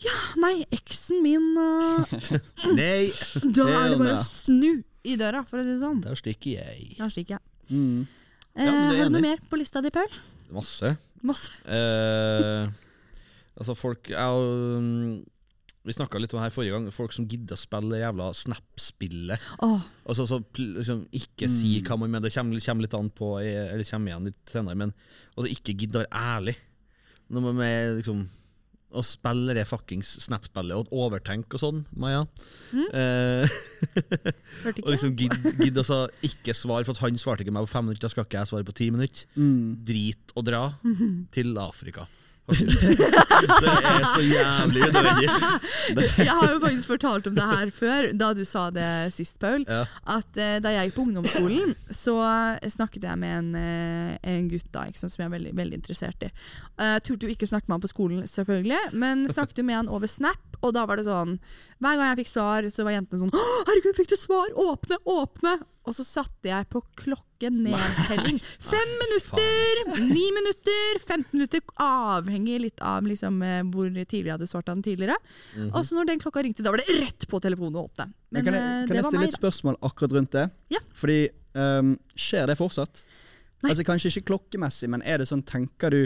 Ja, 0.00 0.14
nei, 0.40 0.64
eksen 0.72 1.20
min 1.24 1.50
uh, 1.58 2.14
Nei, 2.78 3.10
Da 3.56 3.66
er 3.68 3.92
det 3.92 3.98
bare 4.00 4.16
å 4.16 4.24
snu 4.24 4.80
i 5.04 5.16
døra, 5.16 5.42
for 5.48 5.60
å 5.60 5.64
si 5.64 5.72
det 5.72 5.80
sånn. 5.80 6.00
Da 6.04 6.12
stikker 6.18 6.58
jeg. 6.58 6.90
Da 6.98 7.06
stikker 7.08 7.38
jeg. 7.38 7.44
Mm. 7.72 8.06
Eh, 8.52 8.66
Ja, 8.66 8.72
er 8.90 8.98
har 8.98 9.08
du 9.08 9.14
noe 9.14 9.24
mer 9.24 9.40
på 9.48 9.56
lista 9.56 9.80
di, 9.80 9.88
Paul? 9.94 10.10
Masse. 10.52 10.90
Masse. 11.24 11.54
Eh, 11.64 12.66
altså, 13.56 13.76
folk 13.78 14.10
jeg, 14.12 14.18
og, 14.20 14.80
mm, 14.82 15.14
Vi 15.88 15.94
snakka 15.96 16.20
litt 16.20 16.34
om 16.34 16.42
det 16.42 16.50
her 16.50 16.52
forrige 16.52 16.74
gang. 16.76 16.90
Folk 16.92 17.14
som 17.16 17.24
gidder 17.24 17.56
å 17.56 17.60
spille 17.62 18.02
jævla 18.02 18.26
Snap-spillet. 18.36 19.40
Oh. 19.64 19.80
Altså, 20.04 20.26
så, 20.28 20.42
liksom, 20.60 21.06
ikke 21.16 21.48
si 21.48 21.78
hva 21.80 21.96
man 21.96 22.10
mener. 22.12 22.28
Det 22.28 22.34
kommer, 22.36 22.60
kommer 22.60 22.84
litt 22.84 22.96
an 22.98 23.08
på 23.16 23.30
Eller 23.40 23.88
kommer 23.88 24.12
igjen 24.12 24.28
litt 24.28 24.52
senere, 24.52 24.76
men 24.76 24.92
altså, 25.32 25.48
ikke 25.48 25.78
gidder 25.80 26.04
ærlig. 26.12 26.58
Man 27.30 27.62
er 27.62 27.96
liksom 28.00 28.26
å 28.90 29.02
spille 29.06 29.54
det 29.54 29.66
fuckings 29.70 30.16
Snap-spillet 30.24 30.74
og 30.74 30.94
overtenke 31.04 31.54
og 31.56 31.62
sånn, 31.62 31.82
Maja. 31.94 32.24
Eh, 32.74 33.52
og 34.82 34.90
liksom 34.90 35.14
gidde 35.18 35.52
gidd 35.60 35.78
altså 35.78 36.02
ikke 36.26 36.56
svare, 36.58 36.86
for 36.86 36.96
at 36.96 37.04
han 37.04 37.20
svarte 37.20 37.46
ikke 37.46 37.54
meg 37.54 37.68
på 37.68 37.74
fem 37.76 37.86
minutter, 37.86 38.08
da 38.08 38.12
skal 38.12 38.26
ikke 38.26 38.40
jeg 38.40 38.50
svare 38.50 38.66
på 38.66 38.74
ti 38.80 38.88
minutter. 38.90 39.28
Mm. 39.38 39.76
Drit 39.86 40.34
og 40.34 40.48
dra 40.48 40.64
til 41.36 41.54
Afrika. 41.62 42.08
det 42.50 43.70
er 43.70 44.04
så 44.10 44.22
jævlig 44.24 44.82
unødvendig. 44.88 45.28
Jeg 46.26 46.34
har 46.34 46.52
jo 46.52 46.60
faktisk 46.64 46.90
fortalt 46.90 47.28
om 47.30 47.36
det 47.36 47.46
her 47.52 47.70
før, 47.74 48.08
da 48.16 48.32
du 48.34 48.42
sa 48.48 48.64
det 48.74 48.88
sist, 49.14 49.38
Paul. 49.42 49.64
Ja. 49.68 49.84
At 50.18 50.30
uh, 50.34 50.56
da 50.62 50.72
jeg 50.74 50.90
gikk 50.90 50.96
på 50.96 51.04
ungdomsskolen, 51.06 51.74
så 51.94 52.16
snakket 52.66 53.06
jeg 53.06 53.20
med 53.22 53.36
en, 53.38 53.50
uh, 53.54 54.18
en 54.32 54.50
gutt 54.50 54.66
da, 54.74 54.86
sant, 54.94 55.14
som 55.14 55.22
jeg 55.22 55.30
er 55.30 55.34
veldig, 55.36 55.54
veldig 55.62 55.80
interessert 55.80 56.26
i. 56.26 56.30
Uh, 56.80 56.98
turte 57.04 57.28
jo 57.28 57.34
ikke 57.34 57.48
snakke 57.50 57.70
med 57.70 57.78
han 57.78 57.86
på 57.86 57.92
skolen, 57.92 58.26
selvfølgelig, 58.30 58.80
men 58.98 59.26
snakket 59.30 59.62
jo 59.62 59.66
med 59.70 59.82
han 59.82 59.92
over 59.92 60.10
Snap. 60.10 60.42
Og 60.60 60.74
da 60.76 60.82
var 60.84 61.00
det 61.00 61.06
sånn 61.06 61.38
Hver 61.80 61.94
gang 61.96 62.10
jeg 62.10 62.18
fikk 62.18 62.32
svar, 62.34 62.66
så 62.68 62.84
var 62.84 62.92
jentene 62.92 63.22
sånn 63.22 63.30
'Herregud, 63.32 63.96
fikk 63.96 64.10
du 64.12 64.18
svar? 64.20 64.50
Åpne! 64.60 64.98
Åpne!' 65.08 65.60
Og 65.88 65.94
så 65.96 66.04
satte 66.04 66.50
jeg 66.50 66.66
på 66.68 66.82
klokkenedtelling. 67.00 68.36
Fem 68.72 68.90
minutter! 69.00 69.80
Ni 70.12 70.26
minutter! 70.36 70.98
15 71.00 71.24
minutter, 71.32 71.62
avhengig 71.80 72.58
litt 72.66 72.82
av 72.84 73.06
liksom, 73.08 73.38
eh, 73.42 73.62
hvor 73.72 73.88
tidlig 73.88 74.28
jeg 74.28 74.34
hadde 74.36 74.48
svart 74.50 74.68
den 74.68 74.82
tidligere. 74.84 75.16
Mhm. 75.56 75.70
Og 75.72 75.86
så 75.86 75.96
når 75.96 76.10
den 76.12 76.20
klokka 76.22 76.44
ringte, 76.44 76.62
da 76.66 76.74
var 76.74 76.82
det 76.82 76.98
rett 77.00 77.26
på 77.30 77.40
telefonen 77.42 77.80
å 77.80 77.86
åpne. 77.88 78.10
Men 78.30 78.44
Men 78.44 78.44
kan 78.44 78.54
eh, 78.54 78.60
jeg, 78.60 78.74
kan 78.76 78.92
det 78.92 79.00
jeg 79.00 79.08
stille 79.08 79.22
meg, 79.24 79.32
et 79.32 79.38
spørsmål 79.40 79.78
akkurat 79.88 80.16
rundt 80.18 80.36
det? 80.36 80.44
Ja. 80.76 80.82
Fordi 81.00 81.18
um, 81.56 81.94
skjer 82.28 82.52
det 82.52 82.58
fortsatt? 82.60 83.02
Nei. 83.62 83.72
Altså 83.72 83.84
Kanskje 83.88 84.12
ikke 84.12 84.26
klokkemessig, 84.34 84.88
men 84.92 85.02
er 85.02 85.20
det 85.24 85.28
sånn, 85.32 85.42
tenker 85.48 85.92
du 85.96 86.02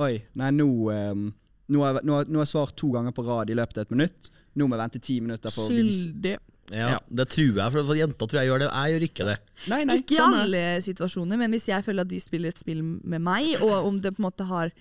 Oi, 0.00 0.22
nei, 0.40 0.48
nå, 0.56 0.66
um, 0.88 1.26
nå, 1.68 1.82
har, 1.84 1.98
jeg- 1.98 2.06
nå, 2.08 2.14
har, 2.16 2.24
nå 2.32 2.40
har 2.40 2.46
jeg 2.46 2.52
svart 2.54 2.72
to 2.80 2.88
ganger 2.94 3.12
på 3.12 3.26
rad 3.26 3.50
i 3.52 3.56
løpet 3.58 3.76
av 3.76 3.84
et 3.84 3.92
minutt. 3.92 4.30
Nå 4.56 4.64
må 4.68 4.72
jeg 4.78 4.82
vente 4.86 5.00
ti 5.04 5.18
minutter 5.20 5.52
for 5.52 5.68
å 5.68 5.74
vise 5.76 6.06
Skyldig. 6.06 6.32
Ja. 6.72 6.98
Det 7.08 7.26
tror 7.28 7.58
jeg, 7.60 7.72
for 7.74 7.96
jenta 7.98 8.26
tror 8.28 8.40
jeg 8.40 8.48
gjør 8.48 8.62
det. 8.64 8.68
Jeg 8.72 8.94
gjør 8.94 9.04
ikke 9.08 9.26
det. 9.28 9.36
Nei, 9.68 9.80
nei, 9.88 9.98
Ikke 10.00 10.16
i 10.16 10.20
sånn 10.20 10.38
alle 10.38 10.62
situasjoner, 10.84 11.40
men 11.40 11.52
hvis 11.52 11.68
jeg 11.68 11.84
føler 11.84 12.06
at 12.06 12.12
de 12.12 12.20
spiller 12.22 12.54
et 12.54 12.62
spill 12.62 12.80
med 12.82 13.20
meg, 13.22 13.52
og 13.60 13.90
om 13.90 14.00
det 14.02 14.14
på 14.16 14.22
en 14.22 14.28
måte 14.30 14.48
har 14.48 14.72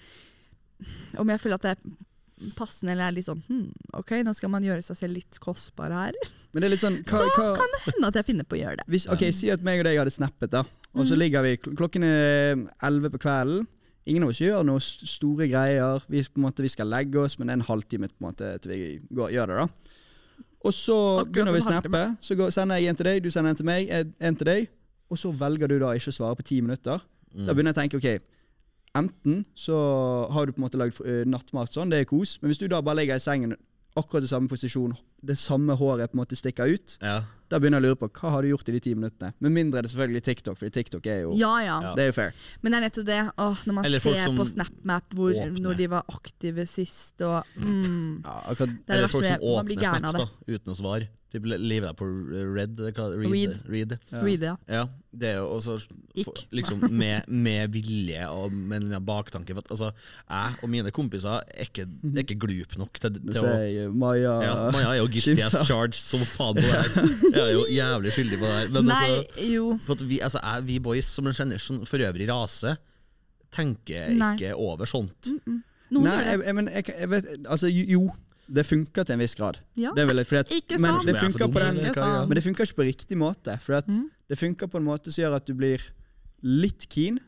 Om 1.19 1.29
jeg 1.29 1.41
føler 1.43 1.60
at 1.60 1.65
det 1.67 1.74
er 1.75 2.55
passende, 2.57 2.95
eller 2.95 3.12
er 3.12 3.13
litt 3.13 3.27
sånn 3.27 3.41
hm, 3.45 3.67
OK, 4.00 4.15
nå 4.25 4.31
skal 4.33 4.50
man 4.50 4.63
gjøre 4.65 4.81
seg 4.86 4.98
selv 4.98 5.19
litt 5.19 5.38
kostbar 5.43 5.93
her, 5.93 6.15
Men 6.55 6.63
det 6.63 6.69
er 6.69 6.74
litt 6.74 6.81
sånn 6.81 6.98
hva, 7.03 7.19
så 7.21 7.51
kan 7.60 7.75
det 7.75 7.81
hende 7.86 8.10
at 8.10 8.17
jeg 8.17 8.29
finner 8.31 8.48
på 8.48 8.57
å 8.57 8.62
gjøre 8.63 8.81
det. 8.81 8.88
hvis, 8.89 9.05
Ok, 9.12 9.27
Si 9.36 9.51
at 9.53 9.62
meg 9.65 9.83
og 9.83 9.89
deg 9.89 10.00
hadde 10.01 10.15
snappet, 10.15 10.55
da. 10.55 10.63
Og 10.95 11.05
så 11.05 11.13
så 11.13 11.19
ligger 11.19 11.45
vi 11.45 11.53
Klokken 11.62 12.07
er 12.07 12.65
elleve 12.88 13.13
på 13.13 13.21
kvelden. 13.27 13.67
Ingen 14.10 14.25
av 14.25 14.31
oss 14.33 14.41
gjør 14.41 14.63
noe 14.65 14.81
store 14.81 15.45
greier. 15.45 16.01
Vi, 16.10 16.24
på 16.25 16.41
en 16.41 16.48
måte, 16.48 16.63
vi 16.65 16.71
skal 16.74 16.89
legge 16.89 17.21
oss, 17.21 17.38
men 17.38 17.48
det 17.48 17.53
er 17.53 17.60
en 17.60 17.67
halvtime 17.67 18.10
på 18.10 18.17
en 18.24 18.31
måte, 18.31 18.55
til 18.63 18.74
vi 18.74 18.79
går, 19.13 19.36
gjør 19.36 19.51
det. 19.51 19.60
da 19.62 20.00
Og 20.63 20.74
så 20.74 20.96
Akkurat 20.96 21.32
begynner 21.34 21.56
vi 21.56 21.60
å 21.60 21.65
snappe. 21.65 22.01
Så 22.22 22.36
går, 22.38 22.51
sender 22.53 22.75
jeg 22.77 22.89
en 22.91 22.96
til 23.00 23.06
deg, 23.10 23.24
du 23.24 23.32
sender 23.34 23.50
en 23.50 23.56
til 23.58 23.65
meg, 23.65 23.89
en- 24.20 24.36
til 24.38 24.46
deg. 24.46 24.68
Og 25.10 25.18
så 25.18 25.32
velger 25.34 25.68
du 25.68 25.80
da 25.80 25.94
ikke 25.98 26.12
å 26.12 26.13
svare 26.13 26.36
på 26.38 26.44
ti 26.46 26.62
minutter. 26.62 27.01
Mm. 27.36 27.46
Da 27.48 27.53
begynner 27.53 27.74
jeg 27.74 27.77
å 27.77 27.82
tenke 27.82 27.98
ok, 27.98 28.22
enten 28.96 29.46
så 29.56 29.75
har 30.32 30.46
du 30.46 30.51
på 30.51 30.60
en 30.62 30.65
måte 30.68 30.77
lagd 30.80 31.00
uh, 31.01 31.24
nattmat 31.25 31.72
sånn, 31.74 31.89
det 31.89 32.00
er 32.01 32.06
kos, 32.10 32.38
men 32.41 32.51
hvis 32.51 32.60
du 32.60 32.68
da 32.68 32.82
bare 32.82 33.00
ligger 33.01 33.15
i 33.15 33.24
sengen 33.24 33.56
akkurat 33.98 34.24
i 34.24 34.27
samme 34.32 34.48
posisjon, 34.51 34.94
det 35.24 35.38
samme 35.39 35.75
håret 35.80 36.12
på 36.12 36.18
en 36.18 36.22
måte 36.24 36.38
stikker 36.39 36.72
ut, 36.72 36.98
Ja. 37.01 37.22
Da 37.51 37.60
begynner 37.60 37.81
jeg 37.81 37.84
å 37.84 37.88
lure 37.91 38.00
på 38.00 38.08
hva 38.15 38.31
har 38.34 38.46
du 38.46 38.50
gjort 38.53 38.70
i 38.72 38.75
de 38.77 38.79
ti 38.84 38.93
minuttene. 38.96 39.34
Med 39.43 39.51
mindre 39.51 39.81
det 39.81 39.89
er 39.89 39.93
selvfølgelig 39.93 40.24
TikTok, 40.29 40.58
fordi 40.60 40.72
TikTok 40.79 41.08
er 41.12 41.20
jo 41.25 41.34
Ja, 41.39 41.53
ja. 41.65 41.77
Det 41.98 42.05
er 42.05 42.12
jo 42.12 42.15
fair. 42.15 42.34
Men 42.63 42.72
det 42.72 42.77
er 42.79 42.86
nettopp 42.88 43.08
det. 43.12 43.20
Åh, 43.46 43.63
når 43.67 43.77
man 43.77 43.86
Eller 43.89 44.00
ser 44.03 44.36
på 44.39 44.46
SnapMap 44.53 45.15
hvor, 45.17 45.31
åpner. 45.36 45.62
når 45.67 45.79
de 45.81 45.88
var 45.91 46.05
aktive 46.15 46.65
sist, 46.72 47.20
og 47.27 47.43
mm, 47.60 48.24
Ja, 48.24 48.38
akkurat, 48.53 48.58
Det 48.58 48.72
er 48.72 48.75
det 48.75 48.96
Eller 48.96 49.08
verste 49.08 49.17
folk 49.17 49.25
som 49.27 49.43
Man 49.62 49.65
blir 49.67 49.77
åpner 49.77 49.84
gæren 49.91 50.05
av 50.05 50.13
det. 50.22 50.29
uten 50.55 50.72
å 50.74 50.77
svare. 50.79 51.10
Typ 51.31 51.45
livet 51.47 51.85
deg 51.88 51.95
på 51.95 52.03
red, 52.11 52.73
read, 52.79 52.79
Read. 53.23 53.59
read. 53.71 53.93
ja. 54.11 54.19
Read, 54.25 54.41
ja. 54.43 54.55
Ja, 54.67 54.81
det 55.15 55.29
er 55.29 55.38
jo 55.39 55.45
også 55.55 55.77
for- 56.25 56.41
liksom 56.51 56.81
med, 56.91 57.29
med 57.31 57.69
vilje 57.71 58.25
og 58.27 58.51
med 58.51 58.83
den 58.83 59.05
baktanke. 59.07 59.53
For 59.55 59.63
at, 59.63 59.71
altså, 59.71 59.91
jeg 60.27 60.57
og 60.61 60.69
mine 60.73 60.91
kompiser 60.91 61.38
er 61.39 61.63
ikke, 61.69 61.85
er 62.03 62.19
ikke 62.25 62.35
glup 62.43 62.75
nok 62.81 63.00
til, 63.00 63.15
til 63.31 63.39
å 63.47 63.53
Maja 63.95 64.33
ja, 64.43 64.55
Maja 64.75 64.89
er 64.91 65.00
jo 65.00 65.07
guilty 65.13 65.38
as 65.45 65.55
charged 65.69 65.95
som 65.95 66.25
faen 66.27 66.59
på 66.59 66.65
det 66.65 66.73
her. 66.75 67.09
Jeg 67.31 67.43
er 67.45 67.53
jo 67.55 67.63
jævlig 67.77 68.13
skyldig 68.17 68.39
på 68.43 68.50
det 68.51 68.57
her. 68.57 68.69
Men 68.75 68.91
Nei, 68.91 69.00
altså, 69.15 69.47
jo. 69.55 69.69
for 69.88 69.95
at 69.95 70.03
vi, 70.11 70.19
altså, 70.27 70.43
jeg, 70.43 70.67
vi 70.67 70.79
boys 70.83 71.13
som 71.15 71.31
en 71.31 71.38
generasjon 71.39 71.85
for 71.88 72.07
øvrig 72.09 72.27
rase, 72.31 72.75
tenker 73.55 74.11
Nei. 74.15 74.33
ikke 74.35 74.51
over 74.55 74.88
sånt. 74.88 75.31
Noen 75.91 76.05
Nei, 76.07 76.19
jeg, 76.27 76.43
jeg, 76.45 76.56
men 76.56 76.69
jeg, 76.71 76.86
jeg 76.99 77.10
vet 77.12 77.25
Altså, 77.51 77.67
jo, 77.71 78.06
det 78.47 78.65
funker 78.65 79.06
til 79.06 79.13
en 79.13 79.19
viss 79.21 79.36
grad. 79.36 79.60
Ja. 79.75 79.91
Det 79.95 80.08
vil 80.08 80.17
jeg, 80.17 80.27
at, 80.39 80.51
Ikke 80.51 80.80
men 80.80 80.91
sant? 80.91 81.06
det 81.06 81.15
er 81.15 81.19
funker 81.30 81.47
på 81.51 81.60
den? 81.60 81.75
Men 82.27 82.36
det 82.36 82.43
funker 82.43 82.65
ikke 82.65 82.80
på 82.82 82.88
riktig 82.88 83.17
måte. 83.17 83.58
For 83.62 83.73
at 83.77 83.88
Mm. 83.88 84.10
det 84.30 84.38
funker 84.39 84.67
på 84.67 84.77
en 84.77 84.84
måte 84.86 85.12
som 85.12 85.21
gjør 85.23 85.36
at 85.36 85.45
du 85.45 85.54
blir 85.54 85.80
litt 86.41 86.88
keen, 86.89 87.19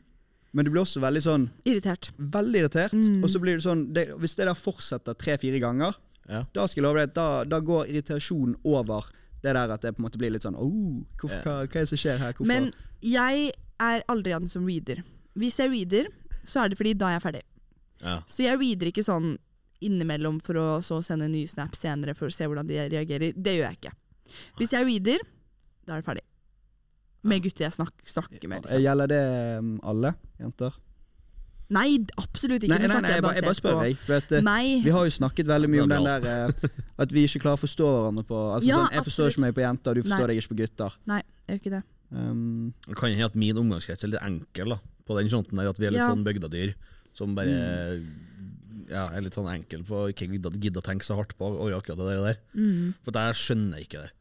men 0.52 0.64
du 0.64 0.70
blir 0.70 0.82
også 0.82 1.00
veldig 1.00 1.22
sånn 1.22 1.50
Irritert. 1.66 2.10
Veldig 2.18 2.60
irritert. 2.62 2.92
Mm. 2.92 3.22
Og 3.24 3.30
så 3.30 3.40
blir 3.40 3.56
du 3.58 3.62
sånn 3.62 3.92
det, 3.92 4.08
Hvis 4.18 4.34
det 4.36 4.46
der 4.46 4.54
fortsetter 4.54 5.14
tre-fire 5.14 5.60
ganger, 5.60 5.94
Ja. 6.28 6.44
da 6.54 6.66
skal 6.66 6.82
jeg 6.82 6.88
love 6.88 7.00
deg 7.06 7.14
da, 7.14 7.44
da 7.44 7.60
går 7.60 7.86
irritasjonen 7.88 8.56
over 8.64 9.02
det 9.42 9.52
der 9.54 9.70
at 9.70 9.80
det 9.82 9.94
på 9.96 10.00
en 10.00 10.08
måte 10.08 10.16
blir 10.18 10.30
litt 10.30 10.42
sånn 10.42 10.56
oh, 10.56 11.04
hvorfor, 11.20 11.42
hva, 11.42 11.66
hva 11.66 11.76
er 11.76 11.84
det 11.84 11.88
som 11.88 11.98
skjer 11.98 12.18
her? 12.18 12.32
Hvorfor? 12.32 12.46
Men 12.46 12.72
jeg 13.02 13.52
er 13.80 14.02
aldri 14.08 14.32
an 14.32 14.48
som 14.48 14.64
reader. 14.66 15.02
Hvis 15.36 15.58
jeg 15.58 15.70
reader, 15.70 16.06
så 16.44 16.64
er 16.64 16.68
det 16.70 16.78
fordi 16.78 16.94
da 16.96 17.08
er 17.08 17.18
jeg 17.18 17.22
ferdig. 17.22 17.42
Ja. 18.00 18.20
Så 18.26 18.44
jeg 18.44 18.58
reader 18.58 18.86
ikke 18.86 19.04
sånn 19.04 19.36
innimellom 19.86 20.40
for 20.44 20.58
å 20.60 20.68
så 20.84 21.00
sende 21.04 21.28
en 21.28 21.34
ny 21.36 21.44
snap 21.50 21.76
senere 21.78 22.14
for 22.18 22.30
å 22.30 22.34
se 22.34 22.46
hvordan 22.48 22.68
de 22.68 22.78
reagerer. 22.92 23.34
Det 23.36 23.56
gjør 23.58 23.68
jeg 23.68 23.80
ikke. 23.80 23.92
Hvis 24.60 24.72
jeg 24.74 24.86
reader, 24.88 25.26
da 25.84 25.96
er 25.96 26.02
det 26.02 26.08
ferdig. 26.08 26.24
Med 27.24 27.44
gutter 27.44 27.64
jeg 27.64 27.72
snak 27.76 27.92
snakker 28.08 28.48
med. 28.50 28.64
Liksom. 28.66 28.82
Gjelder 28.84 29.08
det 29.14 29.22
um, 29.60 29.76
alle 29.88 30.10
jenter? 30.40 30.74
Nei, 31.72 31.96
absolutt 32.20 32.66
ikke. 32.66 32.74
Nei, 32.74 32.86
nei, 32.90 32.98
nei, 33.00 33.12
jeg, 33.14 33.22
bare, 33.24 33.36
jeg 33.38 33.46
bare 33.46 33.56
spør 33.56 33.78
jeg. 33.86 33.96
For 34.04 34.16
at, 34.18 34.32
eh, 34.36 34.82
vi 34.84 34.92
har 34.92 35.06
jo 35.08 35.14
snakket 35.16 35.48
veldig 35.48 35.70
mye 35.72 35.84
om 35.86 35.92
den 35.94 36.04
der 36.10 36.26
eh, 36.28 36.74
at 37.02 37.14
vi 37.14 37.24
ikke 37.24 37.40
klarer 37.46 37.56
å 37.56 37.62
forstå 37.64 37.88
hverandre 37.88 38.24
på 38.28 38.36
altså, 38.36 38.68
Ja, 38.68 38.82
sånn, 38.82 38.92
Jeg 38.92 39.06
forstår 39.08 39.30
absolutt. 39.30 39.32
ikke 39.38 39.44
meg 39.46 39.54
på 39.56 39.64
jenter, 39.64 39.88
og 39.90 39.96
du 39.96 40.04
forstår 40.04 40.20
Nei. 40.26 40.28
deg 40.34 40.42
ikke 40.42 40.52
på 40.52 40.58
gutter. 40.60 40.98
Nei, 41.10 41.20
jeg 41.24 41.54
gjør 41.54 41.62
ikke 41.62 41.72
det. 41.76 41.82
Um, 42.14 42.42
Det 42.84 42.98
kan 43.00 43.14
hende 43.14 43.30
at 43.32 43.38
min 43.40 43.62
omgangskrets 43.64 44.04
er 44.04 44.12
litt 44.12 44.26
enkel 44.28 44.76
da, 44.76 44.78
på 45.08 45.16
den 45.18 45.32
fronten 45.32 45.62
der, 45.62 45.70
at 45.72 45.80
vi 45.80 45.88
er 45.88 45.96
litt 45.96 46.04
Ja. 46.04 46.10
sånn 46.12 46.26
bygdedyr 46.28 46.74
som 47.16 47.32
bare 47.38 47.56
ja, 48.90 49.08
er 49.10 49.24
litt 49.24 49.36
sånn 49.36 49.50
enkel 49.50 49.84
på 49.88 50.04
å 50.04 50.12
ikke 50.12 50.28
gidde 50.30 50.80
å 50.80 50.84
tenke 50.84 51.06
så 51.06 51.16
hardt 51.18 51.36
på 51.38 51.48
over 51.52 51.76
akkurat 51.78 52.00
det 52.00 52.16
der. 52.22 52.40
Mm. 52.56 52.94
For 53.04 53.20
jeg 53.20 53.40
skjønner 53.40 53.84
ikke 53.84 54.06
det. 54.06 54.14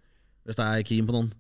Hvis 0.48 0.60
jeg 0.60 0.84
er 0.84 0.88
keen 0.88 1.08
på 1.08 1.16
noen, 1.16 1.32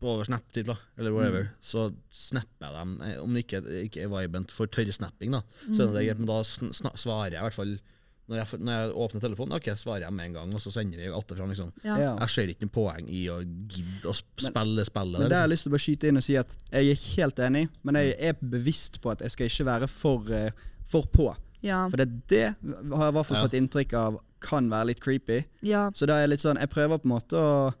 på 0.00 0.10
over 0.10 0.26
snap 0.26 0.44
da, 0.52 0.76
eller 0.98 1.14
whatever, 1.14 1.48
så 1.64 1.88
snapper 2.12 2.66
jeg 2.66 2.76
dem. 2.76 2.94
Eh, 3.06 3.16
Om 3.22 3.34
det 3.36 3.44
ikke, 3.46 3.60
ikke 3.86 4.04
er 4.04 4.12
vibent 4.12 4.52
for 4.52 4.70
tørrsnapping, 4.70 5.36
da, 5.36 5.44
så 5.70 5.86
er 5.86 5.94
det 5.94 6.06
greit, 6.08 6.22
men 6.22 6.30
da 6.30 6.40
sn 6.44 6.72
svarer 6.98 7.36
jeg 7.36 7.40
i 7.40 7.46
hvert 7.46 7.56
fall 7.56 7.76
når 8.24 8.38
jeg, 8.38 8.58
når 8.64 8.72
jeg 8.78 8.92
åpner 9.04 9.20
telefonen, 9.20 9.54
ok, 9.58 9.66
svarer 9.76 10.06
jeg 10.06 10.16
med 10.16 10.30
en 10.30 10.36
gang, 10.38 10.52
og 10.56 10.62
så 10.64 10.70
sender 10.72 10.96
vi 10.96 11.10
alt 11.12 11.28
det 11.28 11.36
fram. 11.36 11.50
Liksom. 11.52 11.72
Ja. 11.84 11.96
ja. 12.00 12.12
Jeg 12.22 12.32
ser 12.32 12.52
ikke 12.54 12.68
noe 12.68 12.72
poeng 12.72 13.08
i 13.12 13.24
å 13.28 13.36
gidde 13.44 14.08
å 14.08 14.14
spille 14.16 14.86
spillet. 14.88 15.18
Men 15.20 15.28
der 15.28 15.42
har 15.42 15.44
jeg 15.44 15.52
lyst 15.52 15.66
til 15.66 15.72
å 15.72 15.74
bare 15.74 15.84
skyte 15.84 16.08
inn 16.08 16.20
og 16.20 16.24
si 16.24 16.38
at 16.40 16.56
jeg 16.72 16.94
er 16.94 17.02
helt 17.18 17.42
enig, 17.44 17.64
men 17.84 18.00
jeg 18.00 18.14
er 18.30 18.38
bevisst 18.40 18.96
på 19.04 19.12
at 19.12 19.24
jeg 19.26 19.34
skal 19.34 19.50
ikke 19.50 19.68
være 19.68 19.90
for, 19.92 20.32
eh, 20.32 20.64
for 20.88 21.10
på. 21.12 21.28
Ja. 21.64 21.86
For 21.88 21.96
det, 22.02 22.06
det 22.28 22.42
har 22.60 23.06
jeg 23.08 23.14
i 23.14 23.16
hvert 23.16 23.26
fall 23.30 23.38
Ja. 23.40 23.46
fått 23.48 23.56
inntrykk 23.58 23.94
av 23.96 24.20
kan 24.44 24.68
være 24.68 24.86
litt 24.92 25.00
creepy. 25.00 25.38
ja. 25.64 25.86
Så 25.96 26.06
da 26.06 26.18
er 26.18 26.26
jeg 26.26 26.34
litt 26.34 26.42
sånn 26.44 26.58
Jeg 26.60 26.68
prøver 26.68 26.98
på 27.00 27.08
en 27.08 27.14
måte 27.16 27.40
å 27.40 27.72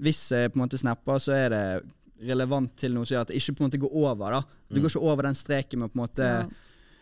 Hvis 0.00 0.30
jeg 0.32 0.50
på 0.52 0.56
en 0.58 0.64
måte 0.66 0.78
snapper, 0.80 1.20
så 1.20 1.32
er 1.36 1.48
det 1.54 1.82
relevant 2.26 2.74
til 2.76 2.92
noe 2.94 3.04
som 3.06 3.14
gjør 3.16 3.20
at 3.20 3.28
det 3.28 3.36
ikke 3.36 3.54
på 3.56 3.60
en 3.64 3.68
måte 3.70 3.80
går 3.80 3.92
over. 3.92 4.30
da 4.30 4.40
Du 4.70 4.80
Mm. 4.80 4.82
går 4.82 4.90
ikke 4.90 5.02
over 5.12 5.22
den 5.22 5.34
streken 5.34 5.78
med 5.78 5.90
å 5.90 5.92
på 5.92 6.00
en 6.00 6.06
måte 6.08 6.26
ja. 6.26 6.48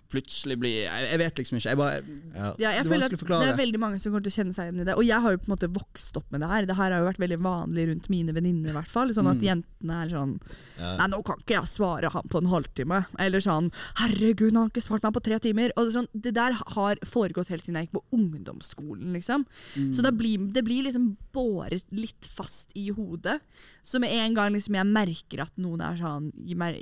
Plutselig 0.08 0.56
bli 0.58 0.70
Jeg, 0.84 1.08
jeg 1.12 1.18
vet 1.20 1.40
liksom 1.42 1.58
ikke. 1.58 1.68
Jeg 1.74 1.78
bare 1.78 1.96
ja. 1.98 2.48
Ja, 2.58 2.70
jeg 2.72 2.84
Det 2.84 2.86
er 2.86 2.88
føler 2.88 3.04
vanskelig 3.04 3.04
at 3.04 3.18
å 3.18 3.22
forklare. 3.22 3.44
det 3.44 3.52
er 3.52 3.58
veldig 3.62 3.80
mange 3.82 3.98
som 4.00 4.12
kommer 4.12 4.24
til 4.24 4.32
å 4.32 4.36
kjenne 4.38 4.54
seg 4.56 4.68
igjen 4.68 4.80
i 4.80 4.86
det. 4.88 4.94
Og 4.96 5.04
jeg 5.04 5.20
har 5.24 5.34
jo 5.34 5.40
på 5.42 5.48
en 5.50 5.54
måte 5.54 5.68
vokst 5.74 6.16
opp 6.20 6.30
med 6.32 6.40
det 6.44 6.48
her. 6.48 6.66
Det 6.70 6.76
her 6.78 6.94
har 6.94 7.02
jo 7.02 7.08
vært 7.10 7.20
veldig 7.24 7.38
vanlig 7.44 7.84
rundt 7.90 8.08
mine 8.12 8.32
venninner, 8.36 8.70
i 8.72 8.76
hvert 8.78 8.92
fall. 8.92 9.12
Sånn 9.16 9.28
at 9.30 9.36
Mm. 9.38 9.46
jentene 9.50 9.98
er 10.04 10.08
sånn 10.14 10.32
Ja. 10.78 10.96
Nei, 10.96 11.06
nå 11.10 11.22
kan 11.26 11.36
ikke 11.42 11.56
jeg 11.58 11.68
svare 11.68 12.10
han 12.12 12.28
på 12.30 12.38
en 12.40 12.46
halvtime. 12.52 13.06
Eller 13.18 13.40
sånn 13.44 13.72
Herregud, 13.98 14.52
han 14.54 14.62
har 14.64 14.70
ikke 14.70 14.84
svart 14.86 15.02
meg 15.02 15.12
på 15.14 15.22
tre 15.22 15.38
timer. 15.42 15.72
Og 15.76 15.84
det, 15.86 15.94
er 15.94 15.98
sånn, 16.00 16.08
det 16.14 16.34
der 16.34 16.52
har 16.52 16.96
foregått 17.04 17.48
helt 17.52 17.64
siden 17.66 17.76
jeg 17.82 17.88
gikk 17.88 17.98
på 18.00 18.04
ungdomsskolen, 18.16 19.12
liksom. 19.12 19.44
mm. 19.76 19.92
Så 19.94 20.02
det 20.02 20.14
blir, 20.16 20.38
det 20.52 20.64
blir 20.64 20.84
liksom 20.86 21.16
båret 21.34 21.82
litt 21.92 22.24
fast 22.24 22.70
i 22.74 22.88
hodet. 22.90 23.40
Så 23.84 23.98
med 24.00 24.10
en 24.12 24.34
gang 24.34 24.52
liksom 24.54 24.74
jeg 24.74 24.86
merker 24.86 25.42
at 25.42 25.52
noen 25.58 25.80
er 25.84 25.96
sånn 26.00 26.32
gir 26.46 26.56
meg 26.56 26.78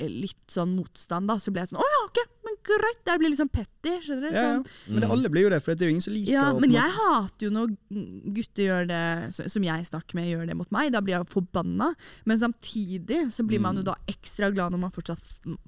litt 0.00 0.46
sånn 0.48 0.74
motstand, 0.76 1.28
da, 1.28 1.36
så 1.42 1.50
blir 1.52 1.62
jeg 1.66 1.72
sånn 1.74 1.80
Å 1.82 1.88
ja, 1.92 2.00
ok, 2.06 2.18
men 2.68 2.78
greit. 2.82 3.00
Det 3.04 3.18
blir 3.18 3.30
liksom 3.32 3.48
petty. 3.52 3.92
Skjønner 4.06 4.22
du? 4.22 4.34
ja, 4.36 4.42
ja. 4.42 4.56
Sånn, 4.56 4.66
Men 4.94 5.00
det, 5.02 5.10
alle 5.10 5.28
blir 5.34 5.42
jo 5.42 5.50
det, 5.50 5.60
for 5.62 5.74
det 5.74 5.82
er 5.82 5.90
jo 5.90 5.94
ingen 5.96 6.04
som 6.06 6.14
liker 6.14 6.32
ja, 6.32 6.44
å 6.52 6.60
men 6.62 6.70
jeg 6.72 6.90
hater 6.96 7.46
jo 7.46 7.50
når 7.50 7.72
gutter 8.38 8.62
gjør 8.68 8.86
det 8.92 9.48
som 9.52 9.62
jeg 9.66 9.86
snakker 9.88 10.14
med, 10.18 10.28
gjør 10.30 10.46
det 10.46 10.56
mot 10.56 10.70
meg. 10.70 10.92
Da 10.92 11.00
blir 11.04 11.16
jeg 11.18 11.26
forbanna. 11.32 11.94
Men 12.24 12.38
samtidig 12.38 13.32
så 13.34 13.46
blir 13.46 13.60
man 13.60 13.76
jo 13.76 13.82
da 13.82 13.96
ekstra 14.06 14.50
glad 14.54 14.72
når 14.72 14.78
man 14.86 14.90
fortsatt 14.94 15.22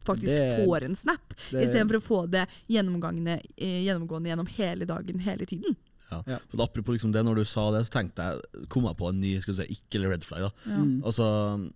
faktisk 0.04 0.30
Mm. 0.34 0.56
Det- 0.56 0.66
får 0.66 0.84
en 0.84 0.96
snap, 0.96 1.34
istedenfor 1.52 1.96
å 1.98 2.02
få 2.04 2.30
det 2.30 2.46
gjennomgående, 2.68 3.40
eh, 3.58 3.84
gjennomgående 3.84 4.28
gjennom 4.30 4.46
hele 4.48 4.84
dagen, 4.86 5.18
hele 5.18 5.46
tiden. 5.46 5.76
Ja. 6.10 6.22
Ja. 6.26 6.38
For 6.50 6.62
Apropos 6.62 6.92
liksom 6.94 7.12
det, 7.12 7.24
når 7.24 7.36
du 7.36 7.44
sa 7.44 7.70
det, 7.72 7.86
så 7.88 7.90
tenkte 7.98 8.22
jeg 8.22 8.68
kom 8.68 8.84
jeg 8.84 8.96
på 8.96 9.08
en 9.08 9.20
ny 9.20 9.40
skal 9.40 9.54
si, 9.54 9.62
ikke 9.74 9.96
eller 9.98 10.10
red 10.10 10.24
flag. 10.24 10.40
da 10.40 10.50
Ja. 10.70 10.76
Mm. 10.78 11.02
Altså 11.02 11.70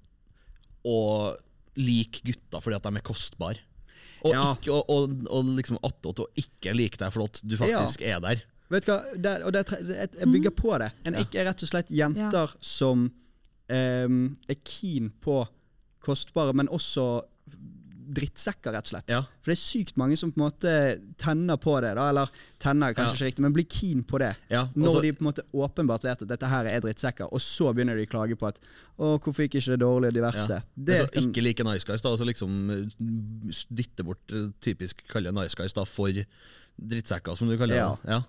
Å 0.84 1.36
like 1.76 2.20
gutter 2.24 2.60
fordi 2.62 2.76
at 2.76 2.82
de 2.82 2.96
er 2.96 3.00
kostbare. 3.06 3.58
Og, 4.24 4.32
Ja. 4.34 4.44
ikke, 4.54 4.72
og, 4.72 4.88
og, 4.90 5.12
og 5.30 5.44
liksom 5.58 5.78
attåt 5.82 6.18
å 6.24 6.26
ikke 6.36 6.74
like 6.74 6.98
deg 6.98 7.12
for 7.14 7.24
at 7.28 7.40
du 7.44 7.56
faktisk 7.60 8.02
er 8.02 8.20
der. 8.24 8.42
Vet 8.68 8.84
du 8.84 8.90
hva, 8.92 8.98
der, 9.16 9.44
og 9.48 9.52
der, 9.56 9.64
jeg 10.18 10.28
bygger 10.32 10.50
på 10.58 10.74
det. 10.82 10.90
En 11.08 11.14
Ja. 11.14 11.20
ikke 11.24 11.40
er 11.40 11.46
rett 11.48 11.62
og 11.62 11.68
slett 11.70 11.88
jenter 11.90 12.52
som 12.60 13.06
um, 13.68 14.18
er 14.48 14.58
keen 14.64 15.10
på 15.24 15.46
kostbare, 16.04 16.52
men 16.54 16.68
også 16.68 17.22
drittsekker, 18.08 18.72
rett 18.72 18.86
og 18.88 18.92
slett. 18.94 19.10
Ja. 19.12 19.20
For 19.42 19.52
det 19.52 19.56
er 19.58 19.60
sykt 19.60 19.96
mange 20.00 20.16
som 20.16 20.30
på 20.32 20.40
en 20.40 20.46
måte 20.48 20.72
tenner 21.20 21.58
på 21.60 21.74
det, 21.84 21.90
da, 21.98 22.08
eller 22.10 22.30
tenner 22.58 22.94
kanskje 22.96 23.12
Ja. 23.12 23.14
ikke 23.18 23.28
riktig, 23.28 23.44
men 23.44 23.52
blir 23.52 23.66
keen 23.68 24.02
på 24.04 24.18
det. 24.18 24.30
Ja, 24.50 24.62
Når 24.74 24.86
altså- 24.88 25.02
de 25.02 25.12
på 25.12 25.20
en 25.24 25.28
måte 25.32 25.44
åpenbart 25.52 26.02
vet 26.08 26.22
at 26.22 26.28
dette 26.28 26.46
her 26.48 26.64
er 26.66 26.80
drittsekker, 26.80 27.28
og 27.32 27.40
så 27.40 27.72
begynner 27.74 27.96
de 27.96 28.06
å 28.06 28.10
klage 28.10 28.36
på 28.38 28.48
at 28.48 28.58
'Å, 28.98 29.20
hvorfor 29.20 29.44
gikk 29.46 29.54
ikke 29.60 29.76
det 29.76 29.80
dårlig?' 29.80 30.08
og 30.08 30.14
diverse. 30.14 30.62
Det 30.76 31.00
altså, 31.08 31.28
ikke 31.28 31.42
like 31.42 31.64
nice 31.64 31.84
guys, 31.84 32.00
da. 32.02 32.08
Altså 32.10 32.24
liksom 32.26 32.90
dytte 33.70 34.04
bort 34.04 34.32
eh, 34.32 34.48
typisk 34.60 35.02
kalle 35.08 35.32
nice 35.32 35.54
guys 35.54 35.72
da 35.72 35.84
for 35.84 36.08
drittsekker, 36.80 37.36
som 37.36 37.48
du 37.48 37.56
kaller 37.56 37.74
det. 37.74 38.10
Er. 38.10 38.24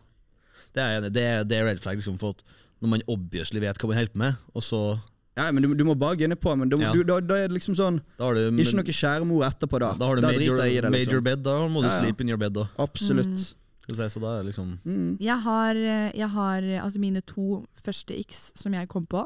Det, 0.73 0.81
er- 1.21 1.43
det 1.43 1.57
er 1.57 1.65
red 1.65 1.79
flag 1.79 1.97
liksom, 1.97 2.17
for 2.19 2.29
at 2.31 2.43
når 2.81 2.89
man 2.89 3.01
obviously 3.07 3.59
vet 3.59 3.77
hva 3.77 3.87
man 3.89 3.97
holder 3.97 4.13
på 4.13 4.17
med, 4.17 4.35
og 4.55 4.61
så 4.63 4.99
Ja, 5.39 5.45
men 5.55 5.63
du, 5.63 5.71
du 5.79 5.85
må 5.87 5.95
bare 5.99 6.19
gunne 6.19 6.35
på, 6.39 6.51
men 6.59 6.69
du, 6.71 6.75
Ja. 6.83 6.91
du, 6.93 7.01
da, 7.07 7.19
da 7.23 7.37
er 7.39 7.47
det 7.47 7.55
liksom 7.57 7.77
sånn 7.79 8.01
Da 8.19 8.27
har 8.27 8.35
du, 8.35 8.43
Ikke 8.59 8.75
noe 8.81 8.95
kjæremor 8.99 9.45
etterpå, 9.47 9.79
da. 9.81 9.93
da 9.95 10.09
har 10.11 10.19
du 10.19 10.25
major, 10.27 10.59
driter 10.59 10.67
i 10.67 10.81
det, 10.83 10.91
major 10.91 11.15
liksom. 11.15 11.23
bed, 11.29 11.43
da 11.47 11.55
må 11.71 11.81
du 11.83 11.87
Ja, 11.87 11.95
ja. 11.95 12.03
sleep 12.03 12.21
in 12.25 12.29
your 12.33 12.41
bed. 12.41 12.53
da 12.59 12.67
Absolutt. 12.77 13.31
Mm. 13.33 13.55
Så 13.89 14.19
da 14.21 14.35
er 14.35 14.43
det 14.43 14.51
liksom 14.51 14.75
Mm. 14.85 15.17
Jeg 15.19 15.39
har, 15.47 15.75
eh, 15.75 16.11
jeg 16.13 16.29
har 16.29 16.61
eh, 16.61 16.83
altså 16.83 16.99
mine 17.01 17.21
to 17.25 17.65
første 17.81 18.13
x 18.19 18.51
som 18.55 18.73
jeg 18.77 18.87
kom 18.91 19.07
på. 19.09 19.23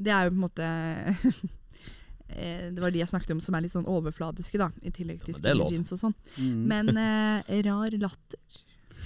Det 0.00 0.12
er 0.14 0.24
jo 0.24 0.30
på 0.30 0.38
en 0.38 0.44
måte 0.46 0.62
eh, 2.30 2.70
Det 2.72 2.80
var 2.80 2.90
de 2.94 2.98
jeg 3.02 3.08
snakket 3.10 3.34
om 3.34 3.40
som 3.44 3.54
er 3.58 3.64
litt 3.66 3.74
sånn 3.74 3.88
overfladiske, 3.88 4.58
da. 4.60 4.70
I 4.82 4.90
tillegg 4.94 5.20
til 5.24 5.34
Ja, 5.34 5.40
men 5.40 5.42
det 5.42 5.50
er 5.50 5.58
skinny 5.58 5.74
jeans 5.74 5.92
og 5.92 6.00
sånn. 6.04 6.14
Mm. 6.38 6.62
Men 6.70 6.88
eh, 6.96 7.62
rar 7.68 7.98
latter. 7.98 8.40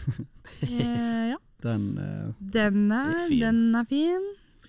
Eh, 0.63 1.29
ja. 1.31 1.37
Den 1.63 1.83
eh, 2.03 2.33
Den 2.53 2.91
er, 2.93 3.29
Fin. 3.29 3.41
den 3.41 3.75
er 3.79 3.85
fin. 3.87 4.25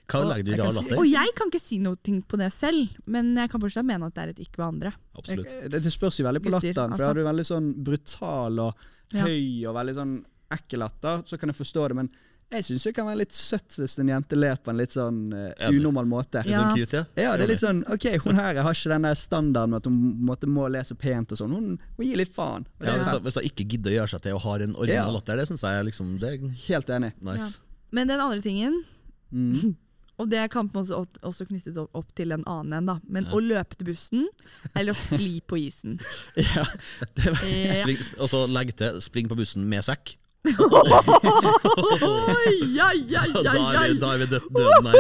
Hva 0.07 0.19
Og 0.21 0.27
legger 0.29 0.43
du 0.43 0.51
i 0.51 0.55
si- 0.57 0.75
latter? 0.81 0.97
Og 0.99 1.05
jeg 1.07 1.29
kan 1.35 1.47
ikke 1.49 1.61
si 1.63 1.77
noe 1.79 1.95
på 2.27 2.37
det 2.37 2.51
selv, 2.53 2.89
men 3.07 3.35
jeg 3.35 3.49
kan 3.49 3.61
fortsatt 3.61 3.85
mene 3.85 4.05
at 4.05 4.13
det 4.13 4.23
er 4.23 4.29
et 4.33 4.39
ikke 4.39 4.57
ved 4.57 4.65
andre. 4.67 4.93
Absolutt. 5.17 5.53
det, 5.71 5.81
det 5.83 5.93
spørs 5.93 6.19
jo 6.19 6.25
veldig 6.25 6.41
på 6.43 6.51
Gutter, 6.51 6.73
latteren, 6.73 6.91
for 6.97 7.03
altså. 7.03 7.09
er 7.09 7.13
du 7.13 7.23
veldig 7.23 7.45
sånn 7.47 7.83
brutal 7.83 8.59
og 8.59 8.75
Ja. 9.13 9.21
høy 9.27 9.65
og 9.69 9.75
veldig 9.75 9.95
sånn 9.95 10.13
ekkel 10.51 10.79
latter, 10.79 11.23
så 11.25 11.37
kan 11.39 11.49
jeg 11.49 11.55
forstå 11.55 11.87
det, 11.89 11.95
men 11.95 12.09
jeg 12.51 12.63
syns 12.67 12.83
det 12.83 12.93
kan 12.95 13.05
være 13.07 13.17
litt 13.23 13.31
søtt 13.33 13.75
hvis 13.79 13.97
en 13.97 14.07
jente 14.11 14.35
ler 14.37 14.55
på 14.61 14.69
en 14.69 14.77
litt 14.77 14.91
sånn 14.93 15.33
uh, 15.33 15.69
unormal 15.71 16.05
måte. 16.05 16.43
Litt 16.43 16.51
Ja. 16.53 16.59
sånn 16.69 16.75
cute, 16.77 16.93
ja? 16.93 17.05
Ja, 17.23 17.37
det 17.37 17.45
er 17.45 17.47
litt 17.53 17.59
sånn 17.63 17.83
Ok, 17.89 18.05
hun 18.25 18.35
her 18.35 18.59
har 18.61 18.73
ikke 18.73 18.89
den 18.91 19.01
der 19.07 19.15
standarden 19.15 19.69
med 19.71 19.77
at 19.77 19.85
hun 19.85 20.19
måtte, 20.27 20.45
må 20.45 20.69
le 20.69 20.79
så 20.85 20.93
pent 20.97 21.31
og 21.31 21.37
sånn. 21.39 21.49
Hun, 21.55 21.79
hun 21.97 22.05
gir 22.05 22.17
litt 22.17 22.29
faen. 22.35 22.65
Det 22.79 22.87
Ja, 22.87 22.97
hvis, 22.99 23.07
da, 23.09 23.19
hvis 23.19 23.33
da 23.33 23.41
ikke 23.41 23.65
gidder 23.69 23.89
å 23.91 23.95
gjøre 24.03 24.09
seg 24.09 24.21
til 24.21 24.33
og 24.35 24.41
har 24.41 24.59
en 24.61 24.75
original 24.75 25.07
Ja. 25.07 25.11
latter, 25.17 25.35
det 25.37 25.47
syns 25.49 25.61
jeg 25.61 25.85
liksom 25.85 26.19
Det 26.19 26.29
er 26.33 26.49
Helt 26.67 26.87
enig. 26.87 27.13
nice. 27.21 27.57
Men 27.91 28.07
den 28.07 28.19
andre 28.19 28.41
tingen, 28.41 28.83
Mm. 29.33 29.75
Og 30.23 30.29
det 30.31 30.45
kan 30.53 30.69
på 30.71 30.79
en 30.79 30.85
måte 30.85 30.95
også- 30.97 31.21
også 31.29 31.45
knyttes 31.51 31.77
opp, 31.83 32.09
til 32.15 32.31
en 32.31 32.43
annen 32.47 32.73
en, 32.79 32.85
da. 32.93 32.95
Men 33.07 33.25
Ja. 33.29 33.31
å 33.35 33.39
løpe 33.43 33.75
til 33.77 33.85
bussen, 33.91 34.25
eller 34.75 34.93
å 34.95 34.97
skli 34.97 35.41
på 35.45 35.59
isen. 35.59 35.99
Ja, 36.39 36.65
det 37.15 37.25
var, 37.35 37.43
og 38.23 38.29
så 38.31 38.45
legg 38.47 38.75
til 38.75 38.99
'spring 39.01 39.27
på 39.29 39.35
bussen 39.37 39.67
med 39.69 39.83
sekk'. 39.83 40.15
Oi, 41.23 42.73
ja, 42.75 42.89
ja, 43.07 43.21
Da 43.33 43.53
ja, 43.53 43.53
er 43.53 43.73
ja. 43.73 43.83
vi, 43.93 43.99
da 43.99 44.09
er 44.13 44.17
vi 44.17 44.25
død, 44.33 44.41
døden 44.51 44.87
her. 44.91 44.97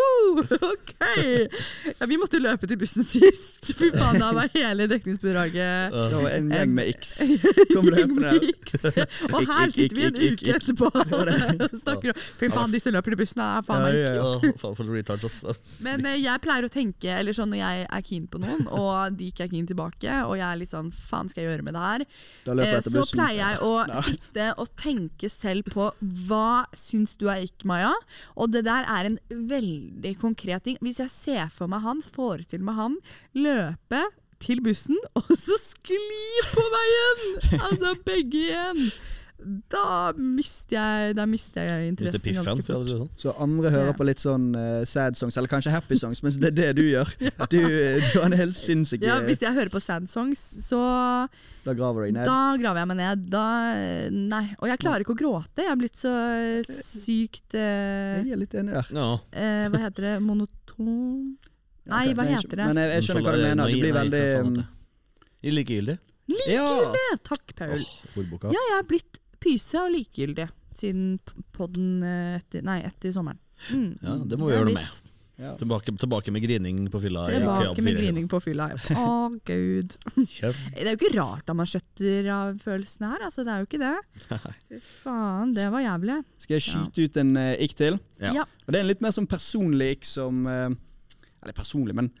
Ok! 0.70 0.92
Ja, 1.98 2.06
vi 2.06 2.16
måtte 2.20 2.40
løpe 2.42 2.68
til 2.70 2.78
bussen 2.80 3.06
sist. 3.06 3.70
Fy 3.76 3.90
faen, 3.94 4.18
da 4.20 4.30
var 4.36 4.50
hele 4.54 4.86
dekningsbidraget 4.90 5.94
det 6.10 6.20
var 6.22 6.30
en 6.34 6.50
gjeng 6.52 6.74
med 6.74 6.90
X. 6.94 7.12
Kom 7.72 7.88
løpende. 7.94 8.32
Og 9.30 9.46
her 9.48 9.72
sitter 9.74 9.96
vi 9.96 10.06
en 10.08 10.18
uke 10.20 10.54
etterpå 10.56 10.90
og 11.00 11.80
snakker 11.82 12.12
om 12.14 12.22
Fy 12.40 12.50
faen, 12.52 12.74
disse 12.74 12.92
løper 12.94 13.14
til 13.14 13.20
bussen 13.22 13.42
er 13.44 13.64
faen 13.66 13.84
meg 13.84 14.90
retard, 14.90 15.26
ass. 15.26 15.76
Men 15.84 16.04
eh, 16.08 16.18
jeg 16.22 16.42
pleier 16.44 16.66
å 16.66 16.72
tenke, 16.72 17.12
eller 17.20 17.36
sånn 17.36 17.52
når 17.52 17.62
jeg 17.62 17.86
er 17.88 18.06
keen 18.06 18.26
på 18.30 18.40
noen, 18.42 18.66
og 18.68 19.16
de 19.18 19.30
ikke 19.30 19.46
er 19.46 19.52
keen 19.52 19.68
tilbake, 19.68 20.20
og 20.26 20.36
jeg 20.38 20.46
er 20.46 20.60
litt 20.60 20.72
sånn 20.72 20.90
faen 20.94 21.30
skal 21.30 21.44
jeg 21.44 21.52
gjøre 21.52 21.66
med 21.66 21.76
det 21.76 21.84
her, 21.86 22.06
eh, 22.56 22.76
så 22.86 23.04
pleier 23.12 23.38
jeg 23.40 23.60
å 23.66 23.72
sitte 24.06 24.48
og 24.60 24.72
tenke 24.80 25.30
selv 25.32 25.70
på 25.70 25.90
hva 26.26 26.64
syns 26.76 27.16
du 27.20 27.28
er 27.30 27.44
ikke, 27.46 27.68
Maja? 27.70 27.92
Og 28.40 28.52
det 28.54 28.64
der 28.68 28.86
er 28.88 29.10
en 29.10 29.18
veldig 29.30 29.89
konkret 30.20 30.64
ting. 30.64 30.80
Hvis 30.84 31.00
jeg 31.02 31.12
ser 31.12 31.52
for 31.54 31.70
meg 31.70 31.84
han, 31.84 32.02
forestiller 32.02 32.66
meg 32.66 32.78
han 32.78 32.98
løpe 33.36 34.02
til 34.40 34.62
bussen, 34.64 34.98
og 35.18 35.30
så 35.36 35.58
skli 35.60 36.26
på 36.52 36.66
veien! 36.74 37.24
Altså 37.60 37.94
begge 38.06 38.44
igjen. 38.46 38.84
Da 39.72 40.12
mister 40.18 40.76
jeg, 40.76 41.14
da 41.16 41.24
mister 41.26 41.64
jeg 41.64 41.70
er 41.72 41.86
interessen 41.88 42.20
piffen, 42.20 42.44
ganske 42.44 42.64
for 42.66 42.82
fort. 42.82 42.90
sånn. 42.90 43.08
Så 43.16 43.32
andre 43.40 43.70
hører 43.72 43.90
Ja. 43.90 43.94
på 43.96 44.04
litt 44.04 44.20
sånn 44.20 44.50
uh, 44.54 44.84
sad 44.84 45.16
songs, 45.16 45.36
eller 45.40 45.48
kanskje 45.48 45.72
happy 45.72 45.96
songs, 45.96 46.20
mens 46.22 46.36
det 46.42 46.50
er 46.50 46.56
det 46.58 46.68
du 46.76 46.82
gjør. 46.90 47.08
Du, 47.50 47.56
du 47.58 48.18
har 48.20 48.26
en 48.28 48.36
helt 48.36 48.54
sinnssyk 48.58 49.02
Ja, 49.02 49.16
Hvis 49.24 49.40
jeg 49.40 49.54
hører 49.56 49.72
på 49.72 49.80
sad 49.80 50.06
songs, 50.12 50.38
så 50.66 50.80
Da 51.64 51.72
graver 51.74 52.04
du 52.04 52.10
deg 52.10 52.18
ned. 52.18 52.28
Da 52.28 52.56
graver 52.60 52.82
jeg 52.82 52.90
meg 52.92 52.98
ned. 53.00 53.24
Da, 53.32 53.44
nei. 54.12 54.42
Og 54.60 54.68
jeg 54.68 54.82
klarer 54.84 55.04
ikke 55.06 55.16
å 55.16 55.20
gråte. 55.22 55.64
Jeg 55.64 55.72
er 55.72 55.80
blitt 55.80 55.96
så 55.98 56.12
sykt 56.68 57.56
uh, 57.56 58.20
Jeg 58.20 58.34
er 58.36 58.42
litt 58.44 58.54
enig 58.60 58.76
der. 58.76 58.92
Ja. 58.92 59.08
Uh, 59.32 59.64
Hva 59.72 59.82
heter 59.86 60.08
det? 60.10 60.14
Monoton? 60.26 61.38
Nei, 61.90 62.04
hva 62.14 62.28
heter 62.28 62.60
det? 62.60 62.68
Men 62.70 62.78
jeg, 62.84 62.92
jeg 62.98 63.08
skjønner 63.08 63.24
hva 63.26 63.34
du 63.34 63.42
mener. 63.48 63.72
Du 63.72 63.80
blir 63.80 63.96
nei, 63.96 64.04
veldig 64.04 64.22
um... 64.44 64.60
Likegyldig. 65.40 65.96
Likegyldig. 66.28 66.52
Ja! 66.52 66.66
Eh, 66.94 67.16
Takk, 67.26 67.54
Paul. 67.58 67.80
Oh. 67.82 68.44
Ja, 68.52 68.60
jeg 68.60 68.76
er 68.76 68.84
blitt 68.86 69.18
pyse 69.42 69.80
og 69.80 69.92
likegyldig 69.94 70.48
siden 70.80 71.14
podden 71.56 72.02
eh, 72.06 72.34
etter, 72.38 72.64
nei, 72.66 72.80
etter 72.86 73.12
sommeren. 73.14 73.40
Mm. 73.70 73.94
Ja, 74.00 74.18
det 74.24 74.38
må 74.40 74.48
vi 74.48 74.54
gjøre 74.54 74.68
noe 74.70 74.76
med. 74.78 75.00
ja. 75.40 75.50
Tilbake, 75.60 75.92
tilbake 76.00 76.32
med 76.32 76.44
grining 76.44 76.78
på 76.92 77.00
fylla. 77.02 77.26
Tilbake 77.32 77.82
med 77.84 77.98
grining 77.98 78.28
på 78.30 78.40
fylla. 78.44 78.70
Å, 78.96 79.06
gud. 79.48 79.96
Kjøp. 80.16 80.62
Det 80.76 80.84
er 80.86 80.92
jo 80.94 80.98
ikke 81.00 81.12
rart 81.18 81.48
at 81.48 81.58
man 81.58 81.68
skjøtter 81.68 82.30
av 82.36 82.60
følelsene 82.62 83.10
her. 83.14 83.26
Altså, 83.28 83.44
det 83.44 83.52
er 83.54 83.64
jo 83.64 83.68
ikke 83.68 83.82
det. 83.82 84.40
Fy 84.70 84.80
faen, 85.02 85.52
det 85.56 85.66
var 85.74 85.84
jævlig. 85.84 86.18
Skal 86.44 86.58
jeg 86.58 86.66
skyte 86.68 87.04
ut 87.08 87.20
en 87.24 87.34
uh, 87.40 87.52
ikk 87.66 87.76
til? 87.82 88.00
Ja. 88.22 88.34
Ja. 88.42 88.48
Og 88.64 88.72
Det 88.72 88.80
er 88.80 88.84
en 88.86 88.92
litt 88.92 89.04
mer 89.04 89.16
sånn 89.16 89.28
personlig 89.28 89.94
ikk 89.98 90.08
som 90.08 90.44
uh, 90.48 90.68
Eller 91.42 91.56
personlig, 91.56 91.96
men 91.98 92.12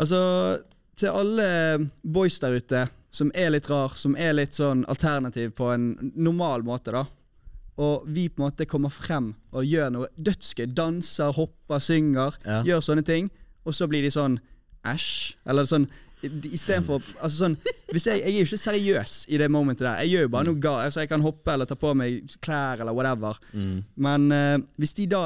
Altså, 0.00 0.16
til 1.00 1.14
alle 1.22 1.46
boys 2.02 2.38
der 2.42 2.58
ute 2.60 2.86
som 3.10 3.30
er 3.34 3.50
litt 3.50 3.66
rar, 3.70 3.96
som 3.98 4.14
er 4.18 4.36
litt 4.36 4.54
sånn 4.54 4.84
alternativ 4.90 5.54
på 5.58 5.72
en 5.74 5.92
normal 6.14 6.62
måte, 6.66 6.94
da. 6.94 7.06
Og 7.80 8.04
vi 8.12 8.28
på 8.28 8.40
en 8.42 8.46
måte 8.48 8.68
kommer 8.68 8.92
frem 8.92 9.32
og 9.56 9.66
gjør 9.66 9.90
noe 9.94 10.10
dødsgøy. 10.20 10.68
Danser, 10.76 11.32
hopper, 11.34 11.80
synger. 11.82 12.36
Ja. 12.44 12.60
Gjør 12.66 12.84
sånne 12.84 13.04
ting. 13.06 13.30
Og 13.64 13.74
så 13.76 13.88
blir 13.90 14.04
de 14.04 14.12
sånn 14.12 14.36
æsj. 14.86 15.36
Eller 15.48 15.68
sånn 15.68 15.88
Istedenfor 16.20 16.98
altså 17.24 17.46
sånn, 17.46 17.54
hvis 17.94 18.04
jeg, 18.04 18.18
jeg 18.20 18.34
er 18.34 18.42
jo 18.42 18.48
ikke 18.50 18.60
seriøs 18.60 19.12
i 19.32 19.38
det 19.40 19.46
momentet 19.48 19.86
der. 19.86 20.02
Jeg 20.04 20.10
gjør 20.10 20.26
jo 20.26 20.32
bare 20.34 20.46
noe 20.50 20.60
galt. 20.60 20.82
Altså, 20.84 21.00
jeg 21.00 21.08
kan 21.08 21.24
hoppe 21.24 21.54
eller 21.54 21.68
ta 21.70 21.78
på 21.80 21.94
meg 21.96 22.34
klær 22.44 22.82
eller 22.84 22.92
whatever. 22.92 23.38
Mm. 23.56 23.78
Men 24.04 24.26
uh, 24.28 24.58
hvis 24.76 24.92
de 24.98 25.06
da 25.14 25.22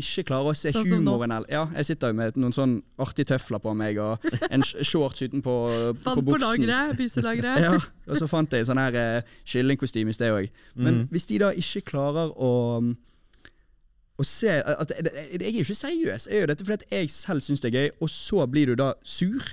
ikke 0.00 0.24
klarer 0.30 0.52
å 0.52 0.56
se 0.56 0.70
Sånn 0.74 0.86
humoren 0.92 1.32
eller 1.34 1.50
Ja, 1.52 1.64
jeg 1.76 1.86
sitter 1.90 2.12
jo 2.12 2.16
med 2.18 2.36
noen 2.40 2.54
sånn 2.56 2.76
artige 2.98 3.28
tøfler 3.32 3.60
på 3.62 3.74
meg 3.76 3.98
og 4.02 4.24
en 4.50 4.62
shorts 4.62 5.22
utenpå 5.26 5.42
på 5.52 5.98
Fant 6.06 6.22
på 6.22 6.24
buksen. 6.30 6.66
byselagret. 6.98 7.60
Ja, 7.66 7.74
og 8.08 8.16
så 8.20 8.28
fant 8.30 8.52
jeg 8.52 8.66
sånn 8.68 8.80
her 8.82 8.96
uh, 8.98 9.36
kyllingkostyme 9.44 10.10
i 10.10 10.16
sted 10.16 10.32
òg. 10.34 10.48
Men 10.74 10.94
Mm. 11.02 11.08
hvis 11.12 11.26
de 11.28 11.38
da 11.44 11.52
ikke 11.52 11.84
klarer 11.92 12.32
å 12.36 12.52
å 14.18 14.24
se 14.26 14.50
at, 14.50 14.90
Jeg 14.98 15.42
er 15.46 15.52
jo 15.54 15.62
ikke 15.62 15.76
seriøs. 15.78 16.24
Jeg 16.26 16.40
gjør 16.40 16.50
dette 16.50 16.64
fordi 16.66 16.80
at 16.80 16.90
jeg 16.90 17.10
selv 17.14 17.44
syns 17.44 17.60
det 17.62 17.68
er 17.70 17.76
gøy, 17.78 17.90
og 18.02 18.08
så 18.10 18.46
blir 18.50 18.66
du 18.66 18.74
da 18.80 18.92
sur. 19.06 19.44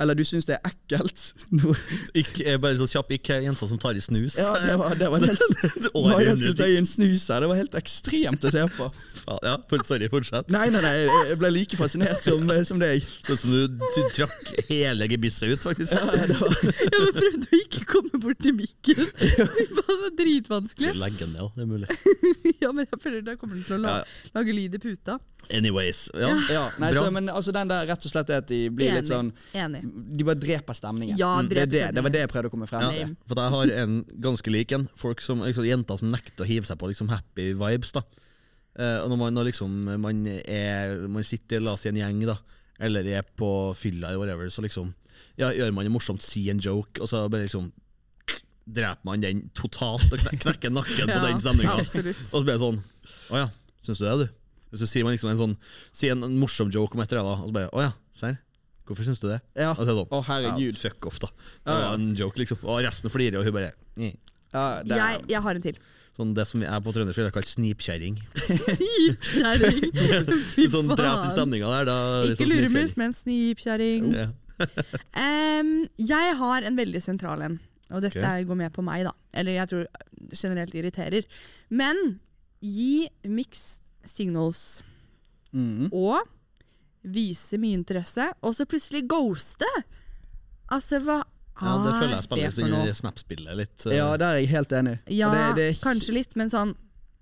Eller 0.00 0.16
du 0.16 0.22
syns 0.24 0.46
det 0.48 0.56
er 0.56 0.70
ekkelt. 0.70 1.26
Ikke, 2.20 2.44
eh, 2.48 2.56
bare 2.62 2.78
så 2.80 2.86
kjapp, 2.88 3.10
ikke 3.14 3.36
jenta 3.44 3.68
som 3.68 3.78
tar 3.80 3.98
i 3.98 4.02
snus. 4.02 4.38
Ja, 4.40 4.54
det 4.62 4.76
var, 4.80 4.94
det 4.98 5.10
var 5.12 5.24
helt 5.26 5.88
Maja 5.94 6.34
skulle 6.38 6.56
ta 6.56 6.68
i 6.70 6.78
en 6.80 6.88
snus 6.88 7.26
her. 7.28 7.44
Det 7.44 7.50
var 7.50 7.60
helt 7.60 7.76
ekstremt 7.78 8.46
å 8.48 8.52
se 8.54 8.66
på. 8.78 8.90
Ja, 9.44 9.52
sorry, 9.86 10.08
fortsett. 10.10 10.48
Nei, 10.50 10.64
nei, 10.72 10.80
nei, 10.82 10.94
jeg 11.28 11.36
ble 11.38 11.50
like 11.52 11.76
fascinert 11.78 12.24
som, 12.24 12.48
som 12.66 12.80
deg. 12.80 13.04
Sånn 13.28 13.38
som 13.38 13.52
du, 13.52 13.76
du 13.94 14.00
trakk 14.16 14.48
hele 14.70 15.06
gebisset 15.12 15.52
ut, 15.52 15.62
faktisk. 15.62 15.94
Ja, 15.94 16.08
det 16.26 16.38
var, 16.40 16.56
Jeg 16.64 16.90
bare 16.96 17.12
prøvde 17.14 17.44
å 17.46 17.60
ikke 17.60 17.84
komme 17.92 18.20
bort 18.24 18.40
til 18.42 18.56
mikken. 18.58 19.04
Det 19.20 19.84
var 19.86 20.16
dritvanskelig. 20.18 20.94
Legg 20.98 21.20
den 21.20 21.36
ned, 21.36 21.52
det 21.54 21.66
er 21.66 21.70
mulig. 21.70 22.00
Ja, 22.60 22.72
men 22.72 22.88
jeg 22.88 23.00
føler 23.04 23.22
da 23.28 23.36
kommer 23.38 23.60
den 23.60 23.66
til 23.68 23.78
å 23.78 23.82
lage, 23.84 24.02
Ja. 24.02 24.30
lage 24.40 24.56
lyd 24.56 24.74
i 24.74 24.82
puta. 24.82 25.20
Anyways. 25.50 26.10
Ja. 26.14 26.32
ja, 26.50 26.64
nei, 26.78 26.90
Bra. 26.92 27.04
så, 27.04 27.10
men 27.14 27.30
altså, 27.32 27.52
den 27.54 27.70
der 27.70 27.86
rett 27.88 28.04
og 28.04 28.12
slett 28.12 28.30
er 28.30 28.42
at 28.42 28.50
de 28.50 28.58
blir 28.74 28.92
litt 28.98 29.08
sånn 29.08 29.30
Enig. 29.56 29.86
De 29.90 30.26
bare 30.26 30.40
dreper 30.40 30.76
stemningen. 30.76 31.18
Ja, 31.20 31.34
dreper 31.42 31.70
det, 31.70 31.82
er 31.82 31.90
det, 31.90 31.98
det 31.98 32.04
var 32.06 32.14
det 32.14 32.24
jeg 32.24 32.32
prøvde 32.32 32.50
å 32.50 32.54
komme 32.54 32.68
frem 32.70 32.86
Ja, 32.86 32.90
til. 32.94 33.14
for 33.28 33.42
jeg 33.42 33.54
har 33.56 33.74
en 33.82 34.00
ganske 34.28 34.54
lik 34.54 34.74
en. 34.76 34.88
Folk 35.00 35.22
som, 35.24 35.42
liksom, 35.46 35.66
Jenter 35.68 36.00
som 36.00 36.12
nekter 36.12 36.46
å 36.46 36.48
hive 36.50 36.68
seg 36.68 36.78
på 36.80 36.90
liksom 36.92 37.12
happy 37.12 37.52
vibes. 37.58 37.94
da 37.96 38.04
Uh, 38.78 39.02
og 39.02 39.08
når 39.10 39.18
man, 39.18 39.34
når 39.34 39.48
liksom, 39.48 39.72
man, 39.98 40.18
er, 40.30 40.92
man 41.10 41.24
sitter 41.26 41.58
la 41.60 41.72
oss 41.74 41.82
i 41.84 41.90
en 41.90 41.96
gjeng, 41.98 42.20
da 42.28 42.36
eller 42.80 43.04
er 43.12 43.26
på 43.36 43.48
fylla, 43.76 44.08
eller 44.08 44.22
whatever, 44.22 44.48
så 44.48 44.62
liksom 44.64 44.92
ja, 45.40 45.50
gjør 45.52 45.72
man 45.76 45.86
det 45.86 45.92
morsomt, 45.92 46.24
si 46.24 46.46
en 46.52 46.60
joke, 46.62 47.00
og 47.00 47.08
så 47.08 47.26
bare 47.28 47.46
liksom 47.46 47.70
dreper 48.70 49.04
man 49.08 49.22
den 49.24 49.42
totalt 49.56 50.12
og 50.12 50.22
knekker 50.40 50.72
nakken 50.72 51.10
på 51.10 51.18
den 51.26 51.40
stemninga. 51.42 51.78
Og 51.80 51.88
så 51.90 52.44
blir 52.44 52.54
det 52.54 52.60
sånn 52.62 52.78
Å 53.34 53.42
ja, 53.42 53.48
syns 53.84 54.00
du 54.00 54.04
det, 54.06 54.14
du? 54.20 54.36
Hvis 54.70 54.84
du 54.84 54.88
sier 54.88 55.06
man 55.06 55.16
liksom 55.16 55.32
en 55.32 55.40
sånn 55.40 55.54
Sier 55.90 56.14
en, 56.14 56.22
en 56.28 56.36
morsom 56.38 56.70
joke 56.70 56.94
om 56.94 57.02
et 57.02 57.10
eller 57.10 57.24
annet, 57.24 57.42
og 57.42 57.50
så 57.50 57.56
bare 57.56 57.72
Å 57.74 57.84
ja, 57.88 57.90
serr? 58.14 58.36
Hvorfor 58.90 59.06
syns 59.06 59.20
du 59.22 59.28
det? 59.30 59.38
Ja. 59.54 59.70
Og 59.76 59.84
så 59.84 59.86
er 59.86 59.92
det 59.92 59.98
sånn, 60.00 60.10
Å, 60.10 60.18
herregud. 60.26 60.74
Ja, 60.74 60.80
fuck 60.82 61.06
off, 61.06 61.20
da. 61.22 61.28
Det 61.30 61.70
Ja, 61.70 61.76
ja. 61.78 61.86
var 61.86 61.94
en 62.00 62.08
joke, 62.18 62.40
liksom. 62.42 62.58
Og 62.66 62.80
resten 62.82 63.12
flirer, 63.14 63.38
og 63.38 63.46
hun 63.46 63.54
bare 63.54 63.70
mm. 63.94 64.16
Ja, 64.50 64.64
det, 64.82 64.98
Jeg, 64.98 65.20
jeg 65.30 65.44
har 65.46 65.60
en 65.60 65.66
til. 65.68 65.78
Sånn 66.18 66.32
det 66.34 66.42
som 66.50 66.60
jeg 66.64 66.82
på 66.84 66.92
trøndersk 66.92 67.20
ville 67.20 67.30
kalt 67.32 67.48
snipkjerring. 67.48 68.16
Snipkjerring. 68.44 69.84
Sånn 70.72 70.90
drep 70.90 71.20
til 71.22 71.30
stemninga 71.36 71.70
der. 71.70 71.86
Da, 71.88 71.96
Ikke 72.26 72.32
liksom 72.34 72.50
luremus, 72.50 72.96
men 73.00 73.14
snipkjerring. 73.16 74.10
Ja. 74.18 74.26
um, 75.60 75.70
jeg 75.96 76.34
har 76.42 76.66
en 76.68 76.76
veldig 76.76 77.00
sentral 77.04 77.40
en, 77.46 77.56
og 77.94 78.02
dette 78.04 78.20
okay. 78.20 78.44
går 78.48 78.58
med 78.60 78.74
på 78.74 78.84
meg, 78.84 79.06
da. 79.08 79.14
Eller 79.40 79.56
jeg 79.60 79.70
tror 79.70 79.86
generelt 80.36 80.74
irriterer. 80.76 81.24
Men 81.72 81.96
gi 82.60 83.06
mix 83.24 83.78
signals 84.08 84.82
Mm. 85.50 85.88
og 85.90 86.20
vise 87.02 87.58
mye 87.58 87.78
interesse, 87.78 88.26
og 88.44 88.54
så 88.54 88.66
plutselig 88.68 89.06
ghoste! 89.08 89.68
Altså, 90.70 91.00
hva 91.02 91.22
ja, 91.60 91.72
det 91.84 91.92
føler 91.98 92.12
jeg 92.14 92.20
er 92.20 92.26
spiller 92.26 92.52
litt 92.56 92.72
noe? 92.72 92.88
i 92.88 92.94
Snap-spillet 92.96 93.56
litt. 93.58 93.86
Uh... 93.86 93.92
ja, 93.92 94.06
der 94.16 94.36
er 94.36 94.38
jeg 94.40 94.48
helt 94.54 94.72
enig. 94.72 94.94
Ja, 95.12 95.30
det, 95.34 95.40
det 95.58 95.66
er, 95.74 95.80
kanskje 95.82 96.14
litt, 96.16 96.36
men 96.40 96.52
sånn 96.52 96.74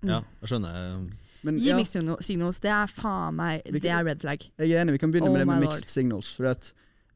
ja, 0.07 0.21
jeg 0.39 0.51
skjønner. 0.53 1.09
Men, 1.43 1.57
Gi 1.59 1.69
ja, 1.71 1.75
mixed 1.79 2.23
signals, 2.23 2.59
det 2.63 2.71
er 2.71 2.87
faen 2.91 3.35
meg 3.35 3.63
kan, 3.65 3.79
Det 3.83 3.89
er 3.91 4.05
red 4.07 4.21
flag. 4.23 4.45
jeg 4.59 4.71
er 4.75 4.81
enig, 4.83 4.93
vi 4.95 5.01
kan 5.01 5.11
begynne 5.11 5.27
Oh 5.31 5.33
med 5.35 5.41
det 5.43 5.47
med 5.49 5.63
mixed 5.65 5.83
lord. 5.87 5.91
signals. 5.91 6.29
For 6.35 6.47
at 6.51 6.69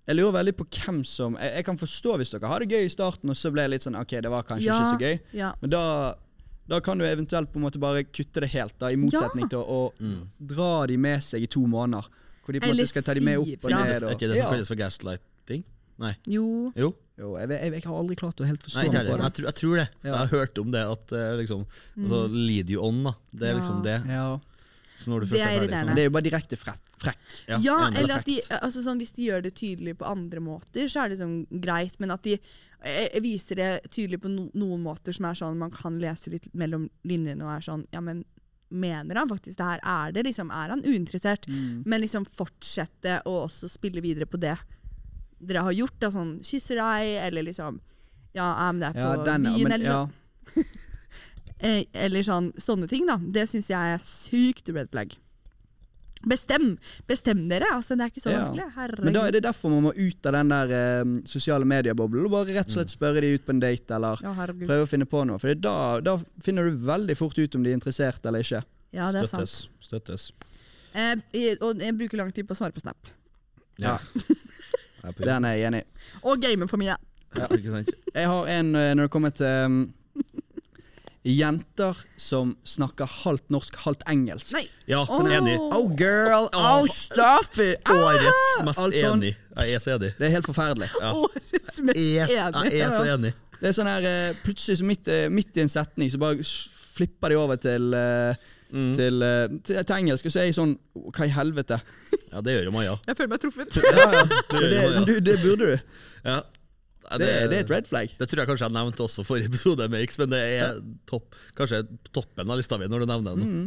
jeg 0.07 0.17
lurer 0.17 0.35
veldig 0.35 0.53
på 0.59 0.65
hvem 0.67 0.99
som 1.07 1.37
jeg, 1.39 1.53
jeg 1.61 1.65
kan 1.69 1.79
forstå 1.79 2.17
hvis 2.19 2.31
dere 2.35 2.51
har 2.51 2.59
det 2.63 2.69
gøy 2.75 2.87
i 2.87 2.91
starten, 2.91 3.31
og 3.31 3.39
så 3.39 3.51
ble 3.55 3.65
det 3.67 3.71
litt 3.77 3.87
sånn 3.87 3.95
OK, 3.99 4.15
det 4.23 4.31
var 4.31 4.43
kanskje 4.47 4.67
Ja. 4.67 4.79
ikke 4.79 4.91
så 4.97 4.99
gøy. 4.99 5.19
Ja. 5.39 5.53
Men 5.61 5.69
da, 5.75 5.83
da 6.71 6.79
kan 6.83 6.99
du 6.99 7.05
eventuelt 7.07 7.51
på 7.53 7.59
en 7.61 7.67
måte 7.67 7.79
bare 7.83 8.03
kutte 8.03 8.43
det 8.43 8.51
helt, 8.55 8.75
da, 8.83 8.91
i 8.91 8.99
motsetning 8.99 9.47
til 9.51 9.59
å, 9.63 9.63
å 9.63 9.93
Mm. 10.03 10.27
dra 10.39 10.71
de 10.91 10.97
med 10.97 11.23
seg 11.23 11.43
i 11.43 11.47
to 11.47 11.63
måneder. 11.67 12.07
Hvor 12.43 12.53
de 12.53 12.59
på 12.59 12.67
en 12.69 12.75
måte 12.75 12.87
skal 12.91 13.03
ta 13.07 13.13
de 13.15 13.21
med 13.23 13.37
opp 13.39 13.65
og 13.65 13.71
ned. 13.71 13.87
det, 13.87 14.03
er 14.03 14.15
ikke 14.17 14.27
det 14.33 14.37
som 14.41 14.51
kalles 14.51 14.67
for 14.73 14.79
gaslighting? 14.83 15.63
Nei. 16.03 16.13
Jo. 16.27 16.45
Jo. 16.75 16.93
Jo, 17.21 17.35
jeg, 17.37 17.49
jeg, 17.53 17.73
jeg 17.77 17.83
har 17.85 17.97
aldri 17.99 18.15
klart 18.17 18.39
å 18.41 18.45
helt 18.49 18.63
forstå 18.65 18.81
Nei, 18.81 18.89
det. 18.89 19.03
jeg, 19.05 19.33
tror, 19.37 19.45
jeg 19.45 19.55
tror 19.59 19.75
det. 19.77 19.85
Ja. 20.01 20.07
Jeg 20.09 20.17
har 20.17 20.31
hørt 20.33 20.57
om 20.57 20.71
det. 20.73 20.81
At 20.95 21.11
eh, 21.13 21.27
liksom 21.37 21.61
altså, 22.01 22.23
Lead 22.33 22.71
you 22.73 22.81
on, 22.83 23.03
da. 23.05 23.13
Det 23.31 23.45
er 23.47 23.53
Ja. 23.53 23.59
liksom 23.59 23.83
det. 23.85 23.99
Ja. 24.09 24.25
Så 25.03 25.11
når 25.11 25.19
du 25.21 25.25
Det 25.27 25.37
er 25.37 25.43
er 25.43 25.51
ferdig 25.53 25.67
irriterende. 25.67 25.93
Det 25.95 26.01
er 26.01 26.07
jo 26.09 26.13
bare 26.15 26.25
direkte 26.25 26.57
frekk. 26.57 26.83
frekk. 27.03 27.23
Ja, 27.51 27.57
Ja, 27.61 27.77
eller 27.91 28.15
at 28.17 28.25
de, 28.25 28.37
altså 28.57 28.81
sånn, 28.85 28.97
Hvis 29.03 29.11
de 29.13 29.25
gjør 29.29 29.41
det 29.43 29.53
tydelig 29.59 29.97
på 29.99 30.05
andre 30.09 30.39
måter, 30.39 30.87
så 30.89 31.03
er 31.05 31.09
det 31.13 31.19
sånn 31.19 31.45
greit. 31.61 31.99
Men 31.99 32.11
at 32.15 32.23
de 32.23 32.39
eh, 32.81 33.19
viser 33.21 33.55
det 33.61 33.71
tydelig 33.91 34.21
på 34.23 34.31
no, 34.33 34.49
noen 34.57 34.81
måter 34.81 35.13
som 35.13 35.25
er 35.29 35.37
sånn 35.37 35.57
man 35.59 35.71
kan 35.71 35.99
lese 36.01 36.31
litt 36.33 36.49
mellom 36.53 36.89
linjene 37.05 37.43
og 37.45 37.51
er 37.57 37.61
sånn 37.69 37.85
Ja, 37.93 38.01
men 38.01 38.23
mener 38.73 39.19
han 39.21 39.29
faktisk 39.29 39.57
det 39.59 39.67
her? 39.69 39.81
Er 39.85 40.13
det 40.15 40.25
liksom, 40.27 40.49
er 40.51 40.73
han 40.73 40.83
uinteressert? 40.85 41.47
Mm. 41.47 41.83
Men 41.85 42.01
liksom 42.03 42.25
fortsette 42.33 43.19
å 43.29 43.43
også 43.45 43.69
spille 43.71 44.01
videre 44.03 44.25
på 44.29 44.39
det 44.41 44.55
dere 45.43 45.63
har 45.67 45.75
gjort. 45.75 45.97
Da, 45.99 46.09
sånn 46.13 46.37
kysser 46.45 46.79
deg, 46.79 47.17
eller 47.27 47.43
liksom 47.49 47.81
Ja, 48.33 48.47
er 48.67 48.71
med 48.73 48.81
deg 48.87 48.95
på 48.97 49.03
Ja, 49.03 49.23
denne, 49.27 49.51
byen, 49.57 49.71
eller, 49.75 49.85
sånn, 49.85 50.65
Ja. 51.63 51.83
eller 51.93 52.23
sånn 52.25 52.49
sånne 52.59 52.87
ting, 52.89 53.05
da. 53.07 53.17
Det 53.17 53.45
syns 53.51 53.69
jeg 53.69 53.97
er 53.97 54.01
sykt 54.07 54.71
red 54.73 54.89
flag. 54.91 55.13
Bestem! 56.25 56.77
Bestem 57.09 57.41
dere! 57.49 57.67
Altså, 57.75 57.97
det 57.99 58.05
er 58.05 58.11
ikke 58.13 58.21
så 58.23 58.31
Ja. 58.31 58.43
vanskelig. 58.43 58.67
Herregud. 58.77 59.03
Men 59.05 59.13
da 59.17 59.25
er 59.27 59.31
det 59.35 59.43
derfor 59.43 59.69
man 59.73 59.83
må 59.83 59.91
ut 59.95 60.25
av 60.29 60.33
den 60.37 60.49
der 60.53 60.71
eh, 60.77 61.03
sosiale 61.27 61.65
medieboblen 61.67 62.25
og 62.25 62.31
bare 62.31 62.55
rett 62.55 62.69
og 62.71 62.77
slett 62.77 62.93
spørre 62.95 63.21
de 63.21 63.33
ut 63.35 63.45
på 63.45 63.51
en 63.55 63.59
date, 63.59 63.91
eller 63.97 64.19
Ja, 64.23 64.33
prøve 64.33 64.83
å 64.85 64.89
finne 64.89 65.05
på 65.09 65.25
noe. 65.27 65.39
For 65.39 65.53
da, 65.53 65.99
da 65.99 66.17
finner 66.41 66.69
du 66.69 66.77
veldig 66.77 67.17
fort 67.19 67.37
ut 67.37 67.55
om 67.55 67.63
de 67.63 67.71
er 67.73 67.77
interessert 67.79 68.23
eller 68.25 68.39
ikke. 68.45 68.63
Ja, 68.93 69.11
det 69.11 69.23
er 69.23 69.25
sant. 69.27 69.49
Støttes. 69.49 69.67
Støttes. 69.81 70.31
Eh, 70.95 71.15
jeg- 71.33 71.57
og 71.61 71.79
jeg 71.79 71.97
bruker 71.97 72.17
lang 72.17 72.31
tid 72.31 72.47
på 72.47 72.53
å 72.53 72.57
svare 72.57 72.71
på 72.71 72.81
Snap. 72.81 72.97
Ja. 73.81 73.97
Den 75.19 75.43
er 75.45 75.55
jeg 75.57 75.67
enig 75.67 75.81
i. 75.83 75.85
Og 76.23 76.39
game 76.39 76.67
for 76.67 76.77
mye. 76.79 76.95
Ja, 77.35 77.47
ikke 77.49 77.71
sant? 77.73 77.89
Jeg 78.13 78.27
har 78.29 78.45
en 78.47 78.75
eh, 78.75 78.93
når 78.93 79.07
det 79.09 79.11
kommer 79.11 79.33
til 79.35 79.65
um, 79.65 79.93
jenter 81.23 81.97
som 82.19 82.55
snakker 82.67 83.07
halvt 83.23 83.45
norsk, 83.53 83.75
halvt 83.85 84.03
engelsk. 84.11 84.51
Nei! 84.57 84.65
Ja, 84.91 85.05
Åh. 85.07 85.29
enig. 85.37 85.55
Oh 85.71 85.87
girl, 85.95 86.49
oh 86.53 86.85
stop 86.91 87.55
it! 87.63 87.79
Årets 87.89 88.65
mest 88.67 88.79
alt 88.83 88.97
sånn. 88.97 89.21
enig. 89.23 89.35
Jeg 89.55 89.77
er 89.77 89.83
så 89.85 89.93
enig. 89.95 90.11
Det 90.19 90.27
er 90.27 90.33
helt 90.35 90.49
forferdelig. 90.49 90.89
Ja. 90.99 91.13
Årets 91.15 91.79
mest 91.87 91.99
Jeg 92.01 92.29
enig. 92.39 92.73
jeg 92.73 92.81
er 92.87 92.97
så 92.97 93.05
enig. 93.15 93.33
Det 93.61 93.69
er 93.69 93.77
sånn 93.77 93.87
her, 93.87 94.03
eh, 94.09 94.33
Plutselig 94.43 94.81
så 94.81 94.83
midt, 94.89 95.07
eh, 95.07 95.29
midt 95.31 95.55
i 95.57 95.61
en 95.63 95.69
setning 95.71 96.09
så 96.11 96.19
bare 96.19 96.43
flipper 96.97 97.29
de 97.31 97.35
over 97.39 97.55
til, 97.61 97.93
eh, 97.93 98.35
Mm. 98.73 98.95
til, 98.97 99.19
til, 99.63 99.83
til 99.85 99.95
engelsk, 99.95 100.25
og 100.25 100.31
så 100.33 100.39
er 100.41 100.45
jeg 100.47 100.55
sånn 100.57 100.71
Hva 101.13 101.27
i 101.27 101.29
helvete? 101.29 101.77
Ja, 102.31 102.39
det 102.41 102.55
gjør 102.55 102.63
jo 102.65 102.71
Maja. 102.73 102.95
Jeg 103.05 103.17
føler 103.19 103.29
meg 103.29 103.41
truffet. 103.43 103.75
Ja, 103.77 104.05
ja. 104.11 104.23
Det, 104.49 105.05
Det, 105.05 105.17
det 105.27 105.35
burde 105.43 105.67
du. 105.67 105.79
Ja. 106.25 106.39
Nei, 107.03 107.19
Det, 107.21 107.29
det 107.51 107.57
er 107.59 107.65
et 107.65 107.71
red 107.73 107.87
flag. 107.89 108.11
Det 108.19 108.27
tror 108.29 108.43
jeg 108.43 108.49
kanskje 108.49 108.67
jeg 108.67 108.75
nevnte 108.77 109.05
også 109.05 109.25
forrige 109.27 109.51
episode 109.51 109.87
med 109.91 110.05
X, 110.07 110.19
men 110.21 110.33
det 110.33 110.41
er 110.57 110.77
topp, 111.09 111.37
kanskje 111.57 111.83
toppen 112.15 112.49
av 112.49 112.59
lista 112.59 112.79
mi 112.79 112.89
når 112.89 113.03
du 113.03 113.11
nevner 113.11 113.39
det. 113.39 113.47
Mm. 113.49 113.65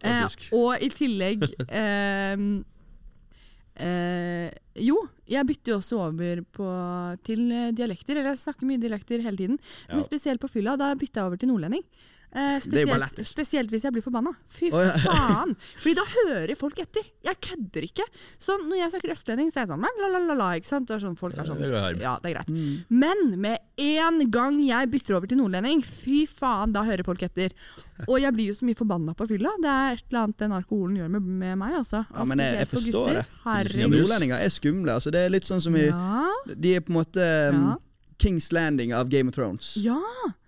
Eh, 0.00 0.36
og 0.56 0.80
i 0.80 0.88
tillegg 0.96 1.42
eh, 1.68 2.44
eh, 3.84 4.46
Jo, 4.80 4.96
jeg 5.28 5.48
bytter 5.50 5.74
jo 5.74 5.80
også 5.82 5.98
over 6.06 6.40
på, 6.56 6.68
til 7.26 7.44
dialekter. 7.76 8.16
Eller 8.16 8.32
jeg 8.32 8.44
snakker 8.46 8.68
mye 8.68 8.80
dialekter 8.80 9.24
hele 9.24 9.36
tiden. 9.36 9.60
Ja. 9.88 9.98
Men 9.98 10.06
spesielt 10.06 10.42
på 10.42 10.50
fylla. 10.52 10.78
Da 10.80 10.94
bytter 10.96 11.22
jeg 11.22 11.32
over 11.32 11.40
til 11.40 11.52
nordlending. 11.52 11.84
Eh, 12.32 12.60
spesielt, 12.62 13.20
spesielt 13.26 13.70
hvis 13.72 13.82
jeg 13.82 13.92
blir 13.96 14.04
forbanna. 14.04 14.30
Fy 14.54 14.68
ja. 14.70 14.92
faen! 15.02 15.56
Fordi 15.82 15.94
da 15.98 16.04
hører 16.12 16.54
folk 16.56 16.78
etter. 16.78 17.02
Jeg 17.26 17.38
kødder 17.42 17.86
ikke. 17.88 18.06
Så 18.38 18.54
når 18.62 18.76
jeg 18.78 18.92
snakker 18.92 19.14
østlending, 19.16 19.50
så 19.50 19.58
er 19.58 19.66
jeg 19.66 19.72
sånn 19.72 19.82
la, 19.82 19.90
la, 20.04 20.20
la, 20.28 20.36
la, 20.38 20.50
ikke 20.60 20.70
sant? 20.70 20.92
Sånn, 21.02 21.16
folk 21.18 21.34
er 21.34 21.48
sånn, 21.48 21.58
ja, 21.98 22.14
det 22.22 22.30
er 22.30 22.36
greit. 22.36 22.52
Mm. 22.54 22.84
Men 23.02 23.24
med 23.42 23.58
en 23.82 24.22
gang 24.30 24.60
jeg 24.62 24.92
bytter 24.94 25.18
over 25.18 25.26
til 25.26 25.40
nordlending, 25.42 25.82
fy 25.82 26.22
faen, 26.30 26.70
da 26.76 26.84
hører 26.86 27.02
folk 27.10 27.26
etter. 27.26 27.50
Og 28.06 28.16
jeg 28.22 28.32
blir 28.38 28.52
jo 28.52 28.54
så 28.60 28.64
mye 28.70 28.78
forbanna 28.78 29.12
på 29.18 29.26
fylla. 29.28 29.50
Det 29.60 29.68
er 29.74 29.98
et 29.98 30.06
eller 30.08 30.22
annet 30.28 30.38
den 30.46 30.54
alkoholen 30.56 30.96
gjør 31.02 31.10
med, 31.18 31.26
med 31.42 31.58
meg, 31.60 31.74
altså. 31.82 32.04
Ja, 32.14 32.24
men 32.30 32.38
jeg- 32.46 32.54
jeg 32.62 32.68
for 32.70 32.78
forstår 32.78 33.06
gutter. 33.10 33.20
det. 33.20 33.26
Herregud. 33.44 33.90
Nordlendinger 33.98 34.38
er 34.46 34.48
skumle. 34.54 34.94
Altså, 34.94 35.10
det 35.10 35.26
er 35.26 35.34
litt 35.34 35.44
sånn 35.50 35.60
som 35.60 35.74
i 35.76 35.88
Ja. 35.90 36.30
De 36.46 36.76
er 36.76 36.80
på 36.86 36.94
en 36.94 37.00
måte 37.02 37.26
Ja. 37.26 37.76
Kings 38.20 38.50
Landing 38.52 38.92
av 38.94 39.08
Game 39.12 39.32
of 39.32 39.34
Thrones. 39.38 39.72
ja. 39.80 39.96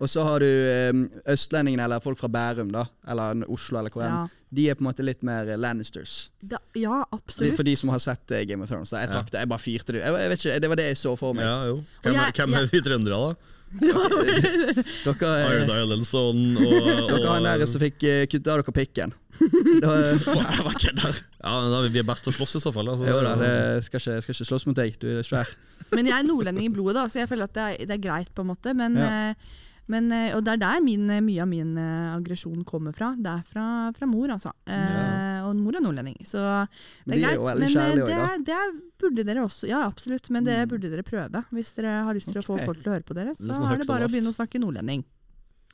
Og 0.03 0.09
så 0.11 0.23
har 0.27 0.43
du 0.43 0.47
um, 0.93 1.03
østlendingene, 1.31 1.85
eller 1.87 2.01
folk 2.03 2.19
fra 2.19 2.29
Bærum, 2.29 2.71
da. 2.75 2.83
Eller 3.09 3.45
Oslo, 3.49 3.79
eller 3.79 3.91
hvor 3.95 4.03
enn. 4.05 4.17
Ja. 4.25 4.41
De 4.53 4.65
er 4.69 4.77
på 4.77 4.83
en 4.85 4.89
måte 4.91 5.05
litt 5.07 5.23
mer 5.25 5.49
eh, 5.49 5.57
Lannisters. 5.57 6.29
Da, 6.43 6.59
ja, 6.77 6.99
absolutt. 7.15 7.55
For 7.57 7.65
de 7.65 7.73
som 7.81 7.89
har 7.95 8.03
sett 8.05 8.35
eh, 8.37 8.43
Game 8.51 8.61
of 8.67 8.69
Thrones. 8.69 8.91
Da. 8.93 9.01
Jeg 9.07 9.13
trakk 9.15 9.31
det, 9.33 9.41
jeg 9.45 9.49
bare 9.55 9.63
fyrte 9.63 9.95
det. 9.97 10.03
Jeg, 10.03 10.13
jeg 10.25 10.33
vet 10.35 10.43
ikke, 10.45 10.59
Det 10.65 10.71
var 10.75 10.81
det 10.83 10.87
jeg 10.91 10.99
så 11.01 11.15
for 11.17 11.39
meg. 11.39 11.47
Ja, 11.49 11.55
jo. 11.71 11.79
Hvem, 12.05 12.19
jeg- 12.19 12.35
hvem 12.41 12.59
er 12.61 12.67
vi 12.75 12.83
trøndere, 12.85 13.21
da? 13.23 13.49
Dere, 13.83 15.31
eh, 15.33 15.49
Iron 15.49 15.71
Islandson 15.73 16.43
og, 16.61 16.89
og 17.03 17.11
dere 17.13 17.29
har 17.29 17.39
en 17.41 17.49
der 17.49 17.67
som 17.71 17.83
fikk 17.83 18.05
uh, 18.05 18.23
kutta 18.31 18.55
av 18.55 18.63
dere 18.63 18.75
pikken. 18.77 19.15
Jeg. 19.43 21.15
Ja, 21.43 21.53
da, 21.73 21.81
Vi 21.91 21.99
er 21.99 22.07
best 22.07 22.27
til 22.27 22.33
å 22.33 22.37
slåss, 22.37 22.57
i 22.59 22.63
så 22.63 22.73
fall. 22.75 22.93
Altså. 22.93 23.09
Jo 23.09 23.19
da, 23.25 23.33
det 23.41 23.53
skal 23.89 23.99
ikke, 24.03 24.21
skal 24.23 24.37
ikke 24.37 24.49
slåss 24.53 24.67
mot 24.69 24.79
deg. 24.79 24.95
Du 25.03 25.09
er 25.17 25.27
svær. 25.27 25.51
Men 25.93 26.09
jeg 26.09 26.15
er 26.21 26.29
nordlending 26.29 26.69
i 26.69 26.73
blodet, 26.73 26.97
da, 27.01 27.07
så 27.11 27.23
jeg 27.25 27.31
føler 27.33 27.49
at 27.51 27.57
det 27.57 27.65
er, 27.67 27.83
det 27.91 27.97
er 27.97 28.03
greit, 28.05 28.31
på 28.37 28.45
en 28.45 28.51
måte. 28.53 28.75
Men, 28.79 28.97
Ja. 29.01 29.09
eh, 29.33 29.61
men, 29.89 30.13
eh, 30.13 30.35
og 30.37 30.45
det 30.45 30.53
er 30.55 30.57
der 30.63 30.81
min, 30.81 31.09
eh, 31.11 31.21
mye 31.21 31.43
av 31.43 31.49
min 31.49 31.77
eh, 31.79 32.17
aggresjon 32.17 32.65
kommer 32.65 32.93
fra. 32.95 33.15
Det 33.19 33.27
er 33.27 33.43
fra, 33.43 33.93
fra 33.93 34.07
mor, 34.07 34.29
altså. 34.29 34.53
Eh, 34.67 35.41
Og 35.43 35.57
mor 35.59 35.75
er 35.75 35.81
nordlending, 35.83 36.17
så 36.25 36.69
det 37.05 37.19
er 37.19 37.33
er 37.33 37.37
greit. 37.37 37.59
men 37.59 37.77
eh, 37.77 37.95
det, 38.07 38.15
er- 38.15 38.39
det 38.47 38.55
er- 38.55 38.81
burde 39.03 39.25
dere 39.27 39.43
også 39.43 39.67
Ja, 39.69 39.81
absolutt. 39.91 40.31
Men 40.31 40.45
det 40.45 40.55
Mm. 40.63 40.69
burde 40.71 40.89
dere 40.91 41.03
prøve. 41.03 41.45
Hvis 41.53 41.75
dere 41.75 42.05
har 42.05 42.15
lyst 42.15 42.31
til 42.33 42.41
å 42.41 42.45
få 42.47 42.65
folk 42.65 42.83
til 42.83 42.93
å 42.93 42.95
høre 42.95 43.05
på 43.05 43.15
dere, 43.15 43.35
så 43.35 43.47
Litt 43.49 43.57
sånn 43.57 43.73
er 43.73 43.79
det 43.79 43.87
bare 43.89 44.07
å 44.07 44.09
begynne 44.09 44.31
å 44.31 44.39
snakke 44.39 44.61
nordlending. 44.63 45.03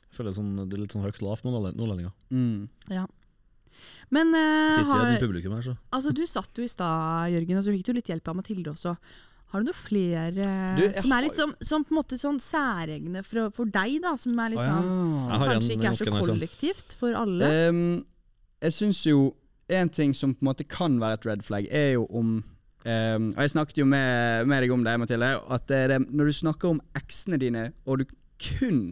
Jeg 0.09 0.17
føler 0.17 0.33
sånn, 0.33 0.67
Det 0.67 0.73
er 0.73 0.81
litt 0.81 0.91
sånn 0.91 1.03
høyt 1.05 1.21
lavt 1.21 1.43
med 1.45 1.53
nordlend- 1.53 1.77
nordlendinger. 1.77 2.11
Mm. 2.31 2.69
Men 4.11 4.33
eh, 4.33 4.77
Sitter 4.79 4.89
har, 4.89 5.17
publikum 5.21 5.53
her, 5.53 5.61
så. 5.61 5.77
altså, 5.93 6.11
du 6.11 6.23
satt 6.25 6.49
jo 6.57 6.63
i 6.65 6.67
stad, 6.71 7.29
Jørgen, 7.31 7.59
og 7.59 7.63
så 7.63 7.73
fikk 7.75 7.85
du 7.85 7.93
litt 7.93 8.07
hjelp 8.09 8.27
av 8.27 8.35
Mathilde 8.39 8.71
også. 8.73 8.95
Har 9.49 9.63
du 9.63 9.69
noen 9.71 9.77
flere 9.79 10.45
Du, 10.77 10.83
som 11.01 11.13
er 11.15 11.25
litt 11.25 11.37
sånn, 11.39 11.55
som 11.65 11.85
på 11.85 11.93
en 11.95 11.97
måte 11.97 12.19
sånn 12.21 12.37
særegne 12.43 13.23
for, 13.25 13.49
for 13.55 13.69
deg, 13.73 13.97
da? 14.03 14.13
Som 14.19 14.37
er 14.37 14.53
litt 14.53 14.61
sånn 14.61 14.91
har 15.31 15.53
Kanskje 15.55 15.73
en 15.73 15.79
ikke 15.79 15.89
er 15.89 15.97
så 15.97 16.07
en. 16.09 16.19
kollektivt 16.21 16.95
for 16.99 17.17
alle. 17.17 17.49
Um, 17.69 17.81
jeg 18.61 18.75
syns 18.77 19.01
jo 19.07 19.23
en 19.73 19.89
ting 19.93 20.13
som 20.17 20.35
på 20.35 20.43
en 20.43 20.51
måte 20.51 20.65
kan 20.69 20.99
være 21.01 21.19
et 21.19 21.27
red 21.29 21.45
flag, 21.45 21.67
er 21.73 21.93
jo 21.97 22.05
om 22.09 22.39
um, 22.39 23.27
Og 23.33 23.41
jeg 23.41 23.53
snakket 23.55 23.81
jo 23.81 23.89
med, 23.89 24.47
med 24.49 24.65
deg 24.65 24.73
om 24.73 24.85
det, 24.85 24.95
Mathilde, 25.01 25.33
at 25.49 25.67
det 25.69 25.83
det, 25.93 25.99
når 26.09 26.29
du 26.29 26.39
snakker 26.43 26.75
om 26.75 26.81
eksene 26.97 27.41
dine, 27.41 27.71
og 27.85 28.03
du 28.03 28.09
kun 28.39 28.91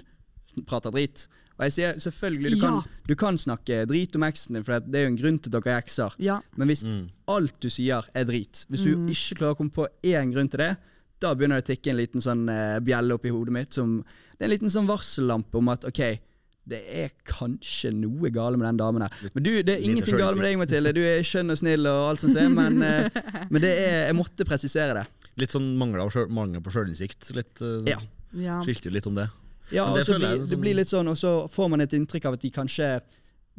prater 0.68 0.94
drit 0.94 1.28
Og 1.58 1.64
jeg 1.66 1.72
sier 1.74 1.94
selvfølgelig, 1.98 2.52
du, 2.52 2.58
Ja. 2.58 2.68
kan, 2.70 2.84
du 3.08 3.16
kan 3.16 3.38
snakke 3.42 3.86
drit 3.90 4.16
om 4.16 4.22
eksen 4.28 4.54
din, 4.54 4.64
for 4.64 4.80
det 4.80 4.96
er 5.00 5.08
jo 5.08 5.14
en 5.14 5.18
grunn 5.18 5.40
til 5.42 5.50
at 5.56 5.64
dere 5.64 5.74
er 5.74 5.82
ekser. 5.82 6.14
Ja. 6.22 6.40
Men 6.56 6.68
hvis 6.70 6.84
Mm. 6.86 7.10
alt 7.28 7.60
du 7.60 7.68
sier 7.70 8.04
er 8.14 8.26
drit, 8.26 8.66
hvis 8.70 8.84
du 8.84 8.96
Mm. 8.96 9.08
ikke 9.10 9.38
klarer 9.40 9.56
å 9.56 9.58
komme 9.58 9.74
på 9.74 9.88
én 10.04 10.32
grunn 10.34 10.50
til 10.50 10.58
det, 10.60 10.78
da 11.20 11.34
begynner 11.34 11.58
det 11.60 11.66
å 11.66 11.70
tikke 11.76 11.90
en 11.90 11.98
liten 11.98 12.22
sånn 12.22 12.48
uh, 12.48 12.80
bjelle 12.80 13.12
opp 13.18 13.26
i 13.26 13.30
hodet 13.34 13.52
mitt. 13.52 13.74
Som, 13.74 14.04
det 14.38 14.42
er 14.46 14.46
en 14.46 14.52
liten 14.60 14.70
sånn 14.70 14.86
varsellampe 14.88 15.56
om 15.58 15.70
at 15.70 15.84
ok, 15.84 16.20
det 16.68 16.84
er 16.94 17.10
kanskje 17.26 17.92
noe 17.96 18.30
gale 18.30 18.56
med 18.60 18.68
den 18.68 18.78
damen 18.78 19.02
her. 19.02 19.10
Men 19.34 19.44
du, 19.44 19.64
det 19.64 19.78
er 19.80 19.82
ingenting 19.82 20.18
gale 20.20 20.36
med 20.36 20.46
deg, 20.46 20.58
Mathilde. 20.60 20.94
Du 20.94 21.02
er 21.02 21.24
skjønn 21.24 21.50
og 21.50 21.58
snill 21.58 21.88
og 21.88 22.10
alt 22.12 22.20
som 22.20 22.36
er, 22.38 22.50
men, 22.50 22.82
eh, 22.84 23.10
men 23.50 23.62
det 23.64 23.72
er, 23.80 24.06
jeg 24.12 24.16
måtte 24.16 24.46
presisere 24.46 24.94
det. 24.94 25.08
Litt 25.38 25.50
sånn 25.56 25.76
mangel, 25.78 26.62
på 26.62 26.70
sjølinnsikt. 26.70 27.34
Litt, 27.34 27.62
Ja. 27.88 27.98
Ja. 28.34 28.62
Skilte 28.62 28.92
jo 28.92 28.92
litt 28.92 29.08
om 29.08 29.16
det. 29.16 29.30
Ja, 29.72 29.86
det 29.94 30.02
og 30.02 30.06
så 30.08 30.16
blir, 30.20 30.46
det 30.48 30.60
blir 30.60 30.76
litt 30.76 30.88
sånn, 30.88 31.08
og 31.12 31.18
så 31.18 31.50
får 31.52 31.70
man 31.70 31.82
et 31.82 31.92
inntrykk 31.92 32.26
av 32.26 32.34
at 32.38 32.42
de 32.42 32.52
kanskje 32.52 33.02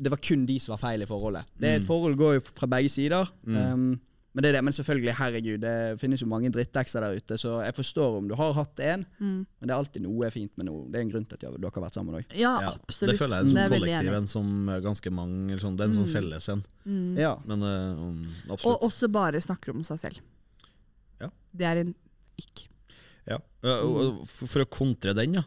Det 0.00 0.10
var 0.10 0.18
kun 0.22 0.46
de 0.46 0.58
som 0.60 0.76
var 0.76 0.78
feil 0.78 1.02
i 1.02 1.06
forholdet. 1.06 1.44
Det 1.58 1.66
er 1.68 1.76
Et 1.76 1.82
Mm. 1.82 1.86
forhold 1.88 2.16
går 2.16 2.34
jo 2.34 2.40
fra 2.54 2.66
begge 2.68 2.88
sider. 2.88 3.26
Mm. 3.44 3.56
Um, 3.56 4.00
men 4.32 4.42
det 4.44 4.48
er 4.50 4.52
det, 4.52 4.62
men 4.62 4.72
selvfølgelig, 4.72 5.14
herregud, 5.18 5.60
det 5.60 5.98
finnes 5.98 6.20
jo 6.20 6.26
mange 6.28 6.52
drittekser 6.52 7.00
der 7.02 7.16
ute, 7.18 7.34
så 7.34 7.64
jeg 7.64 7.74
forstår 7.74 8.18
om 8.18 8.28
du 8.28 8.34
har 8.36 8.52
hatt 8.54 8.78
en, 8.78 9.04
Mm. 9.18 9.44
men 9.58 9.66
det 9.66 9.70
er 9.70 9.74
alltid 9.74 10.02
noe 10.02 10.30
fint 10.30 10.52
med 10.56 10.66
noe. 10.66 10.84
Det 10.86 10.94
er 10.94 11.00
en 11.02 11.10
grunn 11.10 11.24
til 11.26 11.34
at 11.34 11.40
dere 11.40 11.70
har 11.74 11.82
vært 11.82 11.94
sammen 11.94 12.14
òg. 12.14 12.24
ja, 12.38 12.60
Ja, 12.60 12.70
absolutt. 12.88 13.10
Det 13.10 13.18
føler 13.18 13.34
jeg 13.34 13.38
er 13.38 13.40
en 13.42 13.50
sånn 13.50 13.58
er 13.58 13.68
kollektiv 13.80 14.14
en 14.16 14.26
som 14.28 14.66
ganske 14.86 15.10
mange 15.10 15.58
sånn, 15.60 15.76
Det 15.76 15.80
er 15.80 15.88
en 15.90 15.96
sånn 15.98 16.06
Mm. 16.06 16.12
felles 16.14 16.48
en. 16.48 16.64
Mm. 16.86 17.16
Ja. 17.18 17.36
Men 17.44 17.62
um, 17.64 18.28
absolutt. 18.50 18.64
Og 18.66 18.80
også 18.82 19.10
bare 19.10 19.40
snakker 19.40 19.74
om 19.74 19.82
seg 19.82 19.98
selv. 19.98 20.20
Ja. 21.20 21.28
Det 21.56 21.66
er 21.66 21.76
en 21.80 21.94
ikk. 22.38 22.68
Ja. 23.26 23.38
Eh, 23.64 24.24
for 24.24 24.60
å 24.64 24.70
kontre 24.70 25.12
den, 25.12 25.34
ja. 25.34 25.42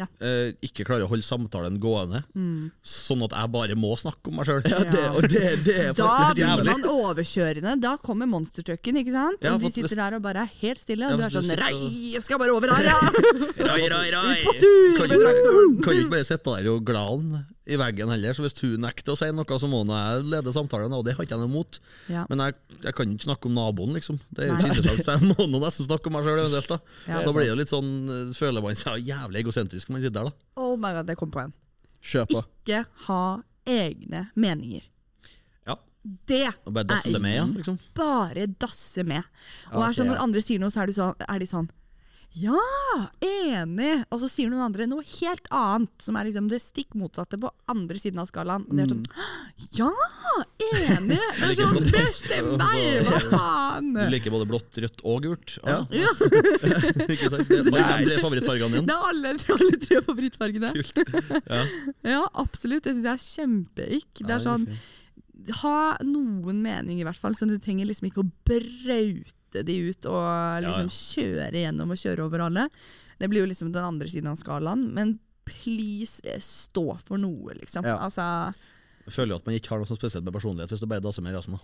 Ja. 0.00 0.06
Eh, 0.24 0.52
ikke 0.64 0.86
klarer 0.88 1.04
å 1.04 1.10
holde 1.12 1.26
samtalen 1.26 1.76
gående, 1.82 2.22
Mm. 2.34 2.70
sånn 2.82 3.24
at 3.26 3.34
jeg 3.36 3.52
bare 3.52 3.76
må 3.76 3.92
snakke 4.00 4.30
om 4.32 4.38
meg 4.40 4.48
sjøl. 4.48 4.62
ja, 4.64 4.80
det, 4.88 5.04
det, 5.28 5.44
det 5.66 5.76
er 5.76 5.92
Da 5.98 6.32
blir 6.32 6.44
jævlig. 6.46 6.64
man 6.72 6.82
overkjørende. 6.88 7.76
Da 7.84 7.96
kommer 8.00 8.26
monstertrucken, 8.30 8.96
ikke 9.02 9.12
sant? 9.14 9.38
Ja, 9.44 9.54
og 9.54 9.60
de 9.60 9.70
sitter 9.74 9.96
der 10.00 10.16
og 10.18 10.22
bare 10.24 10.46
er 10.46 10.52
helt 10.62 10.80
stille, 10.80 11.04
Ja, 11.04 11.12
og 11.12 11.20
du 11.20 11.24
er 11.28 11.34
sånn 11.36 11.52
Rei, 11.60 11.74
jeg 12.14 12.22
skal 12.24 12.38
bare 12.40 12.54
over 12.56 12.72
her, 12.74 12.90
ja! 12.90 12.98
Rai, 13.70 13.88
rai, 13.92 14.06
rai. 14.14 14.36
På 14.46 14.54
tur 14.56 14.98
Kan 15.84 15.94
du 15.94 16.00
ikke 16.04 16.10
bare 16.16 16.24
sitte 16.28 16.56
der 16.56 16.70
og 16.72 16.84
glane 16.88 17.44
i 17.70 17.78
veggen 17.80 18.10
heller, 18.12 18.34
så 18.36 18.42
hvis 18.44 18.56
hun 18.64 18.82
nekter 18.82 19.14
å 19.14 19.18
si 19.20 19.28
noe, 19.32 19.58
så 19.62 19.68
må 19.70 19.80
nå 19.86 19.94
jeg 19.96 20.24
lede 20.32 20.52
samtalen, 20.54 20.92
og 20.96 21.04
det 21.06 21.14
har 21.16 21.24
ikke 21.26 21.36
jeg 21.36 21.42
noe 21.44 21.50
imot. 21.52 21.78
Ja. 22.10 22.24
Men 22.30 22.42
jeg, 22.44 22.56
jeg 22.82 22.94
kan 22.98 23.12
ikke 23.14 23.28
snakke 23.28 23.46
om 23.50 23.54
naboen, 23.58 23.94
liksom. 23.96 24.18
Det 24.30 24.44
er 24.44 24.50
jo 24.50 24.56
ikke 24.58 24.70
interessant, 24.74 25.04
så 25.06 25.14
jeg 25.16 25.30
må 25.30 25.46
nå 25.50 25.60
nesten 25.62 25.86
snakke 25.88 26.10
om 26.10 26.16
meg 26.18 26.26
sjøl 26.26 26.42
eventuelt. 26.42 26.72
Da 26.74 26.80
Ja. 27.14 27.22
Da 27.26 27.32
blir 27.36 27.50
det 27.52 27.58
litt 27.62 27.72
sånn, 27.72 27.90
eh, 28.10 28.32
føler 28.36 28.64
man 28.64 28.78
seg 28.78 29.06
jævlig 29.06 29.44
egosentrisk 29.44 29.88
når 29.90 29.96
man 29.98 30.04
sitter 30.06 30.18
der, 30.20 30.30
da. 30.30 30.62
Oh 30.66 30.76
my 30.76 30.92
god, 30.98 31.06
det 31.10 31.16
kom 31.20 31.30
på 31.34 31.44
en. 31.46 31.52
Kjør 32.02 32.26
på. 32.34 32.42
Ikke 32.64 32.84
ha 33.06 33.22
egne 33.70 34.24
meninger. 34.40 34.82
Ja. 35.68 35.76
Det 36.26 36.46
Og 36.66 36.72
bare 36.72 36.86
er 36.86 36.92
dasse 36.96 37.18
med, 37.20 37.34
ja, 37.36 37.44
liksom. 37.58 37.76
bare 37.94 38.46
dasse 38.60 39.04
med. 39.04 39.22
Og 39.70 39.82
Ja, 39.82 39.88
er 39.88 39.92
sånn, 39.98 40.08
er- 40.08 40.14
Når 40.16 40.22
andre 40.24 40.40
sier 40.40 40.58
noe, 40.62 40.70
så 40.72 40.82
er, 40.82 40.86
du 40.86 40.92
sånn, 40.96 41.14
er 41.28 41.38
de 41.38 41.46
sånn 41.46 41.68
Ja, 42.38 42.60
enig! 43.26 44.04
Og 44.14 44.20
så 44.22 44.28
sier 44.30 44.50
noen 44.52 44.62
andre 44.62 44.84
noe 44.86 45.02
helt 45.02 45.48
annet, 45.50 45.90
som 46.02 46.14
er 46.14 46.28
liksom 46.28 46.46
det 46.50 46.60
stikk 46.62 46.94
motsatte 46.98 47.38
på 47.42 47.50
andre 47.72 47.98
siden 47.98 48.20
av 48.22 48.28
skalaen. 48.30 48.66
Og 48.70 48.76
de 48.78 48.84
er 48.84 48.92
sånn 48.92 49.02
Ja, 49.74 49.88
enig! 50.62 51.18
Det 51.40 51.48
er 51.48 51.56
sånn. 51.58 51.88
Bestem 51.90 52.52
deg! 52.60 53.08
Hva 53.08 53.20
faen? 53.32 53.90
Du 53.96 54.04
liker 54.14 54.34
både 54.36 54.46
blått, 54.52 54.78
rødt 54.84 55.02
og 55.02 55.26
gult. 55.26 55.56
Ja. 55.66 55.80
Ja, 55.90 56.12
ikke 57.16 57.32
sant? 57.34 57.50
Det 57.50 57.58
er 57.64 57.72
bare 57.72 57.98
de 57.98 58.06
tre 58.12 58.20
favorittfargene 58.22 58.84
det 58.86 58.94
er 58.94 59.10
alle, 59.10 59.34
alle 59.56 59.80
tre 59.82 60.00
favorittfargene. 60.06 60.72
Kult. 60.78 61.02
Ja. 61.50 61.60
Ja, 62.14 62.22
absolutt. 62.38 62.86
Det 62.86 62.94
syns 62.94 63.06
jeg 63.06 63.12
er 63.18 63.26
kjempeikk. 63.26 64.22
Det 64.22 64.34
er 64.38 64.42
sånn 64.46 64.64
ha 65.62 65.96
noen 66.04 66.58
mening, 66.62 67.00
i 67.00 67.04
hvert 67.06 67.18
fall. 67.18 67.34
Så 67.34 67.46
du 67.48 67.56
trenger 67.62 67.88
liksom 67.88 68.06
ikke 68.10 68.22
å 68.22 68.30
braute 68.46 69.34
de 69.52 69.76
ut 69.90 70.06
og 70.06 70.62
liksom 70.64 70.88
kjøre 70.94 71.50
gjennom 71.64 71.90
og 71.90 71.96
kjøre 72.00 72.24
over 72.26 72.46
alle. 72.46 72.68
Det 73.20 73.28
blir 73.28 73.42
jo 73.44 73.50
liksom 73.50 73.72
den 73.74 73.84
andre 73.84 74.08
siden 74.08 74.30
av 74.32 74.38
skalaen. 74.40 74.86
Men 74.96 75.18
please, 75.44 76.20
eh, 76.24 76.38
stå 76.40 76.98
for 77.04 77.18
noe, 77.18 77.54
liksom. 77.58 77.84
Ja. 77.84 77.98
Altså 78.06 78.54
Jeg 79.06 79.12
føler 79.16 79.34
jo 79.34 79.40
at 79.42 79.46
man 79.46 79.54
ikke 79.58 79.68
har 79.74 79.78
noe 79.82 79.86
sånn 79.90 79.98
spesielt 79.98 80.24
med 80.24 80.32
personlighet 80.36 80.70
hvis 80.70 80.80
du 80.80 80.86
bare 80.86 81.00
dasser 81.02 81.22
med 81.22 81.34
resten. 81.34 81.58
da. 81.58 81.60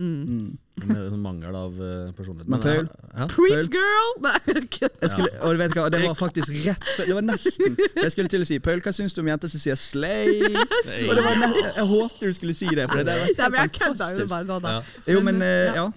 mm. 0.00 0.58
Mm. 0.80 1.16
Mangel 1.22 1.54
av 1.54 1.72
eh, 1.76 2.10
personlighet. 2.16 2.48
Men 2.48 2.60
jeg- 2.64 2.86
Paul? 2.86 2.88
ja? 3.20 3.26
Preach, 3.28 3.68
girl! 3.68 4.10
Nei, 4.24 5.08
skulle, 5.12 5.28
og 5.44 5.52
du 5.54 5.58
vet 5.60 5.74
hva, 5.76 5.90
Det 5.92 6.00
var 6.02 6.14
faktisk 6.16 6.48
rett 6.64 6.84
før 6.96 7.06
Det 7.06 7.14
var 7.14 7.22
nesten 7.22 7.76
Jeg 7.96 8.12
skulle 8.14 8.28
til 8.32 8.40
å 8.40 8.46
si 8.48 8.58
Paul, 8.58 8.80
hva 8.80 8.92
syns 8.96 9.14
du 9.14 9.20
om 9.20 9.28
jenter 9.28 9.48
som 9.52 9.60
sier 9.60 9.76
slay? 9.90 10.40
Og 10.50 11.14
det 11.14 11.24
var 11.24 11.36
nett, 11.36 11.60
jeg 11.76 11.86
håpte 11.92 12.20
du 12.26 12.32
skulle 12.32 12.54
si 12.56 12.66
det, 12.74 12.88
for 12.88 12.96
det 13.04 13.06
der 13.06 13.50
var 13.50 13.58
helt 13.60 13.76
fantastisk. 13.76 14.32
Jo, 15.06 15.20
men 15.20 15.42
eh, 15.42 15.74
ja. 15.76 15.90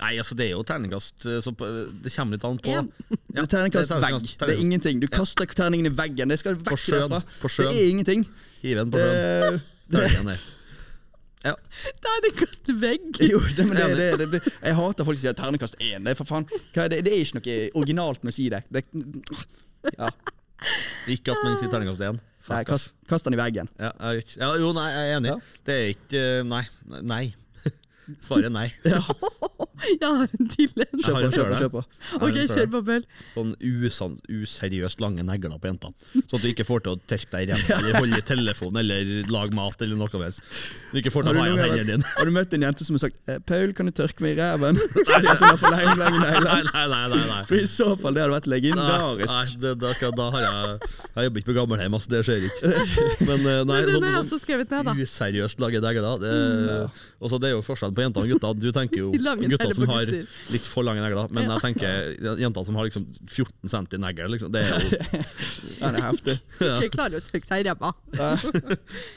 Nei, 0.00 0.14
altså 0.20 0.36
det 0.38 0.46
er 0.48 0.54
jo 0.54 0.62
terningkast, 0.66 1.26
eh, 1.28 1.40
så 1.44 1.52
det 1.52 2.12
kommer 2.14 2.36
litt 2.38 2.46
an 2.48 2.58
på. 2.62 2.72
Ja. 2.72 2.82
Ja, 2.82 3.18
Det 3.28 3.42
er 3.44 3.50
terningkast 3.56 3.92
det 3.92 3.98
er 3.98 4.06
vegg. 4.06 4.32
Det 4.40 4.48
er 4.48 4.62
ingenting. 4.62 5.02
Du 5.02 5.08
kaster 5.12 5.46
terningen 5.46 5.90
i 5.90 5.94
veggen. 5.96 6.32
Det 6.32 6.40
skal 6.40 6.56
vekk 6.56 6.88
derfra. 6.96 7.22
På 7.42 7.52
Det 7.52 7.68
er 7.70 7.90
ingenting. 7.90 8.26
Hiv 8.62 8.82
den 8.82 8.92
på 8.92 9.02
sjøen. 9.02 9.62
Det, 9.92 10.08
den 10.16 10.28
ned. 10.30 10.50
Terningkast 11.42 12.70
vegg! 12.78 13.08
jo, 13.32 13.40
det, 13.56 13.66
men 13.66 13.76
det, 13.76 13.86
det, 13.98 14.10
det, 14.20 14.28
det, 14.36 14.42
jeg 14.62 14.76
hater 14.78 15.06
folk 15.08 15.18
som 15.18 15.24
sier 15.24 15.38
terningkast 15.38 15.78
én. 15.82 16.04
Det 16.04 16.14
er 16.14 16.18
for 16.18 16.28
faen 16.28 16.46
er 16.78 16.92
det, 16.92 17.02
det 17.06 17.14
er 17.14 17.24
ikke 17.24 17.40
noe 17.40 17.56
originalt 17.82 18.22
med 18.22 18.34
å 18.34 18.36
si 18.36 18.46
det. 18.52 18.62
det 18.70 18.84
ja. 19.98 20.10
Ikke 21.10 21.34
at 21.34 21.42
man 21.42 21.58
sier 21.58 21.72
terningkast 21.72 22.06
én. 22.06 22.20
Nei, 22.50 22.62
kast, 22.66 22.94
kast 23.10 23.26
den 23.26 23.36
i 23.36 23.38
veggen. 23.38 23.70
Ja, 23.78 23.92
jeg 24.10 24.24
ja, 24.34 24.50
jo, 24.58 24.72
nei, 24.74 24.88
jeg 24.90 25.10
er 25.10 25.20
enig. 25.20 25.30
Ja. 25.30 25.58
Det 25.66 25.74
er 25.78 25.92
ikke 25.92 26.22
eh, 26.22 26.42
Nei. 26.46 26.64
Nei. 27.02 27.24
Svaret 28.20 28.50
er 28.50 28.54
nei. 28.54 28.68
Jeg 29.82 30.06
har 30.06 30.30
en 30.30 30.48
til 30.50 30.82
en. 30.84 31.00
Kjør 31.02 31.16
på, 31.16 31.30
sjøl 31.34 31.52
kjør 31.58 31.70
på. 31.72 31.80
Ok, 32.18 32.36
kjør 32.50 32.68
på, 32.70 32.80
Bell. 32.86 33.06
Sånn 33.34 33.52
usan, 33.58 34.16
useriøst 34.30 35.02
lange 35.02 35.24
negler 35.26 35.58
på 35.58 35.70
jenta. 35.70 35.90
Sånn 36.14 36.38
at 36.38 36.44
du 36.44 36.48
ikke 36.52 36.66
får 36.66 36.84
til 36.84 36.94
å 36.94 37.00
tørke 37.10 37.30
deg 37.32 37.50
i 37.50 37.50
ræva 37.52 37.78
eller 37.80 37.98
holde 37.98 38.20
i 38.20 38.26
telefonen 38.26 38.82
eller 38.82 39.30
lage 39.32 39.56
mat 39.58 39.82
eller 39.82 39.98
noe 39.98 40.10
som 40.12 40.22
helst. 40.22 40.42
Du 40.92 41.00
ikke 41.00 41.12
får 41.14 41.26
til 41.26 41.34
å 41.34 41.42
ha 41.42 41.46
igjen 41.48 41.62
hendene 41.64 41.88
dine. 41.96 42.12
har 42.16 42.28
du 42.28 42.34
møtt 42.34 42.54
en 42.58 42.66
jente 42.68 42.86
som 42.86 42.98
har 42.98 43.04
sagt 43.06 43.32
eh, 43.32 43.40
'Paul, 43.42 43.74
kan 43.78 43.90
du 43.90 43.94
tørke 43.96 44.24
meg 44.24 44.36
i 44.36 44.42
ræven?' 44.42 44.78
Nei, 45.72 46.86
nei, 46.86 47.06
nei. 47.08 47.22
nei. 47.26 47.42
For 47.48 47.58
i 47.58 47.66
så 47.70 47.92
fall, 47.98 48.14
det 48.14 48.24
hadde 48.24 48.36
vært 48.36 48.48
legendarisk. 48.50 49.32
nei 49.32 49.62
det, 49.62 49.74
da, 49.82 49.92
da 50.18 50.28
har 50.34 50.44
jeg 50.46 50.90
Jeg 51.16 51.26
jobber 51.26 51.42
ikke 51.42 51.50
på 51.50 51.56
gammelhjem, 51.58 51.96
altså. 51.96 52.12
Det 52.12 52.22
skjer 52.26 52.46
ikke. 52.48 52.72
Men 53.28 53.46
eh, 53.46 53.60
nei, 53.68 53.80
sånn, 53.82 53.92
sånn, 53.92 54.38
sånn 54.38 54.62
også 54.62 54.82
da. 54.88 54.94
useriøst 54.96 55.62
lage 55.62 55.82
negler. 55.82 56.22
Det, 56.22 56.32
og 57.22 57.32
så 57.32 57.40
det 57.42 57.50
er 57.50 57.56
jo 57.56 57.64
forskjell 57.64 57.91
på 57.96 58.02
jenter 58.04 58.24
og 58.24 58.30
gutter. 58.32 58.58
Du 58.62 58.68
tenker 58.74 58.98
jo 59.02 59.10
gutter 59.52 59.72
som 59.76 59.86
har 59.92 60.10
litt 60.12 60.66
for 60.70 60.86
lange 60.86 61.02
negler, 61.04 61.28
men 61.30 61.46
Ja. 61.48 61.56
jeg 61.58 61.64
tenker 61.68 62.38
jenter 62.42 62.66
som 62.68 62.78
har 62.80 62.88
liksom 62.88 63.06
14 63.28 63.72
cm 63.74 63.88
negl, 64.02 64.30
liksom, 64.34 64.52
det 64.54 64.62
er 64.64 64.72
jo 64.72 64.90
det 65.82 65.90
er 65.92 66.00
heftig. 66.08 66.36
ja. 66.66 66.74
Ikke 66.80 66.92
klarer 66.96 67.20
å 67.20 67.24
trykke 67.28 67.48
seg 67.48 67.64
i 67.64 67.68
ræva. 67.70 67.92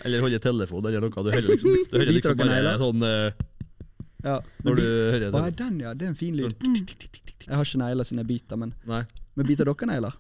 Eller 0.06 0.24
holde 0.26 0.40
telefon 0.44 0.86
eller 0.86 1.06
noe. 1.06 1.12
Du 1.26 1.32
hører 1.32 1.50
liksom, 1.52 1.76
du 1.92 1.98
hører 2.00 2.14
liksom 2.16 2.38
bare 2.40 2.56
negler? 2.56 2.80
sånn 2.82 3.06
eh, 3.10 3.46
Ja. 4.26 4.40
Når 4.66 4.80
du 4.80 4.86
hører 4.86 5.28
Å, 5.30 5.44
det. 5.46 5.56
den, 5.62 5.80
ja. 5.84 5.94
Det 5.94 6.08
er 6.08 6.14
en 6.14 6.18
fin 6.20 6.36
lyd. 6.38 6.56
Jeg 7.46 7.54
har 7.54 7.66
ikke 7.68 7.82
negler 7.84 8.08
siden 8.08 8.24
jeg 8.24 8.30
biter, 8.32 8.58
men 8.58 8.72
Nei. 8.90 9.04
Men 9.38 9.46
biter 9.50 9.68
dere 9.70 9.90
negler? 9.92 10.16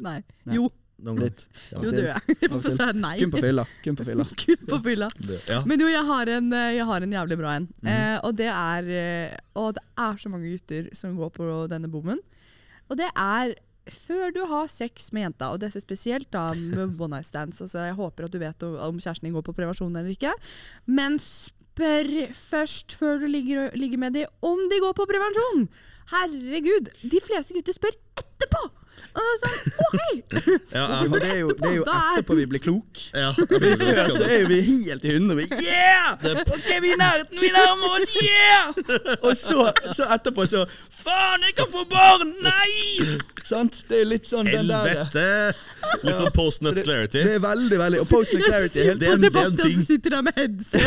Nei. 0.00 0.20
Nei. 0.48 0.54
Jo, 0.56 0.70
Noen. 1.06 1.22
Litt. 1.24 1.46
Jo, 1.72 1.80
du 1.86 2.00
er 2.02 2.10
jeg. 2.12 2.94
Nei. 3.00 3.14
Kun 3.22 3.32
på 3.32 3.40
fylla. 3.42 3.64
Kun 3.84 3.96
på 3.98 4.06
fylla. 4.08 4.26
Kun 4.42 4.66
på 4.68 4.80
fylla. 4.84 5.08
Ja. 5.48 5.62
Men 5.68 5.80
jo, 5.82 5.88
jeg 5.90 6.04
har 6.10 6.32
en, 6.36 6.52
eh, 6.56 6.74
jeg 6.76 6.86
har 6.90 7.06
en 7.06 7.16
jævlig 7.16 7.38
bra 7.40 7.54
en. 7.56 7.68
Mhm. 7.80 7.90
eh, 7.94 8.18
og 8.26 8.36
det 8.40 8.50
er 8.52 8.92
eh, 9.00 9.38
Og 9.60 9.74
det 9.78 9.84
er 9.98 10.20
så 10.20 10.32
mange 10.32 10.52
gutter 10.52 10.90
som 10.96 11.16
går 11.18 11.32
på 11.36 11.48
denne 11.72 11.90
bommen. 11.90 12.20
Og 12.90 12.98
det 13.00 13.08
er 13.14 13.54
før 13.90 14.30
du 14.34 14.42
har 14.46 14.68
sex 14.70 15.08
med 15.16 15.24
jenta, 15.24 15.48
og 15.50 15.62
dette 15.62 15.80
spesielt 15.82 16.28
da 16.34 16.48
med 16.54 16.94
one 17.02 17.16
night 17.16 17.26
stands. 17.30 17.62
Altså, 17.64 17.86
jeg 17.88 17.96
håper 17.98 18.28
at 18.28 18.34
du 18.34 18.38
vet 18.42 18.66
om 18.66 18.76
om 18.90 19.00
kjæresten 19.00 19.28
din 19.28 19.34
går 19.36 19.46
på 19.46 19.56
prevensjon 19.56 19.96
eller 19.96 20.12
ikke. 20.12 20.34
Men 20.86 21.18
spør 21.22 22.10
først, 22.36 22.92
før 22.98 23.22
du 23.22 23.26
ligger, 23.30 23.70
ligger 23.78 23.98
med 23.98 24.18
dem, 24.18 24.28
om 24.42 24.60
de 24.70 24.80
går 24.82 24.92
på 24.98 25.06
prevensjon! 25.08 25.68
Herregud! 26.10 26.90
De 27.06 27.20
fleste 27.24 27.54
gutter 27.56 27.76
spør 27.76 27.96
etterpå! 28.20 28.62
Og 29.14 29.30
sånn, 29.42 29.58
OK! 29.86 29.98
Ja, 30.74 30.84
men 31.08 31.16
det 31.20 31.30
er 31.32 31.38
jo, 31.42 31.48
det 31.58 31.66
er 31.70 31.74
jo 31.80 31.84
er- 31.84 32.10
etterpå 32.18 32.36
vi 32.38 32.44
blir 32.52 32.62
klok. 32.62 33.00
ja, 33.16 33.32
Før 33.34 34.12
så 34.16 34.26
er 34.26 34.44
vi 34.50 34.60
helt 34.66 35.04
i 35.04 35.14
hundre. 35.16 35.36
Vi, 35.40 35.48
Yeah! 35.50 36.14
Ok, 36.46 36.68
vi 36.82 36.92
er 36.92 36.94
i 36.94 37.00
nærheten, 37.00 37.40
vi 37.42 37.50
nærmer 37.54 37.96
oss! 37.96 38.14
Yeah! 38.22 39.18
Og 39.26 39.36
så, 39.36 39.70
så 39.96 40.06
etterpå 40.14 40.46
så 40.50 40.64
Faen, 41.00 41.42
jeg 41.46 41.54
kan 41.56 41.68
få 41.72 41.84
barn! 41.90 42.34
Nei! 42.44 43.18
Sant? 43.48 43.78
Det 43.88 44.02
er 44.02 44.08
litt 44.10 44.26
sånn 44.28 44.46
den 44.50 44.68
der 44.68 44.84
Helvete! 44.90 45.54
Litt 46.04 46.18
sånn 46.18 46.32
post 46.36 46.60
nut 46.62 46.76
clarity. 46.84 47.22
Det 47.24 47.38
er 47.38 47.42
veldig, 47.42 47.78
veldig 47.80 48.00
Og 48.04 48.08
post 48.10 48.34
nut 48.36 48.44
clarity 48.44 48.82
er 48.82 48.90
helt 48.92 49.00
Det 49.00 49.08
er 49.08 49.22
Sebastian 49.22 49.56
ting. 49.62 49.78
som 49.78 49.86
sitter 49.88 50.14
der 50.16 50.22
med 50.26 50.36
headset. 50.36 50.84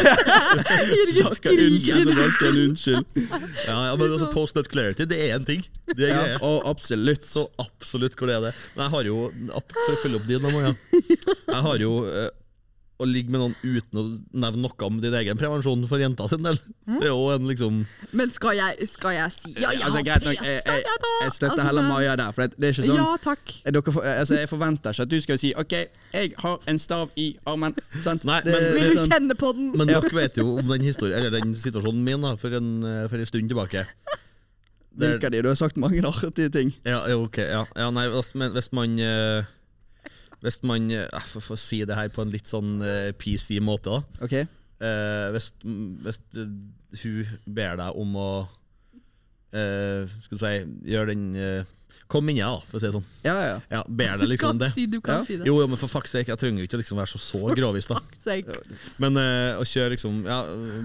Stakkar, 1.14 1.51
unnskyld. 1.66 2.11
Sebastian. 2.14 2.59
Unnskyld. 2.64 3.05
Ja, 3.66 3.78
ja, 3.89 3.95
men 3.97 4.11
altså 4.11 4.30
Post 4.34 4.55
nut 4.59 4.70
clarity, 4.72 5.07
det 5.09 5.20
er 5.30 5.36
en 5.39 5.45
ting. 5.49 5.66
Det 5.97 6.09
er 6.11 6.14
Ja, 6.14 6.38
og 6.45 6.68
absolutt. 6.70 7.26
Så 7.26 7.47
absolutt 7.59 8.03
hvor 8.12 8.28
det 8.28 8.36
er 8.36 8.41
det. 8.49 8.54
Men 8.76 8.84
jeg 8.86 8.91
har 8.91 9.04
jo, 9.04 9.32
for 9.72 9.95
å 9.95 9.99
følge 10.04 10.16
opp 10.22 10.28
din, 10.28 10.41
Maja 10.41 10.76
Jeg 11.47 11.62
har 11.68 11.78
jo 11.80 11.91
eh, 12.08 12.30
å 13.04 13.08
ligge 13.10 13.32
med 13.34 13.41
noen 13.41 13.56
uten 13.66 13.99
å 13.99 14.04
nevne 14.38 14.62
noe 14.64 14.86
om 14.86 14.99
din 15.01 15.16
egen 15.18 15.36
prevensjon 15.36 15.82
for 15.89 15.97
jenta 15.99 16.28
sin 16.30 16.43
del. 16.45 16.60
Mm. 16.86 16.99
Det 17.01 17.08
er 17.10 17.12
jo 17.12 17.24
en 17.34 17.47
liksom 17.49 17.80
Men 18.14 18.32
skal 18.32 18.54
jeg, 18.60 18.88
skal 18.88 19.16
jeg 19.18 19.34
si 19.34 19.51
Ja, 19.58 19.72
jeg 19.74 19.82
Altså, 19.82 19.97
har 19.97 20.06
greit 20.08 20.28
nok, 20.28 20.36
jeg, 20.38 20.60
p-stav, 20.62 20.78
jeg, 20.78 20.86
jeg, 20.86 21.01
da! 21.04 21.12
jeg 21.24 21.34
støtter 21.34 21.51
Altså, 21.56 21.66
heller 21.68 21.82
sånn- 21.84 21.91
Maja 21.95 22.16
der. 22.22 22.32
For 22.38 22.43
det, 22.45 22.60
det 22.62 22.70
er 22.70 22.76
ikke 22.78 22.86
sånn 22.88 22.99
Ja, 23.01 23.08
takk. 23.26 23.54
Eh, 23.66 23.72
dere, 23.74 23.95
for- 23.97 24.08
altså, 24.14 24.38
Jeg 24.43 24.51
forventer 24.54 24.93
ikke 24.95 25.08
at 25.08 25.12
du 25.16 25.18
skal 25.26 25.41
si 25.41 25.54
OK, 25.64 25.76
jeg 26.14 26.34
har 26.45 26.70
en 26.70 26.80
stav 26.86 27.10
i 27.18 27.28
armen. 27.49 27.76
Sant? 28.06 28.28
Nei, 28.30 28.39
men- 28.45 28.70
Vil 28.78 28.91
du 28.93 28.97
sånn- 29.01 29.10
kjenne 29.18 29.39
på 29.41 29.51
den? 29.58 29.72
Men 29.82 29.88
dere 29.89 30.14
vet 30.22 30.38
jo 30.43 30.47
om 30.62 30.68
den 30.76 30.86
historien 30.86 31.18
Eller 31.20 31.34
den 31.39 31.56
situasjonen 31.60 32.04
min 32.06 32.22
da 32.30 32.36
for 32.39 32.54
en, 32.62 32.70
eh, 32.84 33.08
for 33.10 33.18
en 33.18 33.26
stund 33.26 33.49
tilbake. 33.51 33.88
Det- 34.94 35.10
Hvilke 35.10 35.26
av 35.26 35.32
de? 35.34 35.41
Du 35.41 35.50
har 35.50 35.58
sagt 35.58 35.78
mange 35.82 36.02
artige 36.12 36.50
ting. 36.54 36.74
Ja, 36.86 37.02
ok. 37.18 37.38
Ja, 37.38 37.64
ja 37.76 37.89
nei, 37.91 38.08
hvis, 38.14 38.72
man 38.72 38.98
uh, 39.00 39.44
Hvis 40.44 40.60
man 40.64 40.89
uh, 40.91 41.08
å 41.50 41.58
si 41.58 41.82
det 41.86 41.98
her 41.98 42.12
på 42.14 42.22
en 42.22 42.34
litt 42.34 42.50
sånn 42.52 42.76
uh, 42.84 43.12
PC 43.18 43.58
måte, 43.64 43.89
da. 43.89 44.26
OK? 44.26 44.36
Eh, 44.84 45.30
hvis, 45.32 45.46
hvis 45.64 46.18
hun 47.06 47.30
ber 47.56 47.78
deg 47.80 47.96
om 48.04 48.18
å 48.20 48.32
Skal 49.54 50.34
du 50.34 50.41
si 50.41 50.50
Gjøre 50.91 51.14
den 51.14 51.28
Kom 52.14 52.28
inn, 52.30 52.38
ja, 52.38 52.51
da, 52.53 52.61
for 52.70 52.78
å 52.78 52.82
si 52.84 52.86
det 52.86 52.93
sånn. 52.93 53.05
Ja, 53.26 53.34
ja. 53.41 53.55
Ja, 53.74 53.80
Ber 53.89 54.20
deg 54.22 54.30
liksom 54.36 54.59
det. 54.61 54.70
si, 54.76 54.86
du 54.91 54.99
kan 55.01 55.24
Ja. 55.24 55.26
si 55.26 55.38
det. 55.39 55.47
Jo, 55.49 55.55
jo, 55.64 55.68
men 55.72 55.80
for 55.82 55.89
fuck's 55.89 56.14
sake, 56.14 56.30
jeg 56.30 56.38
trenger 56.38 56.61
jo 56.61 56.68
ikke 56.70 56.78
å 56.78 56.82
liksom 56.84 56.99
være 57.01 57.09
så, 57.09 57.22
så 57.24 57.41
grovis, 57.57 57.88
da. 57.89 57.97
Men 59.01 59.18
uh, 59.18 59.57
å 59.57 59.66
kjøre 59.66 59.95
liksom 59.95 60.20
Ja, 60.30 60.43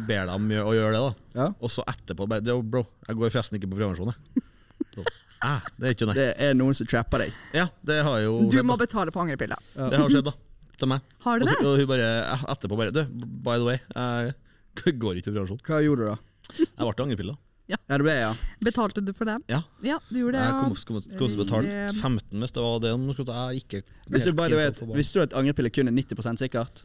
ber 0.09 0.25
deg 0.31 0.35
om 0.39 0.49
å 0.65 0.73
gjøre 0.73 0.95
det, 0.97 1.03
da. 1.05 1.43
ja. 1.43 1.49
Og 1.61 1.71
så 1.75 1.85
etterpå 1.93 2.25
bare 2.31 2.41
«Jo, 2.49 2.63
Bro, 2.65 2.87
jeg 3.07 3.21
går 3.21 3.35
forresten 3.37 3.61
ikke 3.61 3.69
på 3.75 3.77
prevensjon, 3.83 4.15
jeg. 4.15 4.45
Ah, 5.45 5.61
det 5.79 5.87
er 5.87 5.93
ikke. 5.95 6.07
Det 6.19 6.25
er 6.49 6.55
noen 6.59 6.75
som 6.75 6.87
trapper 6.91 7.23
deg. 7.23 7.35
Ja, 7.55 7.69
det 7.87 8.01
har 8.03 8.17
jo 8.25 8.41
Du 8.51 8.57
må 8.67 8.75
betale 8.81 9.13
for 9.15 9.23
angrepilla. 9.23 9.55
Det 9.77 9.95
har 10.01 10.11
skjedd, 10.11 10.27
da. 10.27 10.33
Til 10.79 10.91
meg. 10.91 11.05
Har 11.23 11.39
du 11.39 11.45
det? 11.47 11.55
og 11.63 11.77
hun 11.79 11.87
bare 11.91 12.09
eh, 12.33 12.43
etterpå 12.55 12.77
bare 12.79 12.91
Du, 12.95 13.01
by 13.47 13.55
the 13.61 13.67
way, 13.69 13.79
jeg 13.95 14.95
går 15.03 15.21
ikke 15.21 15.31
på 15.31 15.37
prevensjon. 15.37 15.61
Hva 15.69 15.79
gjorde 15.85 16.03
du 16.03 16.11
da? 16.11 16.17
Jeg 16.59 16.83
ble 16.83 17.05
angrepille, 17.07 17.37
da. 17.69 17.77
Ja, 17.89 17.97
det 17.99 18.05
ble 18.07 18.15
ja. 18.17 18.31
Betalte 18.65 19.05
du 19.05 19.13
for 19.13 19.29
den? 19.29 19.43
Ja. 19.49 19.63
Ja, 19.85 19.99
du 20.09 20.19
gjorde 20.23 20.39
det. 20.39 20.45
Jeg 20.45 20.55
Ja. 20.55 20.61
kom, 20.63 20.75
kom, 20.75 21.01
kom 21.19 21.29
til 21.29 21.37
å 21.39 21.45
betale 21.45 21.69
Eh, 21.69 21.93
15 21.93 22.41
hvis 22.41 22.53
det 22.53 22.63
var 22.65 22.81
det. 22.81 22.89
Jeg 22.89 23.63
ikke 23.63 23.83
Hvis 24.09 24.25
du, 24.25 24.33
barn. 24.33 24.97
Visste 24.97 25.19
du 25.19 25.23
at 25.23 25.35
angrepille 25.37 25.71
kun 25.71 25.89
er 25.89 25.93
90% 25.93 26.39
sikkert? 26.41 26.85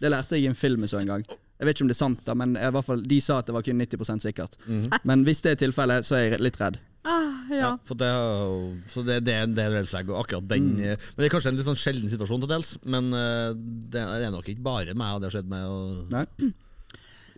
Det 0.00 0.10
lærte 0.10 0.36
jeg 0.36 0.44
i 0.44 0.46
en 0.50 0.54
film 0.54 0.80
jeg 0.82 0.90
så 0.90 1.00
en 1.00 1.06
gang. 1.06 1.24
Jeg 1.56 1.64
vet 1.66 1.76
ikke 1.76 1.84
om 1.86 1.88
det 1.88 1.96
er 1.96 2.02
sant, 2.04 2.24
da, 2.26 2.34
men 2.34 2.56
i 2.56 2.68
hvert 2.70 2.84
fall, 2.84 3.00
de 3.00 3.20
sa 3.24 3.38
at 3.38 3.46
det 3.48 3.54
var 3.56 3.62
kun 3.64 3.78
90 3.80 4.20
sikkert. 4.20 4.58
Mhm. 4.66 4.98
Men 5.08 5.24
hvis 5.24 5.40
det 5.40 5.52
er 5.54 5.66
tilfellet, 5.66 6.04
så 6.04 6.16
er 6.18 6.30
jeg 6.30 6.40
litt 6.40 6.58
redd. 6.60 6.76
Ah, 7.06 7.46
ja. 7.48 7.56
Ja, 7.56 7.70
for 7.86 7.94
det, 7.94 8.06
er 8.10 8.76
så 8.92 9.04
det, 9.06 9.24
det, 9.24 9.32
er 9.32 9.42
en 9.46 9.54
del 9.54 9.72
red 9.72 9.86
flag, 9.88 10.10
og 10.10 10.26
akkurat 10.26 10.48
den 10.48 10.76
Mm. 10.76 10.80
eh, 10.82 10.96
Men 11.16 11.22
det 11.22 11.32
er 11.32 11.38
kanskje 11.38 11.48
en 11.48 11.56
litt 11.56 11.66
sånn 11.66 11.78
sjelden 11.78 12.10
situasjon 12.10 12.40
til 12.40 12.48
dels, 12.48 12.76
men 12.84 13.14
eh, 13.14 13.54
det 13.54 14.02
er 14.02 14.30
nok 14.30 14.44
ikke 14.48 14.62
bare 14.62 14.92
meg 14.94 15.20
det 15.22 15.30
har 15.32 15.40
skjedd 15.40 15.48
med. 15.48 15.64
Og 15.64 16.10
Nei. 16.10 16.26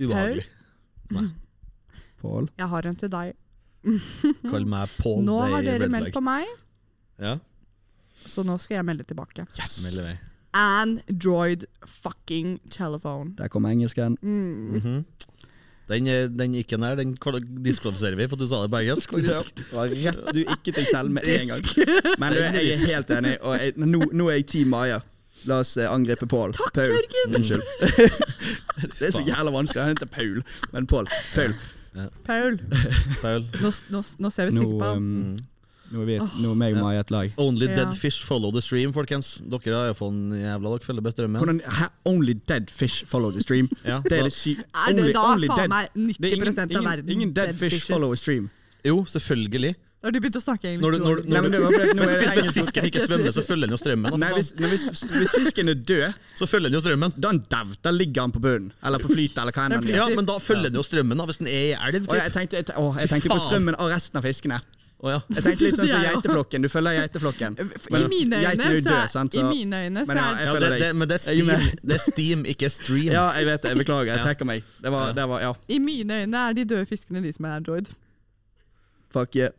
ubehagelig. 0.00 0.46
Pål? 2.22 2.50
Jeg 2.58 2.68
har 2.68 2.88
en 2.90 2.96
til 2.98 3.12
deg. 3.12 3.36
Kall 4.50 4.66
meg 4.68 4.96
Paul. 4.98 5.22
Nå 5.24 5.38
har 5.44 5.62
dere 5.66 5.90
meldt 5.92 6.14
på 6.16 6.24
meg, 6.24 6.48
Ja, 7.18 7.38
så 8.26 8.42
nå 8.46 8.58
skal 8.58 8.80
jeg 8.80 8.86
melde 8.88 9.06
tilbake. 9.06 9.46
Yes! 9.58 9.78
Melde 9.86 10.02
meg. 10.02 10.24
Android 10.58 11.64
fucking 11.86 12.58
telephone. 12.70 13.34
Der 13.38 13.48
kom 13.48 13.66
engelsken. 13.66 14.16
Mm. 14.22 15.04
Den, 15.88 16.06
eh, 16.06 16.28
den 16.28 16.54
ikke 16.54 16.76
nær, 16.76 16.94
den 16.94 17.14
diskvalifiserer 17.64 18.16
vi, 18.16 18.26
for 18.28 18.36
du 18.36 18.46
sa 18.46 18.62
det 18.64 18.70
på 18.72 18.80
engelsk. 18.82 19.12
Ja, 20.02 20.12
du 20.32 20.40
ikke 20.40 20.72
til 20.72 20.86
selv 20.90 21.10
med 21.10 21.22
en 21.28 21.48
gang. 21.48 21.62
Men 22.18 22.32
du, 22.32 22.40
jeg 22.42 22.74
er 22.74 22.86
helt 22.86 23.10
enig, 23.10 23.36
og 23.40 23.56
jeg, 23.60 23.72
nå, 23.76 24.02
nå 24.12 24.28
er 24.28 24.40
jeg 24.40 24.46
Team 24.46 24.74
Maja. 24.74 25.00
La 25.46 25.60
oss 25.62 25.76
eh, 25.78 25.86
angripe 25.86 26.26
Pål. 26.26 26.52
Takk, 26.56 26.74
Paul. 26.74 26.92
Jørgen! 26.92 27.36
Unnskyld. 27.38 27.62
det 28.98 29.06
er 29.06 29.12
så 29.14 29.22
jævla 29.22 29.52
vanskelig. 29.54 29.82
Han 29.82 29.94
heter 29.94 30.10
Paul, 30.10 30.42
men 30.72 30.86
Pål. 30.86 31.08
Paul. 31.34 31.54
Paul, 32.24 32.58
Paul. 33.22 33.46
nå, 33.62 33.70
nå, 33.90 34.02
nå 34.18 34.30
ser 34.34 34.50
vi 34.50 34.56
stygt 34.58 34.74
på 34.78 34.84
han. 34.84 34.96
um, 34.96 35.36
nå 35.92 36.02
er 36.02 36.04
vi 36.10 36.14
et, 36.18 36.34
nå 36.42 36.50
er 36.52 36.58
meg 36.60 36.74
og 36.76 36.82
Maja 36.84 37.00
et 37.00 37.10
lag. 37.10 37.30
Only 37.40 37.66
Ja. 37.68 37.74
dead 37.78 37.94
fish 37.96 38.20
follow 38.24 38.50
the 38.52 38.60
stream, 38.60 38.92
folkens. 38.92 39.38
Dere 39.40 39.74
har 39.78 39.90
iPhone 39.94 40.36
jævla 40.36 40.74
dere 40.74 40.84
følger 40.84 41.00
best 41.06 41.16
drømmen. 41.16 41.40
Hvordan, 41.40 41.60
hæ? 41.64 41.86
only 42.04 42.34
dead 42.48 42.68
fish 42.70 43.04
follow 43.08 43.30
the 43.32 43.40
stream. 43.40 43.68
Ja, 43.84 44.00
Det 44.04 44.18
er 44.18 44.22
det 44.28 44.32
sy... 44.32 44.54
Det 44.58 44.66
only- 44.92 45.12
da 45.16 45.22
only 45.32 45.48
faen 45.48 45.58
dead- 45.64 45.68
meg 45.68 45.88
90 45.96 46.18
Det 46.20 46.32
er 46.32 46.36
ingen, 46.36 46.76
av 46.76 46.84
verden 46.92 47.10
ingen 47.16 47.32
dead, 47.32 47.54
fish 47.54 47.72
fishes? 47.78 47.88
follow 47.94 48.12
a 48.12 48.16
stream. 48.16 48.50
Jo, 48.84 49.04
selvfølgelig. 49.04 49.74
Har 49.98 50.14
du 50.14 50.20
begynte 50.22 50.38
å 50.38 50.42
snakke 50.44 50.68
engelsk? 50.70 50.84
Når 50.84 50.94
du, 50.94 50.98
når, 51.02 51.20
når, 51.26 51.46
Nei, 51.58 51.94
men 51.98 52.12
hvis, 52.38 52.50
fisken 52.54 52.84
ikke 52.86 53.02
svømmer, 53.02 53.32
så 53.34 53.42
følger 53.42 53.66
den 53.66 53.74
jo 53.74 53.78
strømmen. 53.80 54.14
Nei, 54.22 54.28
hvis, 54.36 54.52
når, 54.54 54.70
hvis, 54.70 55.02
hvis 55.10 55.32
fisken 55.34 55.72
er 55.72 55.80
død, 55.90 56.20
Så 56.38 56.46
følger 56.46 56.70
den 56.70 56.78
jo 56.78 56.82
strømmen. 56.84 57.16
da 57.18 57.32
er 57.34 57.56
han. 57.56 57.74
Da 57.82 57.90
ligger 57.90 58.28
han 58.28 58.34
på 58.34 58.42
bunnen. 58.44 58.70
Eller 58.78 59.02
på 59.02 59.10
flytet, 59.10 59.40
eller 59.42 59.56
hva 59.56 59.66
enn 59.66 59.74
Den 59.74 59.90
gjør. 59.90 59.98
Ja, 60.04 60.08
men 60.14 60.30
da 60.30 60.38
følger 60.38 60.70
den 60.70 60.78
jo 60.78 60.86
strømmen, 60.86 61.18
da, 61.18 61.26
hvis 61.26 61.42
den 61.42 61.50
er 61.50 61.64
i 61.64 61.74
elv. 61.74 62.06
Og 62.06 62.14
jeg 62.20 62.34
tenkte, 62.36 62.62
jeg, 62.62 62.70
å, 62.78 62.92
jeg 63.00 63.10
tenkte 63.10 63.34
på 63.34 63.40
strømmen 63.48 63.78
av 63.78 63.90
resten 63.90 64.22
av 64.22 64.28
fiskene. 64.30 64.62
Oh, 64.98 65.12
ja. 65.12 65.18
Jeg 65.30 65.44
tenkte 65.44 65.66
litt 65.66 65.76
sånn 65.78 65.90
som 65.90 65.98
er 66.02 66.08
geiteflokken. 66.12 66.62
Du 66.62 66.70
følger 66.72 66.96
geiteflokken. 67.02 67.58
I 67.58 68.00
mine 68.10 68.38
er 68.38 68.48
øyne 68.54 68.72
jo 68.72 68.80
så 68.86 69.22
er, 69.22 69.28
i 69.30 69.44
mine 69.46 69.84
øyne 69.84 70.02
så 70.06 70.14
er 70.14 70.42
Ja, 70.46 70.56
det, 70.58 70.72
det, 70.82 70.88
men 70.94 71.10
det 71.10 71.18
er, 71.18 71.22
steam, 71.26 71.52
det 71.82 71.98
er 71.98 72.02
steam, 72.02 72.42
ikke 72.54 72.70
stream. 72.70 73.12
Ja, 73.14 73.28
jeg 73.38 73.46
vet 73.50 73.62
det. 73.62 73.74
Jeg 73.74 73.82
beklager. 73.84 74.14
Jeg 74.14 74.26
trekker 74.26 74.50
meg. 74.54 74.66
Det 74.82 74.94
var, 74.94 75.14
det 75.14 75.26
var 75.30 75.42
Ja, 75.42 75.54
I 75.70 75.78
mine 75.82 76.22
øyne 76.24 76.44
er 76.48 76.58
de 76.58 76.66
døde 76.74 76.86
fiskene 76.90 77.22
de 77.22 77.34
som 77.34 77.46
er 77.46 77.58
android. 77.60 77.90
Fuck 79.10 79.36
yeah. 79.36 79.50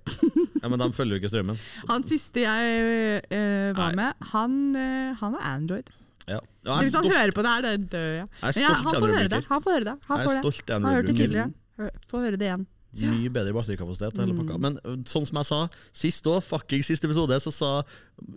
Ja, 0.62 0.68
Men 0.70 0.80
de 0.80 0.90
følger 0.94 1.16
jo 1.16 1.22
ikke 1.22 1.30
strømmen. 1.32 1.58
Han 1.90 2.04
siste 2.10 2.42
jeg 2.44 3.22
eh, 3.32 3.72
var 3.78 3.94
Nei. 3.94 3.96
med, 3.96 4.28
han, 4.34 4.58
eh, 4.76 5.14
han 5.22 5.36
er 5.40 5.46
android. 5.54 5.90
Ja. 6.28 6.40
Ja, 6.66 6.76
jeg 6.76 6.90
Hvis 6.90 6.94
han 7.00 7.06
stolt, 7.08 7.16
hører 7.16 7.32
på 7.34 7.42
det 7.46 7.52
her, 7.54 7.62
det 7.66 7.70
er 7.72 7.78
død, 7.78 8.10
jeg 8.10 8.26
er 8.26 8.28
Men 8.30 8.48
ja, 8.50 8.52
stolt 8.52 8.68
han 8.70 8.84
får 8.84 9.00
høre 9.00 9.00
det. 9.00 9.40
Android-bruker. 9.40 9.48
Han 9.50 9.62
får 9.66 9.72
høre 9.78 9.88
det. 9.88 9.96
Han 10.10 10.20
Jeg 10.20 10.28
får 10.28 10.34
er 10.34 10.36
det. 10.36 10.44
stolt 10.44 10.70
Han 10.76 10.84
har 10.84 10.94
hørt 10.94 11.06
det 11.06 11.10
Android-bruker. 11.10 11.24
tidligere. 11.24 11.54
Hør- 11.80 11.96
Få 12.12 12.22
høre 12.26 12.38
det 12.38 12.46
igjen. 12.50 12.68
Mye 13.00 13.30
bedre 13.30 13.54
batterikapasitet. 13.54 14.14
og 14.18 14.22
hele 14.26 14.34
Mm. 14.34 14.40
pakka. 14.44 14.60
Men 14.60 14.78
ø, 14.84 14.96
sånn 15.06 15.26
som 15.30 15.38
jeg 15.40 15.46
sa, 15.46 15.60
sist 15.94 16.24
òg, 16.26 16.44
fucking 16.44 16.84
siste 16.84 17.06
episode, 17.06 17.38
så 17.40 17.52
sa 17.54 17.72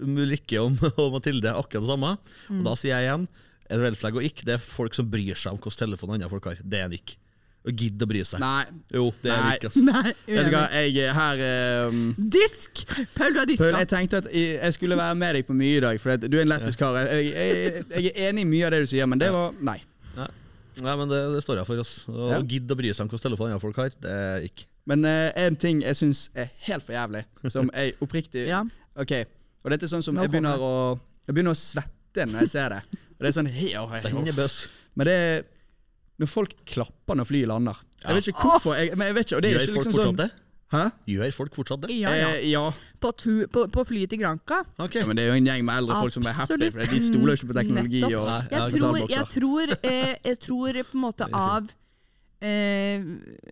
Ulrikke 0.01 0.61
og, 0.63 0.77
og 1.01 1.13
Mathilde 1.17 1.51
akkurat 1.53 1.83
det 1.83 1.91
samme. 1.91 2.13
Mm. 2.49 2.61
Og 2.61 2.65
da 2.71 2.75
sier 2.79 2.95
jeg 2.97 3.09
igjen, 3.09 3.27
en 3.73 3.81
red 3.81 3.97
flag 3.97 4.15
og 4.19 4.23
ikke, 4.27 4.45
det 4.45 4.55
er 4.59 4.63
folk 4.63 4.95
som 4.95 5.09
bryr 5.11 5.35
seg 5.39 5.53
om 5.55 5.59
hvilken 5.59 5.85
telefon 5.87 6.15
andre 6.17 6.29
folk 6.33 6.45
har. 6.51 6.61
Det 6.63 6.81
er 6.81 6.85
en 6.89 6.97
ikke. 6.97 7.17
Og 7.63 7.79
gidde 7.79 8.03
å 8.03 8.09
bry 8.11 8.25
seg. 8.27 8.41
Nei. 8.43 8.65
Jo, 8.91 9.05
det 9.23 9.31
er 9.31 9.43
Nei. 9.45 9.53
ikke, 9.55 9.69
altså. 9.71 9.83
Nei, 9.87 10.13
Vet 10.27 10.49
du 10.49 10.55
hva, 10.57 10.63
jeg 10.75 10.97
er 10.99 11.13
her 11.15 11.43
um, 11.93 12.01
Disk! 12.35 12.83
Paul, 13.15 13.37
du 13.37 13.39
har 13.39 13.47
Paul, 13.47 13.53
diska. 13.53 13.69
jeg 13.79 13.91
tenkte 13.93 14.23
at 14.25 14.29
jeg 14.35 14.57
jeg 14.59 14.75
skulle 14.75 14.99
være 14.99 15.15
med 15.21 15.39
deg 15.39 15.47
på 15.47 15.55
mye 15.55 15.77
i 15.79 15.85
dag, 15.85 16.01
for 16.03 16.17
at 16.17 16.27
du 16.27 16.37
er 16.41 16.43
en 16.43 16.51
lettest 16.51 16.81
kar. 16.81 16.99
Jeg, 17.07 17.31
jeg, 17.31 17.85
jeg 17.95 18.13
er 18.17 18.33
enig 18.33 18.43
i 18.49 18.51
mye 18.51 18.67
av 18.67 18.75
det 18.75 18.83
du 18.83 18.91
sier, 18.91 19.07
men 19.07 19.23
det 19.23 19.31
var 19.35 19.55
Nei. 19.63 19.79
Nei, 20.81 20.95
men 20.97 21.09
det, 21.11 21.21
det 21.35 21.43
står 21.45 21.61
jeg 21.61 21.69
for. 21.69 21.81
Oss. 21.83 21.95
Å 22.09 22.29
Ja. 22.33 22.41
gidde 22.49 22.73
å 22.73 22.79
bry 22.79 22.93
seg 22.93 23.05
om 23.05 23.11
hvilken 23.13 23.27
telefon 23.29 23.51
andre 23.51 23.61
folk 23.61 23.81
har, 23.81 23.93
det 24.01 24.13
er 24.13 24.47
ikke. 24.49 24.67
Men 24.89 25.05
eh, 25.07 25.29
en 25.45 25.57
ting 25.61 25.83
jeg 25.85 25.99
syns 25.99 26.25
er 26.35 26.49
helt 26.67 26.83
for 26.87 26.97
jævlig, 26.97 27.25
som 27.53 27.71
jeg 27.71 27.95
oppriktig 28.03 28.47
Ja. 28.49 28.63
Ok, 28.99 29.13
og 29.63 29.71
dette 29.73 29.87
er 29.87 29.93
sånn 29.93 30.05
som 30.05 30.17
jeg 30.19 30.29
begynner, 30.33 30.61
å, 30.61 30.99
jeg 31.27 31.37
begynner 31.37 31.55
å 31.55 31.61
svette 31.61 32.27
når 32.29 32.45
jeg 32.45 32.53
ser 32.53 32.75
det. 32.75 32.81
Og 33.15 33.23
det 33.25 33.31
er 33.31 33.37
sånn 33.37 33.49
he, 33.53 33.69
oh, 33.79 33.87
he, 33.93 34.01
er 34.03 34.17
oh. 34.17 34.57
Men 34.99 35.09
det 35.09 35.15
er 35.15 35.45
når 36.23 36.31
folk 36.31 36.55
klapper 36.69 37.19
når 37.19 37.29
flyet 37.29 37.51
lander. 37.51 37.83
Ja. 38.03 38.09
Jeg 38.13 38.21
vet 38.21 38.31
ikke 38.33 38.47
hvorfor. 38.49 38.79
Jeg, 38.79 38.97
men 38.99 39.11
jeg 39.13 39.19
vet 39.19 39.29
ikke, 39.29 39.37
og 39.39 39.43
det 39.45 39.51
er 39.51 39.59
Gjør 39.59 39.67
ikke 39.67 39.75
folk 39.75 39.85
liksom 39.87 39.99
fortsatt 39.99 40.11
sånn 40.13 40.23
det? 40.23 40.31
Hæ? 40.73 40.83
Gjør 41.13 41.33
folk 41.37 41.57
fortsatt 41.59 41.83
det? 41.85 41.97
Ja, 42.01 42.13
ja. 42.17 42.29
Eh, 42.33 42.47
ja. 42.49 42.63
På, 43.03 43.11
tu, 43.13 43.33
på, 43.53 43.67
på 43.75 43.83
flyet 43.91 44.09
til 44.15 44.23
Granca. 44.23 44.63
Ok. 44.81 44.95
ja. 44.97 45.05
Men 45.07 45.19
det 45.19 45.27
er 45.27 45.35
jo 45.35 45.41
en 45.43 45.51
gjeng 45.51 45.67
med 45.69 45.83
eldre 45.83 45.99
folk 46.01 46.15
som 46.15 46.25
er 46.31 46.39
happy, 46.39 46.57
Absolutt. 46.57 46.79
for 46.79 46.95
de 46.95 47.03
stoler 47.11 47.35
jo 47.35 47.39
ikke 47.39 47.51
på 47.51 47.59
teknologi. 47.59 48.01
Nettopp. 48.01 48.17
Og, 48.23 48.31
Nei, 48.33 48.41
Jeg, 48.41 48.57
Ja, 48.57 48.67
tror, 48.73 48.99
jeg, 49.13 49.29
tror, 49.37 49.77
eh, 49.93 50.15
jeg 50.31 50.41
tror 50.47 50.81
på 50.89 50.97
en 50.97 51.05
måte 51.05 51.29
av 51.43 51.69
eh, 52.41 53.05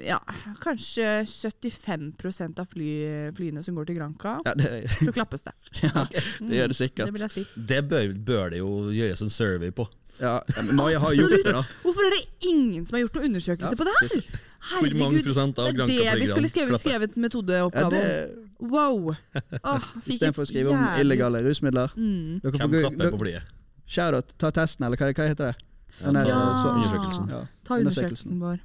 Ja, 0.07 0.19
kanskje 0.65 1.11
75% 1.29 2.65
av 2.65 2.73
fly, 2.73 2.91
flyene 3.37 3.63
som 3.69 3.77
går 3.77 3.91
til 3.91 4.01
Granca, 4.01 4.39
ja, 4.49 4.57
det, 4.57 4.73
så 4.97 5.13
klappes 5.15 5.45
det. 5.47 5.55
ja, 5.87 6.07
det 6.09 6.57
gjør 6.57 6.73
det 6.73 6.75
Det 6.75 6.81
sikkert. 6.81 7.13
vil 7.15 7.27
jeg 7.29 7.35
si. 7.37 7.47
Det 7.75 7.83
bør, 7.91 8.15
bør 8.33 8.55
det 8.57 8.65
jo 8.65 8.73
gjøres 8.97 9.23
en 9.29 9.31
survey 9.37 9.71
på. 9.77 9.87
Ja, 10.21 10.35
men 10.63 10.77
Maja 10.77 10.99
har 11.01 11.15
gjort 11.17 11.33
det, 11.33 11.53
da. 11.55 11.63
Hvorfor 11.83 12.07
er 12.07 12.13
det 12.17 12.21
ingen 12.49 12.85
som 12.87 12.97
har 12.97 13.03
gjort 13.07 13.15
noen 13.17 13.31
undersøkelse 13.31 13.73
Ja, 13.73 13.79
på 13.81 13.87
det 13.89 13.95
her? 14.01 14.27
Herregud. 14.71 15.25
Det 15.89 15.97
er 16.07 16.15
det 16.15 16.21
vi 16.21 16.27
skulle 16.29 16.51
skrevet, 16.53 16.81
skrevet 16.83 17.17
metodeoppgave 17.17 18.03
om. 18.03 18.69
Wow. 18.71 19.15
Åh, 19.15 19.87
fikk 20.05 20.15
Istedenfor 20.19 20.45
å 20.45 20.51
skrive 20.51 20.75
om 20.75 20.83
illegale 21.01 21.41
rusmidler. 21.47 21.95
Mm. 21.97 22.41
Dere 22.45 22.61
får 22.61 22.75
gå- 22.77 23.11
på 23.17 23.23
flyet? 23.25 23.57
Shout-out, 23.91 24.35
ta 24.39 24.53
testen, 24.55 24.87
eller 24.87 25.01
hva, 25.01 25.09
hva 25.17 25.31
heter 25.33 25.51
det? 25.51 25.57
Ja, 26.01 26.13
Den 26.13 26.21
ja, 26.29 26.37
ta 26.61 26.75
undersøkelsen. 26.77 27.33
Ja. 27.33 27.41
Ta 27.67 27.79
undersøkelsen 27.81 28.37
vår. 28.45 28.61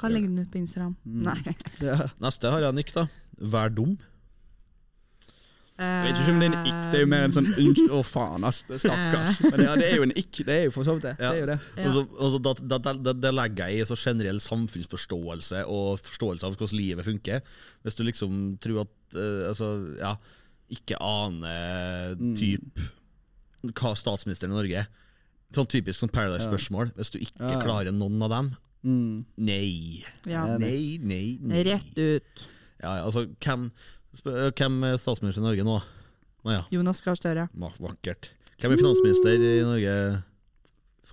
Kan 0.00 0.10
legge 0.16 0.26
den 0.26 0.40
ut 0.42 0.50
på 0.50 0.58
Instagram. 0.58 0.96
Mm. 1.06 1.20
Nei. 1.28 1.54
Ja. 1.84 2.08
Neste 2.24 2.50
har 2.50 2.64
jeg 2.64 2.74
Nick, 2.80 2.90
da. 2.96 3.06
Vær 3.38 3.70
dum. 3.70 3.94
Jeg 5.74 6.04
vet 6.06 6.18
ikke 6.22 6.30
om 6.30 6.38
det 6.38 6.46
er 6.46 6.52
en 6.54 6.66
ikk, 6.70 6.82
det 6.92 6.94
er 6.94 7.00
jo 7.02 7.06
mer 7.10 7.24
en 7.26 7.32
sånn 7.34 7.48
unnskyld 7.50 7.90
Å, 7.96 8.00
faen, 8.06 8.44
ass. 8.46 8.60
Det 8.68 8.76
stakkars. 8.78 9.40
Men 9.42 9.62
ja, 9.64 9.72
det 9.80 9.86
er 9.90 9.96
jo 9.98 10.04
en 10.06 10.12
ikk. 10.20 10.38
Det 10.46 10.54
er 10.54 10.62
jo 10.68 10.70
for 10.76 10.86
så 10.86 10.94
vidt 10.94 11.02
det. 11.08 11.14
Det 11.18 11.26
er 11.26 11.40
jo 11.40 11.46
det. 11.50 11.56
Ja. 11.76 11.86
Og 11.88 11.92
så- 11.96 12.04
og 12.14 12.30
så 12.34 12.38
da, 12.44 12.52
da, 12.60 12.78
da, 12.78 12.92
da, 13.08 13.12
det 13.24 13.32
legger 13.34 13.68
jeg 13.72 13.80
i 13.82 13.88
så 13.90 13.96
generell 13.98 14.38
samfunnsforståelse 14.44 15.64
og 15.66 15.98
forståelse 16.06 16.44
av 16.46 16.54
hvordan 16.54 16.78
livet 16.78 17.04
funker. 17.08 17.42
Hvis 17.82 17.96
du 17.98 18.04
liksom 18.06 18.38
tror 18.62 18.84
at 18.84 19.18
uh, 19.18 19.48
altså, 19.50 19.72
ja, 19.98 20.14
ikke 20.70 20.96
aner 21.02 22.14
Mm. 22.20 22.36
typ 22.38 22.78
hva 23.74 23.94
statsministeren 23.98 24.52
i 24.52 24.58
Norge 24.60 24.76
er. 24.84 24.88
Sånn 25.54 25.66
typisk 25.70 26.00
sånn 26.04 26.12
Paradise-spørsmål. 26.14 26.94
Hvis 26.94 27.10
du 27.10 27.18
ikke 27.18 27.50
Ja. 27.50 27.60
klarer 27.62 27.90
noen 27.92 28.22
av 28.22 28.30
dem 28.30 28.56
Mm. 28.84 29.24
Nei. 29.38 30.04
Ja. 30.26 30.58
Nei, 30.58 30.98
nei, 31.00 31.38
nei. 31.40 31.62
Rett 31.64 31.96
ut. 31.96 32.48
Ja, 32.82 32.96
ja, 32.98 33.04
altså, 33.06 33.26
hvem, 33.40 33.70
hvem 34.22 34.82
er 34.88 34.96
statsminister 35.00 35.42
i 35.42 35.46
Norge 35.46 35.66
nå? 35.66 35.80
Nå 36.44 36.52
ja, 36.54 36.62
Jonas 36.70 37.00
Gahr 37.02 37.16
Støre. 37.18 37.48
vakkert. 37.54 38.30
Hvem 38.60 38.72
er 38.72 38.80
finansminister 38.80 39.34
i 39.34 39.60
Norge? 39.64 40.22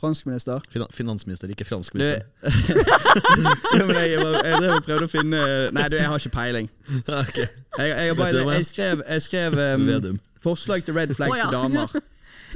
Franskminister. 0.02 0.62
Fina, 0.70 0.86
finansminister, 0.94 1.50
ikke 1.50 1.66
franskminister. 1.66 2.24
men 3.86 3.96
jeg, 3.96 4.18
var- 4.18 4.46
jeg 4.48 4.62
drev 4.64 4.80
prøvde 4.88 5.06
å 5.06 5.12
finne 5.12 5.42
Nei, 5.76 5.84
du, 5.92 5.98
jeg 6.00 6.10
har 6.10 6.24
ikke 6.24 6.34
peiling. 6.34 6.70
Okay. 7.22 7.48
Jeg, 7.78 7.92
jeg, 8.08 8.16
bare, 8.18 8.46
jeg 8.56 8.66
skrev, 8.66 9.04
jeg 9.08 9.22
skrev 9.28 9.60
um, 9.60 10.18
forslag 10.44 10.84
til 10.88 10.98
red 10.98 11.14
flags 11.16 11.36
oh, 11.36 11.38
ja. 11.38 11.50
til 11.50 11.58
damer. 11.58 12.02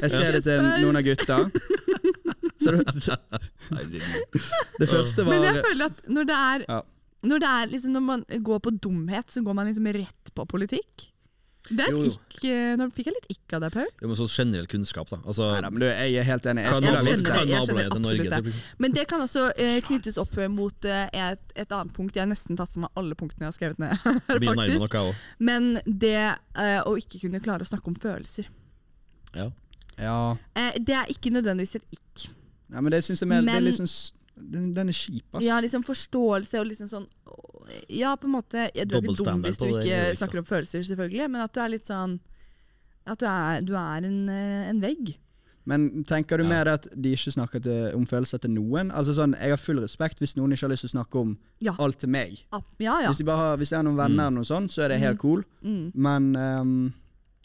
Jeg 0.01 0.11
skrev 0.11 0.33
det 0.35 0.43
til 0.47 0.65
noen 0.83 0.99
av 0.99 1.05
gutta. 1.05 1.37
Så 2.59 2.71
det, 2.71 4.01
det 4.79 4.89
første 4.89 5.23
Men 5.27 5.43
jeg 5.43 5.63
føler 5.67 5.85
at 5.91 6.03
når 6.07 6.29
det 6.29 6.41
er, 6.41 6.65
Ja. 6.69 6.81
Når, 7.27 7.41
det 7.43 7.49
er 7.55 7.73
liksom, 7.73 7.91
når 7.97 8.03
man 8.11 8.23
går 8.51 8.59
på 8.65 8.71
dumhet, 8.81 9.29
så 9.33 9.43
går 9.45 9.53
man 9.57 9.67
liksom 9.71 9.91
rett 9.95 10.33
på 10.35 10.45
politikk. 10.51 11.11
Det 11.65 11.81
er 11.81 11.89
Jo, 11.95 12.03
et 12.05 12.11
jo. 12.13 12.19
ikk, 12.37 12.43
Nå 12.77 12.85
fikk 12.93 13.07
jeg 13.09 13.13
litt 13.15 13.27
ikk 13.33 13.53
av 13.57 13.63
deg, 13.63 13.71
Paul. 13.73 13.87
Jo, 13.97 14.09
men 14.11 14.17
sånn 14.19 14.29
generell 14.29 14.67
kunnskap, 14.69 15.09
da. 15.09 15.17
Altså, 15.25 15.47
Nei 15.55 15.61
da, 15.65 15.71
men 15.73 15.81
du, 15.81 15.85
jeg 15.89 16.19
er 16.21 16.27
helt 16.27 16.45
enig. 16.51 16.61
Jeg 16.61 16.69
jeg 16.69 16.75
skjønner 16.75 16.91
det. 16.91 17.15
det. 17.15 17.61
skjønner 17.65 17.87
absolutt 17.95 18.33
det. 18.35 18.53
Men 18.85 18.93
det 18.93 19.05
kan 19.09 19.23
også 19.25 19.45
eh, 19.57 19.77
knyttes 19.87 20.19
opp 20.21 20.35
mot 20.53 20.85
eh, 20.85 21.07
et, 21.31 21.41
et 21.55 21.73
annet 21.73 21.95
punkt. 21.97 22.13
Jeg 22.13 22.21
har 22.21 22.29
nesten 22.29 22.59
tatt 22.59 22.69
for 22.75 22.83
meg 22.85 23.01
alle 23.01 23.17
punktene 23.17 23.47
jeg 23.47 23.49
har 23.49 23.57
skrevet 23.57 23.81
ned. 23.81 23.97
Faktisk. 24.29 24.93
jeg. 24.99 25.15
Men 25.49 25.71
det 25.89 26.13
eh, 26.21 26.79
å 26.85 26.93
ikke 27.01 27.23
kunne 27.25 27.41
klare 27.41 27.65
å 27.65 27.71
snakke 27.71 27.89
om 27.89 27.97
følelser, 27.97 28.51
Ja. 29.33 29.49
Ja. 29.97 30.19
eh, 30.59 30.73
det 30.85 30.93
er 31.01 31.09
ikke 31.17 31.31
nødvendigvis 31.33 31.77
et 31.79 31.97
ikk. 31.97 32.27
ja, 32.75 32.81
men 32.81 32.91
det 32.93 33.01
syns 33.07 33.21
jeg 33.23 33.29
mer 33.31 33.41
det 33.41 33.53
er 33.57 33.63
liksom 33.63 33.89
den, 34.35 34.73
den 34.75 34.89
er 34.91 34.93
kjip, 35.01 35.25
ass. 35.33 35.45
Ja, 35.47 35.57
liksom 35.63 35.81
forståelse 35.87 36.59
og 36.59 36.67
liksom 36.67 36.89
sånn 36.91 37.05
Ja, 37.89 38.15
på 38.15 38.25
en 38.29 38.31
måte 38.37 38.69
ja, 38.75 38.85
Du 38.85 38.95
er 38.97 39.01
ikke 39.01 39.23
dum 39.25 39.41
hvis 39.43 39.57
du 39.57 39.65
ikke 39.65 39.83
det 39.83 40.17
snakker 40.17 40.39
om 40.39 40.45
følelser, 40.45 40.83
selvfølgelig, 40.87 41.29
men 41.31 41.41
at 41.41 41.53
du 41.53 41.59
er 41.61 41.69
litt 41.69 41.85
sånn 41.87 42.19
At 43.07 43.19
du 43.19 43.25
er, 43.29 43.61
du 43.61 43.73
er 43.77 44.05
en, 44.07 44.29
eh, 44.29 44.69
en 44.69 44.79
vegg. 44.81 45.15
Men 45.67 46.03
tenker 46.05 46.37
du 46.37 46.43
Ja. 46.43 46.49
mer 46.49 46.67
at 46.73 46.87
de 46.95 47.11
ikke 47.13 47.31
snakker 47.33 47.59
til, 47.61 47.91
om 47.95 48.05
følelser 48.05 48.37
til 48.41 48.51
noen? 48.51 48.91
Altså 48.91 49.13
sånn, 49.17 49.33
Jeg 49.39 49.49
har 49.49 49.57
full 49.57 49.79
respekt 49.79 50.19
hvis 50.19 50.35
noen 50.37 50.51
ikke 50.53 50.61
har 50.67 50.69
lyst 50.69 50.81
til 50.85 50.89
å 50.89 50.95
snakke 51.01 51.15
om 51.21 51.37
Ja. 51.59 51.73
alt 51.79 51.97
til 51.99 52.09
meg. 52.09 52.43
Ja, 52.51 53.01
ja. 53.01 53.07
Hvis, 53.09 53.17
de 53.17 53.23
bare 53.25 53.37
har, 53.37 53.57
hvis 53.57 53.69
jeg 53.71 53.77
har 53.77 53.83
noen 53.83 53.97
venner, 53.97 54.29
Mm. 54.29 54.33
noe 54.35 54.43
sånt, 54.45 54.69
så 54.71 54.83
er 54.83 54.89
det 54.89 54.99
helt 54.99 55.17
cool. 55.19 55.43
Mm. 55.63 55.91
Men, 55.95 56.35
um, 56.35 56.93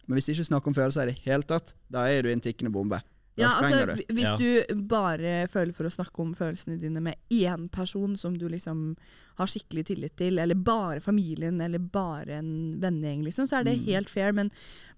men 0.07 0.17
hvis 0.19 0.27
de 0.27 0.33
ikke 0.35 0.49
snakker 0.49 0.67
om 0.69 0.75
følelser 0.75 1.03
i 1.03 1.07
det 1.07 1.19
hele 1.25 1.43
tatt, 1.43 1.75
da 1.91 2.05
er 2.09 2.23
du 2.23 2.29
en 2.29 2.41
tikkende 2.41 2.73
bombe. 2.73 3.01
Ja, 3.41 3.51
altså, 3.61 3.97
du. 3.97 4.15
Hvis 4.15 4.25
Ja. 4.25 4.37
du 4.37 4.75
bare 4.87 5.47
føler 5.49 5.73
for 5.75 5.85
å 5.85 5.91
snakke 5.93 6.21
om 6.21 6.35
følelsene 6.35 6.79
dine 6.81 7.01
med 7.01 7.17
én 7.31 7.69
person 7.71 8.17
som 8.17 8.37
du 8.39 8.49
liksom 8.49 8.97
har 9.41 9.47
skikkelig 9.47 9.87
tillit 9.87 10.17
til, 10.17 10.39
eller 10.39 10.55
bare 10.55 11.01
familien, 11.01 11.61
eller 11.61 11.79
bare 11.79 12.29
en 12.39 12.79
vennegjeng, 12.81 13.23
liksom, 13.25 13.47
så 13.49 13.61
er 13.61 13.65
det 13.65 13.79
Mm. 13.79 13.85
helt 13.87 14.11
fair. 14.11 14.33
Men, 14.33 14.51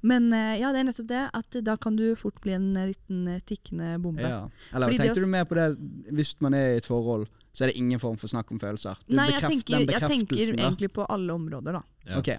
men 0.02 0.32
eh, 0.32 0.58
ja, 0.60 0.72
det 0.72 0.80
er 0.80 0.84
nettopp 0.92 1.06
det, 1.08 1.30
at 1.32 1.50
da 1.64 1.76
kan 1.76 1.94
du 1.96 2.14
fort 2.16 2.40
bli 2.42 2.52
en 2.52 2.72
liten 2.74 3.28
eh, 3.28 3.40
tikkende 3.46 4.00
bombe. 4.02 4.20
Ja. 4.22 4.48
Eller 4.74 4.86
Fordi 4.88 4.98
tenkte 4.98 5.20
du 5.24 5.26
mer 5.30 5.44
på 5.44 5.54
det 5.54 5.78
hvis 6.12 6.34
man 6.40 6.54
er 6.54 6.74
i 6.74 6.76
et 6.78 6.84
forhold, 6.86 7.28
så 7.54 7.64
er 7.64 7.68
det 7.68 7.76
ingen 7.76 7.98
form 8.00 8.16
for 8.16 8.26
snakk 8.28 8.50
om 8.50 8.58
følelser? 8.58 8.96
Du 9.08 9.14
Nei, 9.14 9.30
jeg 9.30 9.40
tenker, 9.42 9.78
den 9.78 9.88
jeg 9.88 10.00
tenker 10.00 10.56
da. 10.56 10.62
egentlig 10.70 10.92
på 10.92 11.06
alle 11.08 11.30
områder, 11.32 11.72
da. 11.72 11.82
Ja. 12.08 12.18
Ok. 12.18 12.38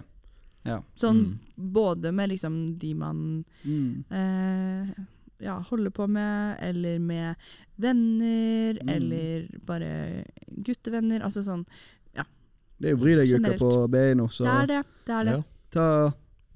Sånn 0.96 1.18
Mm. 1.20 1.38
både 1.72 2.12
med 2.12 2.30
liksom 2.30 2.78
de 2.78 2.94
man 2.94 3.44
Mm. 3.66 4.04
eh, 4.10 4.94
ja, 5.40 5.58
holder 5.70 5.90
på 5.90 6.06
med, 6.08 6.56
eller 6.60 6.98
med 6.98 7.34
venner, 7.76 8.78
Mm. 8.82 8.88
eller 8.88 9.46
bare 9.66 10.24
guttevenner. 10.64 11.22
Altså 11.24 11.42
sånn 11.44 11.64
ja. 12.16 12.24
Det 12.80 12.88
er 12.90 12.94
jo 12.94 13.00
bry 13.02 13.14
deg-uka 13.18 13.56
på 13.58 13.88
beina, 13.90 14.28
så 14.30 14.44
Det 14.44 14.52
er 14.62 14.66
det. 14.66 14.82
det, 15.06 15.12
er 15.14 15.24
det. 15.24 15.32
Ja. 15.32 15.42
ta 15.70 15.88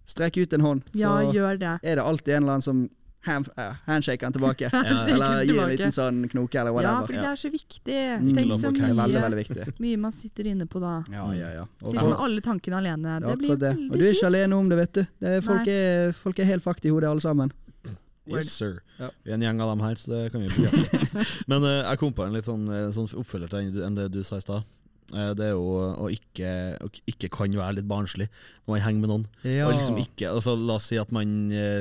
Strekk 0.09 0.39
ut 0.41 0.53
en 0.55 0.61
hånd, 0.65 0.83
så 0.95 1.01
Ja, 1.03 1.33
gjør 1.33 1.59
det. 1.59 1.75
er 1.85 1.97
det 1.97 2.05
alltid 2.05 2.35
en 2.35 2.43
eller 2.43 2.53
annen 2.53 2.63
som 2.63 2.89
hand, 3.27 3.49
uh, 3.59 3.75
handshaker 3.85 4.25
den 4.25 4.33
tilbake. 4.33 4.71
Eller 5.13 5.45
gir 5.45 5.61
en 5.61 5.69
liten 5.69 5.93
sånn 5.93 6.23
knoke, 6.31 6.55
eller 6.57 6.73
whatever. 6.73 6.95
Ja, 6.95 7.03
for 7.05 7.13
det 7.13 7.27
er 7.29 7.37
så 7.37 7.51
viktig. 7.53 7.97
Mm. 8.23 8.31
Tenk 8.39 8.53
så 8.55 8.71
Det 8.73 8.89
er 8.89 8.95
veldig, 8.95 9.21
veldig 9.21 9.39
viktig. 9.43 9.75
mye 9.85 9.99
man 9.99 10.13
sitter 10.13 10.47
inne 10.47 10.65
på 10.67 10.81
da. 10.81 11.05
Ja, 11.13 11.27
ja, 11.37 11.51
ja. 11.59 11.65
Og 11.83 11.91
Sitter 11.91 12.09
med 12.09 12.19
alle 12.25 12.41
tankene 12.41 12.77
alene. 12.79 13.21
Ja, 13.21 13.29
Det 13.29 13.39
blir 13.39 13.49
veldig 13.57 13.75
kjipt. 13.77 13.93
Og 13.93 13.99
du 13.99 14.05
er 14.07 14.13
ikke 14.15 14.27
alene 14.33 14.53
om 14.57 14.69
det, 14.71 14.79
vet 14.79 14.93
du. 14.95 15.03
Det 15.21 15.29
er, 15.29 15.41
folk, 15.43 15.67
er, 15.69 16.13
folk 16.13 16.39
er 16.39 16.45
helt 16.45 16.63
fucked 16.65 16.87
i 16.87 16.89
hodet, 16.95 17.11
alle 17.11 17.21
sammen. 17.21 17.53
Yes, 18.37 18.51
sir. 18.53 18.81
Ja. 18.99 19.09
Vi 19.25 19.31
er 19.33 19.39
en 19.39 19.45
gjeng 19.47 19.61
av 19.65 19.71
dem 19.73 19.81
her, 19.87 19.95
så 20.01 20.11
det 20.13 20.33
kan 20.33 20.43
vi 20.45 20.49
bekrefte. 20.53 21.23
Men 21.51 21.63
uh, 21.65 21.71
jeg 21.89 22.01
kom 22.03 22.13
på 22.13 22.27
en 22.27 22.35
litt 22.37 22.49
sånn, 22.49 22.67
eh, 22.69 22.89
sånn 22.93 23.09
oppfølger 23.23 23.49
til 23.53 23.81
enn 23.87 23.97
det 23.97 24.11
du 24.13 24.21
sa 24.27 24.37
i 24.41 24.45
stad. 24.45 24.67
Uh, 25.15 25.31
det 25.39 25.47
er 25.47 25.55
jo 25.55 25.63
å 26.05 26.09
ikke, 26.13 26.51
å 26.85 26.91
ikke 27.09 27.31
kan 27.33 27.55
være 27.57 27.79
litt 27.79 27.89
barnslig 27.89 28.27
når 28.29 28.75
man 28.75 28.83
henger 28.85 29.01
med 29.07 29.13
noen. 29.15 29.25
Ja. 29.49 29.69
Og 29.71 29.79
liksom 29.79 29.97
ikke, 30.03 30.29
altså, 30.35 30.53
la 30.59 30.77
oss 30.77 30.91
si 30.93 30.99
at 31.01 31.15
man 31.17 31.31
uh, 31.49 31.81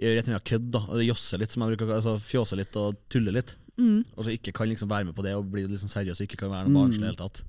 gjør 0.00 0.14
et 0.16 0.22
eller 0.24 0.36
annet 0.38 0.48
kødd, 0.48 0.70
da, 0.72 0.84
josser 1.04 1.42
litt, 1.42 1.52
som 1.52 1.66
jeg 1.66 1.74
bruker, 1.74 1.92
altså, 1.98 2.16
fjåser 2.24 2.62
litt 2.62 2.78
og 2.80 2.96
tuller 3.12 3.36
litt. 3.36 3.56
Mm. 3.76 4.04
Og 4.14 4.22
så 4.24 4.32
ikke 4.36 4.54
kan 4.54 4.70
liksom 4.70 4.88
være 4.88 5.10
med 5.10 5.16
på 5.18 5.24
det 5.26 5.34
og 5.36 5.48
bli 5.50 5.66
liksom 5.66 5.90
seriøs 5.92 6.20
og 6.22 6.28
ikke 6.28 6.38
kan 6.44 6.52
være 6.54 6.68
noe 6.70 6.78
barnslig 6.78 7.02
i 7.02 7.04
Mm. 7.04 7.08
det 7.08 7.12
hele 7.12 7.22
tatt. 7.26 7.42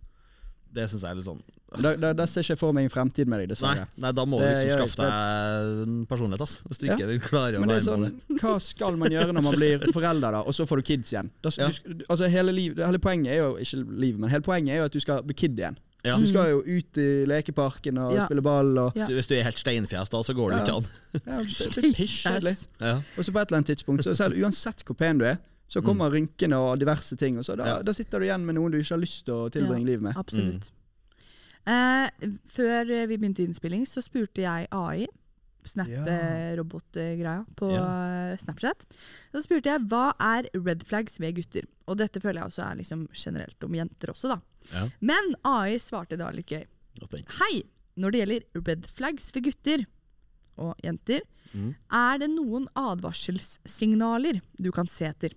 Det 0.76 0.90
syns 0.92 1.04
jeg 1.06 1.12
er 1.14 1.20
litt 1.22 1.28
sånn 1.30 1.44
Da, 1.82 1.96
da, 1.96 2.14
da 2.14 2.26
ser 2.26 2.42
ikke 2.42 2.58
for 2.58 2.74
meg 2.74 2.84
en 2.86 2.90
fremtid 2.90 3.28
med 3.28 3.40
deg, 3.40 3.48
Nei, 3.48 3.54
dessverre. 3.56 3.88
nei 3.98 4.12
da 4.12 4.26
må 4.26 4.40
du 4.40 4.46
liksom 4.46 4.80
skaffe 4.80 4.96
deg 4.98 5.84
en 5.88 6.06
personlighet, 6.10 6.42
ass, 6.42 6.60
hvis 6.68 6.78
du 6.80 6.86
Ja. 6.88 6.96
ikke 6.96 7.30
klarer 7.30 7.58
å 7.58 7.60
Men 7.60 7.70
det 7.70 7.78
være 7.78 7.88
sånn, 7.88 8.02
med 8.30 8.40
hva 8.42 8.60
skal 8.62 8.96
man 8.98 9.10
gjøre 9.10 9.34
når 9.34 9.44
man 9.44 9.54
blir 9.56 9.80
forelder, 9.98 10.32
da, 10.32 10.42
og 10.42 10.54
så 10.54 10.66
får 10.66 10.78
du 10.78 10.82
kids 10.84 11.12
igjen? 11.14 11.30
Da, 11.42 11.50
Ja. 11.58 11.68
du, 11.70 12.04
altså 12.10 12.30
hele, 12.30 12.52
liv, 12.52 12.76
hele 12.78 13.00
poenget 13.00 13.28
er 13.34 13.38
jo 13.44 13.56
ikke 13.58 13.84
livet, 14.00 14.20
men 14.20 14.30
hele 14.30 14.42
poenget 14.42 14.70
er 14.76 14.78
jo 14.78 14.86
at 14.86 14.92
du 14.92 15.00
skal 15.00 15.22
bli 15.24 15.34
kid 15.34 15.58
igjen. 15.58 15.78
Ja. 16.06 16.18
Du 16.22 16.26
skal 16.30 16.52
jo 16.52 16.60
ut 16.62 16.98
i 17.02 17.26
lekeparken 17.26 17.98
og 17.98 18.14
Ja. 18.14 18.26
spille 18.28 18.42
ball 18.44 18.78
og 18.78 18.94
Ja. 18.96 19.08
Hvis 19.08 19.28
du- 19.28 19.34
er 19.36 19.44
helt 19.44 19.58
steinfjes, 19.58 20.10
da, 20.10 20.18
så 20.22 20.36
går 20.36 20.52
det 20.52 20.58
jo 20.58 20.62
Ja. 20.62 20.64
ikke 20.64 20.76
an. 20.78 20.86
ja, 21.26 21.82
Det 21.82 21.96
pisskjedelig. 21.96 22.68
Ja. 22.80 22.96
Og 23.18 23.24
så 23.26 23.32
på 23.34 23.40
et 23.42 23.48
eller 23.52 23.58
annet 23.64 23.68
tidspunkt, 23.78 24.04
så 24.04 24.16
selv 24.16 24.36
uansett 24.38 24.84
hvor 24.86 24.96
pen 24.96 25.18
du 25.18 25.26
er, 25.26 25.38
så 25.68 25.82
kommer 25.82 26.12
rynkene 26.12 26.54
og 26.54 26.78
diverse 26.80 27.16
ting, 27.18 27.40
og 27.40 27.44
så 27.44 27.58
da, 27.58 27.64
Mm. 27.64 27.68
Ja. 27.68 27.82
da 27.82 27.92
sitter 27.92 28.20
du 28.20 28.26
igjen 28.26 28.46
med 28.46 28.54
noen 28.56 28.72
du 28.72 28.78
ikke 28.78 28.90
har 28.94 29.00
lyst 29.02 29.26
til 29.26 29.34
å 29.34 29.50
tilbringe 29.50 29.84
livet 29.86 30.02
med. 30.02 30.14
Absolutt. 30.16 30.70
Eh, 31.66 32.32
før 32.50 32.90
vi 33.10 33.18
begynte 33.18 33.46
innspilling, 33.46 33.86
så 33.90 34.04
spurte 34.06 34.44
jeg 34.46 34.68
AI, 34.72 35.08
Snap-robot-greia, 35.66 37.40
på 37.58 37.70
ja. 37.74 37.86
Snapchat. 38.38 38.86
Så 39.34 39.42
spurte 39.46 39.72
jeg 39.72 39.86
hva 39.90 40.12
er 40.22 40.50
red 40.54 40.84
flags 40.86 41.18
ved 41.22 41.40
gutter. 41.40 41.66
Og 41.90 41.98
dette 42.02 42.22
føler 42.22 42.44
jeg 42.44 42.52
også 42.52 42.66
er 42.68 42.80
liksom 42.82 43.08
generelt 43.18 43.66
om 43.66 43.78
jenter 43.78 44.14
også, 44.14 44.36
da. 44.36 44.40
Ja. 44.74 44.84
Men 45.02 45.34
AI 45.46 45.80
svarte 45.82 46.20
da 46.22 46.30
litt 46.36 46.54
gøy. 46.54 46.66
Hei! 47.42 47.66
Når 47.96 48.12
det 48.12 48.20
gjelder 48.20 48.66
red 48.68 48.88
flags 48.92 49.30
ved 49.32 49.46
gutter 49.48 49.86
og 50.60 50.74
jenter, 50.84 51.22
mm. 51.54 51.70
er 51.96 52.20
det 52.20 52.28
noen 52.34 52.68
advarselssignaler 52.76 54.42
du 54.60 54.68
kan 54.76 54.90
se 54.92 55.08
etter. 55.08 55.36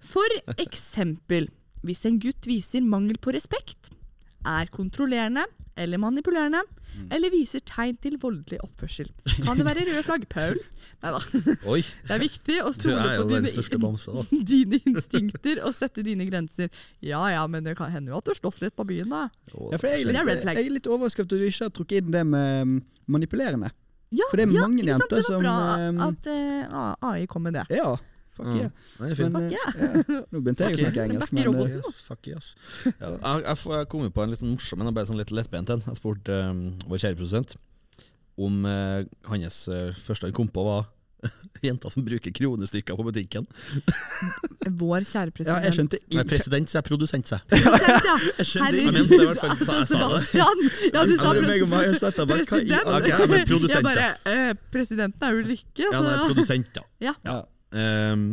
For 0.00 0.38
eksempel 0.64 1.50
hvis 1.86 2.06
en 2.08 2.16
gutt 2.22 2.48
viser 2.48 2.82
mangel 2.82 3.20
på 3.22 3.34
respekt, 3.36 3.92
er 4.44 4.66
kontrollerende 4.74 5.44
eller 5.76 5.98
manipulerende, 6.00 6.62
Mm. 6.96 7.10
eller 7.12 7.28
viser 7.28 7.60
tegn 7.60 7.96
til 8.00 8.14
voldelig 8.16 8.56
oppførsel. 8.64 9.10
Kan 9.44 9.58
det 9.58 9.66
være 9.66 9.82
røde 9.84 10.02
flagg, 10.06 10.22
Paul? 10.32 10.54
Neida. 11.02 11.18
Oi, 11.68 11.82
Det 11.82 12.14
er 12.14 12.22
viktig 12.22 12.56
å 12.64 12.70
stole 12.72 13.02
på 13.18 13.26
dine, 13.28 13.80
bomse, 13.82 14.14
dine 14.48 14.78
instinkter 14.88 15.60
og 15.66 15.74
sette 15.76 16.00
dine 16.06 16.24
grenser. 16.24 16.70
Ja 17.04 17.20
ja, 17.34 17.42
men 17.52 17.64
det 17.68 17.74
kan 17.76 17.90
hende 17.92 18.14
jo 18.14 18.16
at 18.16 18.24
du 18.24 18.32
slåss 18.38 18.62
litt 18.62 18.72
på 18.78 18.86
byen, 18.88 19.12
da. 19.12 19.26
Ja, 19.52 19.76
for 19.76 19.90
jeg, 19.92 20.06
er 20.06 20.12
Det 20.14 20.16
er 20.16 20.24
red 20.24 20.32
litt, 20.38 20.42
flag. 20.46 20.56
jeg 20.56 20.70
er 20.70 20.76
litt 20.78 20.88
overrasket 20.88 21.20
over 21.20 21.28
at 21.28 21.36
du 21.36 21.50
ikke 21.50 21.64
har 21.68 21.74
trukket 21.76 22.00
inn 22.00 22.10
det 22.16 22.24
med 22.32 22.64
mm, 22.72 22.80
manipulerende. 23.12 23.70
Ja, 24.16 24.24
For 24.30 24.40
det 24.40 24.46
er 24.48 24.56
ja, 24.56 24.64
mange 24.64 24.80
sant? 24.80 24.88
jenter 24.94 25.16
Det 25.20 25.28
var 25.28 25.40
bra 25.44 25.54
som, 25.76 26.00
at 26.08 26.32
uh, 26.32 27.10
AI 27.12 27.26
kom 27.28 27.42
med 27.44 27.58
det. 27.60 27.66
Ja, 27.76 27.92
fuck 28.36 28.46
Mm. 28.46 28.56
yeah. 28.60 28.70
Nei, 29.00 29.08
det 29.08 29.18
er. 29.18 29.30
Men, 29.30 29.36
Fuck 29.36 29.52
yeah. 29.56 29.76
ja, 29.80 30.20
nå 30.32 30.40
begynte 30.44 30.66
jeg 30.68 30.76
å 30.76 30.82
snakke 30.84 31.04
engelsk, 31.08 31.32
men 31.36 31.48
eh, 31.54 31.76
Yes, 31.76 32.00
fuck 32.06 32.28
yes. 32.30 32.50
Ja, 33.00 33.14
jeg, 33.40 33.56
jeg, 33.56 33.86
kom 33.92 34.04
jo 34.06 34.10
på 34.12 34.22
en 34.26 34.34
litt 34.34 34.42
sånn 34.44 34.52
morsom, 34.56 34.82
men 34.82 34.92
bare 34.96 35.08
sånn 35.08 35.20
litt 35.20 35.32
lettbent 35.34 35.72
en. 35.72 35.82
Jeg 35.88 35.98
spurte 36.00 36.36
um, 36.50 36.66
vår 36.90 37.00
kjære 37.06 37.16
produsent 37.20 37.56
om 38.36 38.66
uh, 38.68 39.00
hans 39.30 39.62
uh, 39.72 39.94
første 40.04 40.28
han 40.28 40.36
kom 40.36 40.50
på, 40.52 40.64
var 40.66 40.84
Jenta 41.64 41.88
som 41.90 42.04
bruker 42.04 42.30
kronestykker 42.36 42.94
på 42.98 43.04
butikken. 43.06 43.46
Vår 44.80 45.06
kjære 45.08 45.32
president. 45.32 45.56
ja, 45.56 45.62
jeg 45.64 45.76
skjønte 45.78 45.98
Nei, 46.02 46.10
ikke 46.12 46.24
president, 46.34 46.70
sa 46.70 46.76
jeg. 46.78 46.86
Produsent, 46.90 47.30
sa 47.30 47.38
jeg. 47.40 47.62
Ja. 47.64 47.72
Jeg 48.36 48.46
skjønte 48.50 48.72
det 48.76 49.16
i 49.16 49.18
hvert 49.24 49.40
fall, 49.40 49.54
altså, 49.54 49.64
sa 49.64 49.78
jeg 49.78 49.88
sa 49.88 49.96
det. 49.96 50.20
Sebastian! 50.28 50.62
Ja, 50.92 51.02
du 51.08 51.14
sa 51.16 51.32
i 51.32 51.40
president. 51.40 52.86
alle- 52.92 53.26
men 53.32 53.46
produsent, 53.48 53.74
Jeg 53.74 53.84
bare 53.88 54.06
eh, 54.32 54.54
Presidenten 54.76 55.26
er 55.26 55.40
Ulrikke, 55.40 55.82
Ja, 55.82 55.90
nei, 55.96 56.12
er 56.12 56.24
produsent, 56.28 56.76
ja. 56.76 56.84
Ja. 57.08 57.14
Ja. 57.24 57.38
Ehm, 57.76 58.26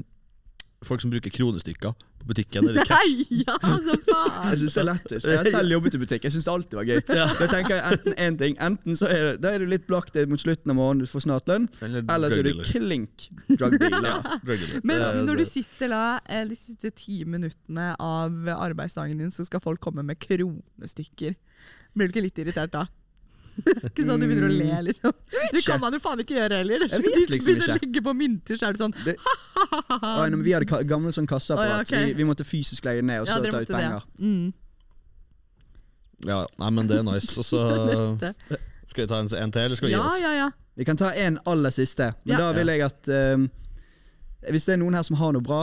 folk 0.84 1.00
som 1.00 1.12
bruker 1.14 1.32
kronestykker 1.32 1.94
på 2.20 2.28
butikken. 2.28 2.66
Eller 2.68 2.86
cash. 2.90 3.14
Nei, 3.30 3.44
ja, 3.46 3.56
så 3.60 3.96
faen! 4.08 4.50
Jeg 4.52 4.60
syns 4.62 4.74
det 4.76 4.82
er 4.82 4.88
lettest. 4.90 5.28
Jeg 5.28 5.40
har 5.40 5.50
selv 5.54 5.72
jobbet 5.76 5.96
i 5.96 6.02
butikk. 6.02 6.26
Jeg 6.28 6.36
syns 6.36 6.48
det 6.48 6.54
alltid 6.54 6.80
var 6.80 6.90
gøy. 6.90 7.02
Da 7.08 7.48
tenker 7.52 7.76
jeg 7.78 7.98
enten 7.98 8.18
én 8.26 8.40
ting. 8.42 8.58
Enten 8.68 9.00
så 9.00 9.08
er, 9.12 9.24
det, 9.28 9.34
da 9.44 9.54
er 9.56 9.64
du 9.64 9.70
litt 9.72 9.86
blakk 9.88 10.12
mot 10.32 10.44
slutten 10.44 10.74
av 10.74 10.80
måneden, 10.80 11.04
du 11.06 11.12
får 11.12 11.26
snart 11.28 11.48
lønn. 11.52 11.70
Eller 11.84 12.04
Eller 12.16 12.36
så 12.36 12.42
er 12.42 12.50
du 12.50 12.64
klink 12.68 13.28
drug 13.54 13.78
dealer. 13.80 14.20
Drug 14.48 14.60
dealer. 14.60 14.82
Men 14.84 15.04
Det 15.06 15.24
når 15.30 15.44
du 15.44 15.46
sitter 15.54 15.94
da 15.94 16.04
eh, 16.28 16.44
de 16.52 16.60
siste 16.60 16.92
ti 17.00 17.22
minuttene 17.28 17.94
av 18.00 18.52
arbeidsdagen 18.58 19.24
din, 19.24 19.32
så 19.32 19.48
skal 19.48 19.64
folk 19.64 19.84
komme 19.84 20.04
med 20.04 20.20
kronestykker. 20.24 21.36
Blir 21.94 22.10
du 22.10 22.16
ikke 22.16 22.28
litt 22.28 22.44
irritert 22.44 22.76
da? 22.76 22.88
ikke 23.90 24.06
sånn 24.08 24.22
du 24.24 24.26
begynner 24.28 24.48
å 24.48 24.54
le, 24.54 24.80
liksom. 24.90 25.14
Det 25.54 25.62
kan 25.66 25.80
man 25.82 25.94
jo 25.96 26.00
faen 26.04 26.24
ikke 26.24 26.36
gjøre 26.40 26.62
heller. 26.64 26.86
Jeg 26.88 27.04
vet 27.04 27.18
Hvis 27.18 27.28
du 27.28 27.34
liksom 27.34 27.50
begynner 27.52 27.68
å 27.68 27.78
ikke. 27.78 27.86
legge 27.88 28.04
på 28.08 28.14
mynter, 28.18 28.60
så 28.60 28.68
er 28.70 28.76
det 28.76 28.82
sånn 28.84 28.96
Det, 29.06 29.16
ah, 29.94 30.26
nei, 30.26 30.42
vi 30.48 30.56
hadde 30.56 30.68
gammel 30.70 30.90
gamle 30.90 31.14
sånn 31.16 31.30
kasseapparat. 31.30 31.70
Å, 31.70 31.78
ja, 31.78 31.86
okay. 31.86 32.10
vi, 32.12 32.18
vi 32.22 32.28
måtte 32.30 32.48
fysisk 32.48 32.88
legge 32.90 33.06
ned 33.06 33.24
og 33.24 33.30
Ja, 33.30 33.38
så 33.38 33.46
dere 33.46 33.54
ta 33.54 33.64
ut 33.66 33.74
penger. 33.76 34.08
Mm. 34.20 34.48
Ja, 36.24 36.40
nei, 36.64 36.72
men 36.80 36.90
det 36.90 37.00
er 37.02 37.08
nice. 37.08 37.36
Og 37.40 37.46
så 37.48 37.62
skal 38.90 39.06
vi 39.06 39.08
ta 39.12 39.20
en, 39.22 39.30
en 39.30 39.54
til, 39.54 39.68
eller 39.68 39.80
skal 39.80 39.90
vi 39.90 39.94
gi 39.94 40.00
Ja, 40.00 40.08
oss? 40.08 40.20
ja, 40.24 40.34
ja. 40.44 40.50
Vi 40.80 40.88
kan 40.88 40.98
ta 40.98 41.12
en 41.14 41.38
aller 41.46 41.74
siste. 41.76 42.14
Men 42.24 42.38
Ja. 42.38 42.42
da 42.48 42.52
vil 42.58 42.68
jeg 42.74 42.82
at 42.82 43.08
um, 43.36 43.50
Hvis 44.50 44.66
det 44.66 44.74
er 44.74 44.82
noen 44.82 44.98
her 44.98 45.04
som 45.08 45.16
har 45.20 45.32
noe 45.36 45.44
bra, 45.46 45.62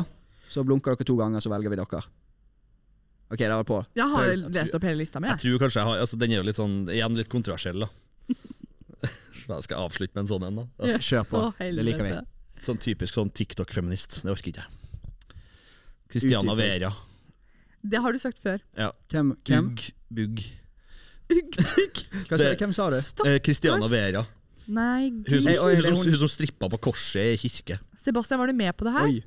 så 0.50 0.62
blunker 0.64 0.94
dere 0.94 1.04
to 1.08 1.16
ganger, 1.18 1.42
så 1.42 1.50
velger 1.52 1.72
vi 1.72 1.76
dere. 1.80 2.02
OK, 3.30 3.38
da 3.38 3.56
var 3.60 3.64
på. 3.68 3.76
Jeg 3.94 4.08
har 4.10 4.24
Prøv. 4.26 4.48
lest 4.56 4.74
opp 4.74 4.82
hele 4.88 4.98
lista 5.04 5.20
mi. 5.22 5.28
Jeg 5.30 5.38
jeg. 5.38 5.42
tror 5.44 5.58
kanskje 5.64 5.80
jeg 5.80 5.86
har 5.88 6.00
altså, 6.02 6.18
Den 6.18 6.32
er 6.32 6.40
jo 6.40 6.46
litt 6.48 6.56
sånn 6.58 6.72
Igjen 6.90 7.14
litt 7.16 7.28
kontroversiell, 7.30 7.84
da. 7.84 7.88
Så 9.40 9.54
jeg 9.56 9.66
skal 9.68 9.84
avslutte 9.86 10.14
med 10.18 10.24
en 10.24 10.30
sånn 10.30 10.46
en, 10.48 10.58
da. 10.60 10.64
Ja. 10.92 10.98
Kjør 10.98 11.24
på. 11.30 11.42
Å, 11.48 11.52
det 11.58 11.84
liker 11.86 12.04
vi. 12.06 12.12
Sånn 12.66 12.78
typisk 12.82 13.14
sånn 13.16 13.30
TikTok-feminist. 13.34 14.20
Det 14.26 14.30
orker 14.34 14.50
ikke 14.52 14.64
jeg. 14.66 15.38
Christiana. 16.12 16.54
Vera. 16.58 16.90
Det 17.80 18.00
har 18.04 18.12
du 18.12 18.18
sagt 18.20 18.38
før. 18.42 18.58
Ja. 18.76 18.90
Hvem? 19.10 19.32
hvem? 19.46 19.70
Ugg. 19.72 19.86
Bugg. 20.10 20.42
Ugg, 21.30 21.56
ugg. 21.62 22.02
Hva 22.28 22.34
sa, 22.36 22.42
Det- 22.42 22.58
hvem 22.60 22.74
sa 22.76 22.90
det? 22.92 23.00
Stopp. 23.06 23.26
Eh, 23.30 23.38
Christiana 23.46 23.88
Vera. 23.90 24.26
Nei, 24.70 25.08
Hun 25.10 25.22
gud. 25.24 25.42
som, 25.42 25.50
oi, 25.50 25.56
hun, 25.56 25.64
det 25.70 25.78
er 25.78 25.88
som, 25.88 25.96
hun- 26.02 26.10
hun 26.12 26.18
som 26.20 26.30
strippa 26.30 26.68
på 26.74 26.78
korset 26.90 27.32
i 27.34 27.38
kirke. 27.48 27.78
Sebastian, 27.98 28.38
var 28.42 28.50
du 28.50 28.54
med 28.58 28.76
på 28.76 28.84
det 28.86 28.92
her? 28.94 29.06
Oi. 29.08 29.22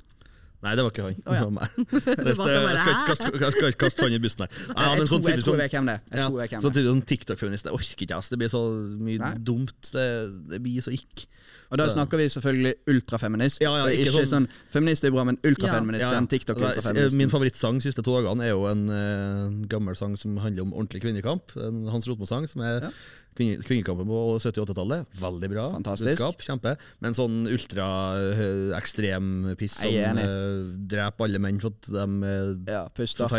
Nei, 0.64 0.72
det 0.78 0.84
var 0.86 0.92
ikke 0.94 1.04
han. 1.04 1.16
Oh, 1.28 1.34
ja. 1.36 1.40
Det 1.40 1.44
var 1.44 1.54
meg. 1.58 1.68
Jeg 2.24 2.36
skal 2.38 3.68
ikke 3.68 3.82
kaste- 3.84 4.06
han 4.06 4.16
i 4.16 4.20
bussen 4.24 4.44
her. 4.46 4.60
Nei, 4.70 4.86
Jeg, 4.88 5.00
tror, 5.02 5.10
sånn 5.10 5.28
jeg 5.28 5.44
tror 5.44 5.58
jeg 5.58 5.62
vet 5.64 5.76
hvem 5.76 5.90
det 5.90 5.96
er. 5.96 6.02
Ja, 6.08 6.28
tror 6.28 6.40
jeg 6.40 6.44
vet 6.44 6.54
hvem 6.54 6.64
sånn 6.64 6.74
det 6.76 6.82
er. 6.84 6.88
sånn 6.90 7.02
TikTok-feminist. 7.12 7.68
Det 7.68 7.74
orker 7.76 8.04
ikke 8.06 8.08
jeg. 8.14 8.30
Det 8.34 8.40
blir 8.40 8.52
så 8.54 8.62
mye 9.08 9.32
dumt. 9.50 9.90
Det, 9.92 10.06
det 10.54 10.62
blir 10.64 10.86
så 10.86 10.94
ikk. 10.96 11.26
Og 11.74 11.80
da 11.82 11.88
snakker 11.90 12.20
vi 12.22 12.28
selvfølgelig 12.30 12.74
ultrafeminist. 12.92 13.58
Ja, 13.64 13.72
ja, 13.80 13.88
ikke 13.90 14.04
ikke 14.06 14.14
sånn, 14.14 14.30
sånn- 14.30 14.46
Feminist 14.70 15.02
er 15.04 15.10
bra, 15.10 15.24
men 15.26 15.40
ultrafeminist. 15.42 16.04
Ja. 16.06 16.12
Den 16.14 16.28
Altså, 16.28 16.38
TikTok-ultrafeministen. 16.38 17.18
min 17.18 17.28
favorittsang 17.34 17.82
siste 17.82 18.04
to 18.06 18.14
dagene 18.14 18.46
er 18.46 18.54
jo 18.54 18.62
en 18.70 18.86
eh, 18.94 19.50
gammel 19.66 19.96
sang 19.98 20.14
som 20.16 20.36
handler 20.38 20.62
om 20.68 20.72
ordentlig 20.72 21.02
kvinnekamp. 21.02 21.50
En 21.58 21.88
Hans 21.90 22.06
Rotmo-sang 22.06 22.46
som 22.48 22.62
er 22.62 22.80
Ja. 22.86 22.90
kvinnekampen 23.34 24.06
på 24.06 24.18
70-80-tallet. 24.38 25.08
Veldig 25.18 25.48
bra. 25.50 25.64
Fantastisk. 25.74 26.20
budskap, 26.22 26.38
Kjempe. 26.46 26.76
Men 27.02 27.10
sånn 27.18 27.42
ultra-ekstrem 27.50 29.56
piss 29.58 29.74
som 29.80 29.90
Jeg 29.90 30.14
eh, 30.22 30.70
dreper 30.90 31.24
alle 31.26 31.38
menn 31.42 31.58
for 31.62 31.70
at 31.74 31.90
de 31.90 31.98
er 32.30 32.54
Ja, 32.70 32.84
puster. 32.94 33.26
Ja, 33.26 33.30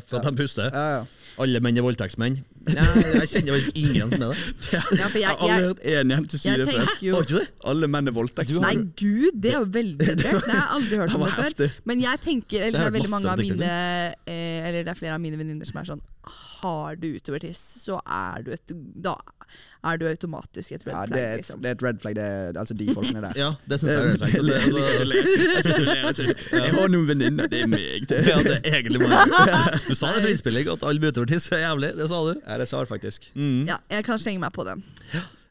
for 0.00 0.16
at 0.18 0.24
Ja. 0.24 0.30
de 0.30 0.36
puster. 0.36 0.70
Ja, 0.72 0.98
ja. 0.98 1.04
Alle 1.38 1.60
menn 1.60 1.76
er 1.78 1.82
voldtektsmenn. 1.82 2.42
Nei, 2.74 2.80
jeg 3.20 3.28
kjenner 3.28 3.52
faktisk 3.58 3.76
ingen 3.76 4.08
som 4.10 4.22
er 4.22 4.28
det. 4.32 4.38
Ja, 4.72 4.80
for 4.80 4.96
Jeg 4.96 5.20
jeg, 5.20 5.28
har 5.28 5.36
aldri 5.36 5.52
jeg, 5.52 5.60
hørt 5.68 5.80
én 5.84 6.08
jente 6.14 6.38
si 6.40 6.48
jeg 6.48 6.56
det 6.58 6.64
før. 6.68 6.78
tenker 6.80 7.02
jo 7.04 7.12
Har 7.14 7.22
du 7.22 7.26
ikke 7.34 7.40
det? 7.44 7.48
Alle 7.84 7.92
menn 7.92 8.08
er 8.08 8.16
voldtektsmenn. 8.16 8.64
Nei, 8.64 8.74
gud, 8.96 9.36
det 9.36 9.52
er 9.52 9.60
jo 9.60 9.68
veldig 9.74 10.08
drøyt. 10.08 10.24
Det 10.24 10.32
har 10.54 10.56
jeg 10.56 10.70
aldri 10.78 11.00
hørt 11.02 11.12
Det 11.12 11.18
om 11.18 11.26
det 11.26 11.34
før. 11.60 11.76
Men 11.90 12.00
jeg 12.04 12.22
tenker, 12.24 12.64
eller 12.64 12.78
Det 12.78 12.80
det 12.80 12.88
er 12.88 12.96
veldig 12.96 13.12
mange 13.12 13.34
av 13.34 13.42
mine 13.44 13.70
eh, 14.24 14.66
Eller 14.68 14.86
det 14.86 14.92
er 14.94 14.98
flere 14.98 15.18
av 15.18 15.22
mine 15.22 15.38
venninner 15.40 15.68
som 15.68 15.80
er 15.82 15.88
sånn 15.92 16.02
Har 16.62 16.96
du 17.00 17.08
utovertiss, 17.18 17.60
så 17.84 18.00
er 18.04 18.44
du 18.46 18.52
et 18.56 18.74
Da 19.04 19.18
er 19.84 19.98
du 20.00 20.06
automatisk 20.08 20.72
et 20.72 20.86
red 20.86 20.94
Ja, 20.94 21.02
det 21.04 21.20
er, 21.20 21.32
et, 21.34 21.42
liksom. 21.42 21.60
det 21.60 21.68
er 21.68 21.76
et 21.76 21.84
red 21.84 22.00
flag, 22.00 22.16
det 22.16 22.24
er, 22.24 22.58
altså 22.62 22.76
de 22.80 22.86
folkene 22.96 23.20
der. 23.26 23.36
Ja, 23.44 23.50
det 23.68 23.80
syns 23.82 23.92
jeg 23.92 24.00
er 24.00 24.08
red 24.24 24.32
Jeg 26.24 26.64
jeg 26.64 26.72
har 26.78 26.88
noen 26.94 27.06
venninner, 27.10 27.50
det 27.52 27.60
er 27.66 27.68
meg. 27.68 28.08
Det. 28.08 28.22
Ja, 28.24 28.40
det 28.44 28.56
er 28.62 28.78
egentlig 28.80 29.02
mange. 29.04 29.44
Du 29.84 29.92
sa 29.92 30.14
det 30.14 30.24
for 30.24 30.32
innspilling, 30.32 30.70
at 30.72 30.86
alle 30.88 31.02
med 31.02 31.12
utovertiss 31.12 31.50
er 31.52 31.66
jævlig. 31.66 31.92
Det 31.98 32.08
sa 32.08 32.20
du. 32.24 32.32
Ja, 32.40 32.58
det 32.62 32.68
sa 32.70 32.80
du 32.80 32.88
faktisk. 32.88 33.28
Mm. 33.36 33.64
Ja, 33.68 33.80
jeg 33.92 34.06
kan 34.08 34.20
slenge 34.22 34.40
meg 34.46 34.54
på 34.56 34.64
den. 34.68 34.84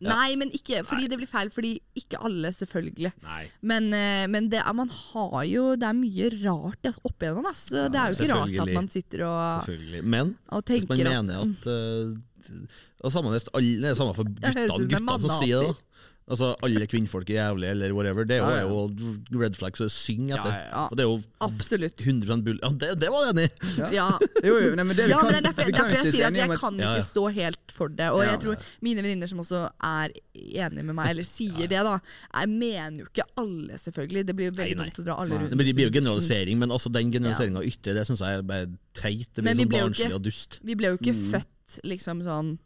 Nei, 0.04 0.36
men 0.39 0.51
ikke 0.56 0.84
fordi 0.88 1.08
det 1.12 1.20
blir 1.22 1.30
feil. 1.30 1.51
Fordi 1.54 1.74
ikke 1.99 2.20
alle, 2.26 2.54
selvfølgelig. 2.56 3.14
Men, 3.62 3.89
eh, 3.97 4.26
men 4.32 4.49
det 4.51 4.62
er, 4.62 4.74
man 4.76 4.91
har 4.91 5.43
jo 5.49 5.64
Det 5.80 5.88
er 5.89 5.97
mye 5.97 6.30
rart 6.43 6.91
opp 6.93 7.24
igjennom. 7.24 7.47
Altså. 7.49 7.70
Så 7.74 7.88
det 7.93 8.01
er 8.01 8.12
jo 8.12 8.20
ikke 8.20 8.34
rart 8.34 8.68
at 8.68 8.76
man 8.76 8.91
sitter 8.91 9.26
og. 9.30 9.72
Men 10.04 10.36
og 10.49 10.68
hvis 10.68 10.89
man 10.89 11.04
mener 11.04 11.41
at 11.43 11.70
uh, 11.70 12.14
det, 12.43 13.04
er 13.04 13.10
samme, 13.14 13.34
det, 13.34 13.89
er 13.89 13.97
samme 13.99 14.14
for 14.16 14.28
gutta, 14.28 14.68
guttene, 14.68 15.20
som 15.24 15.36
sier 15.41 15.64
det. 15.64 15.74
da 15.74 15.93
Altså 16.32 16.53
Alle 16.63 16.86
kvinnfolk 16.88 17.30
er 17.30 17.36
jævlige, 17.49 17.69
eller 17.76 17.91
whatever. 17.93 18.24
Det 18.24 18.38
er 18.38 18.39
jo, 18.39 18.49
Ja, 18.49 18.55
ja. 18.55 18.63
er 18.63 19.32
jo 19.34 19.41
red 19.41 19.55
flag, 19.57 19.76
så 19.76 19.89
synge 19.91 20.34
etter. 20.38 20.49
Ja, 20.53 20.59
ja, 20.59 20.69
ja. 20.71 20.84
Og 20.88 20.95
det 20.97 21.03
er 21.03 21.09
jo 21.09 21.17
Absolutt. 21.41 21.99
100 22.05 22.43
bull... 22.45 22.59
Ja, 22.63 22.69
det, 22.69 22.91
det 23.01 23.09
var 23.11 23.26
jeg 23.28 23.34
enig 23.34 23.49
i! 23.49 23.95
Ja. 23.97 24.05
Jo, 24.47 24.53
jo, 24.59 24.69
nei, 24.76 24.86
men 24.88 24.95
det, 24.95 25.05
vi 25.09 25.11
ja 25.11 25.19
kan, 25.19 25.28
men 25.28 25.36
det 25.36 25.41
er 25.41 25.47
derfor, 25.49 25.65
vi 25.67 25.76
kan 25.76 25.89
derfor 25.91 26.05
jeg 26.07 26.13
sier 26.15 26.28
at 26.30 26.38
jeg 26.39 26.59
kan 26.61 26.80
Ja, 26.80 26.86
ja. 26.88 26.93
ikke 27.01 27.07
stå 27.09 27.26
helt 27.36 27.71
for 27.76 27.88
det. 27.91 28.07
Og 28.15 28.24
Ja. 28.24 28.30
jeg 28.32 28.39
tror 28.45 28.55
mine 28.88 29.03
venninner 29.03 29.28
som 29.28 29.39
også 29.43 29.61
er 29.84 30.15
enige 30.34 30.84
med 30.88 30.95
meg, 30.95 31.09
eller 31.11 31.24
sier 31.28 31.67
det, 31.67 31.84
da 31.89 31.97
Jeg 31.99 32.49
mener 32.55 33.03
jo 33.03 33.07
ikke 33.11 33.28
alle, 33.43 33.78
selvfølgelig. 33.84 34.26
Det 34.28 34.36
blir 34.39 34.47
jo 34.51 34.55
veldig 34.57 34.78
Nei, 34.80 34.84
nei. 34.86 34.89
dumt 34.93 35.03
å 35.03 35.07
dra 35.09 35.19
alle 35.24 35.39
rundt. 35.41 35.49
Det 35.51 35.57
blir, 35.59 35.67
det 35.71 35.76
blir 35.76 35.89
jo 35.91 35.95
generalisering, 35.99 36.59
men 36.63 36.71
altså 36.71 36.91
den 36.93 37.11
generaliseringa 37.11 37.59
av 37.59 37.67
ytre, 37.67 37.93
det 37.99 38.07
syns 38.07 38.24
jeg 38.24 38.39
er 38.39 38.47
bare 38.47 38.67
teit. 38.95 39.28
Det 39.36 39.43
blir 39.43 39.59
sånn 39.59 39.71
barnslig 39.76 40.07
ikke- 40.07 40.15
og 40.21 40.24
dust. 40.24 40.59
Vi 40.63 40.76
ble 40.80 40.88
jo 40.95 40.97
ikke 41.03 41.13
Mm. 41.15 41.32
født 41.36 41.82
liksom 41.84 42.24
sånn 42.24 42.57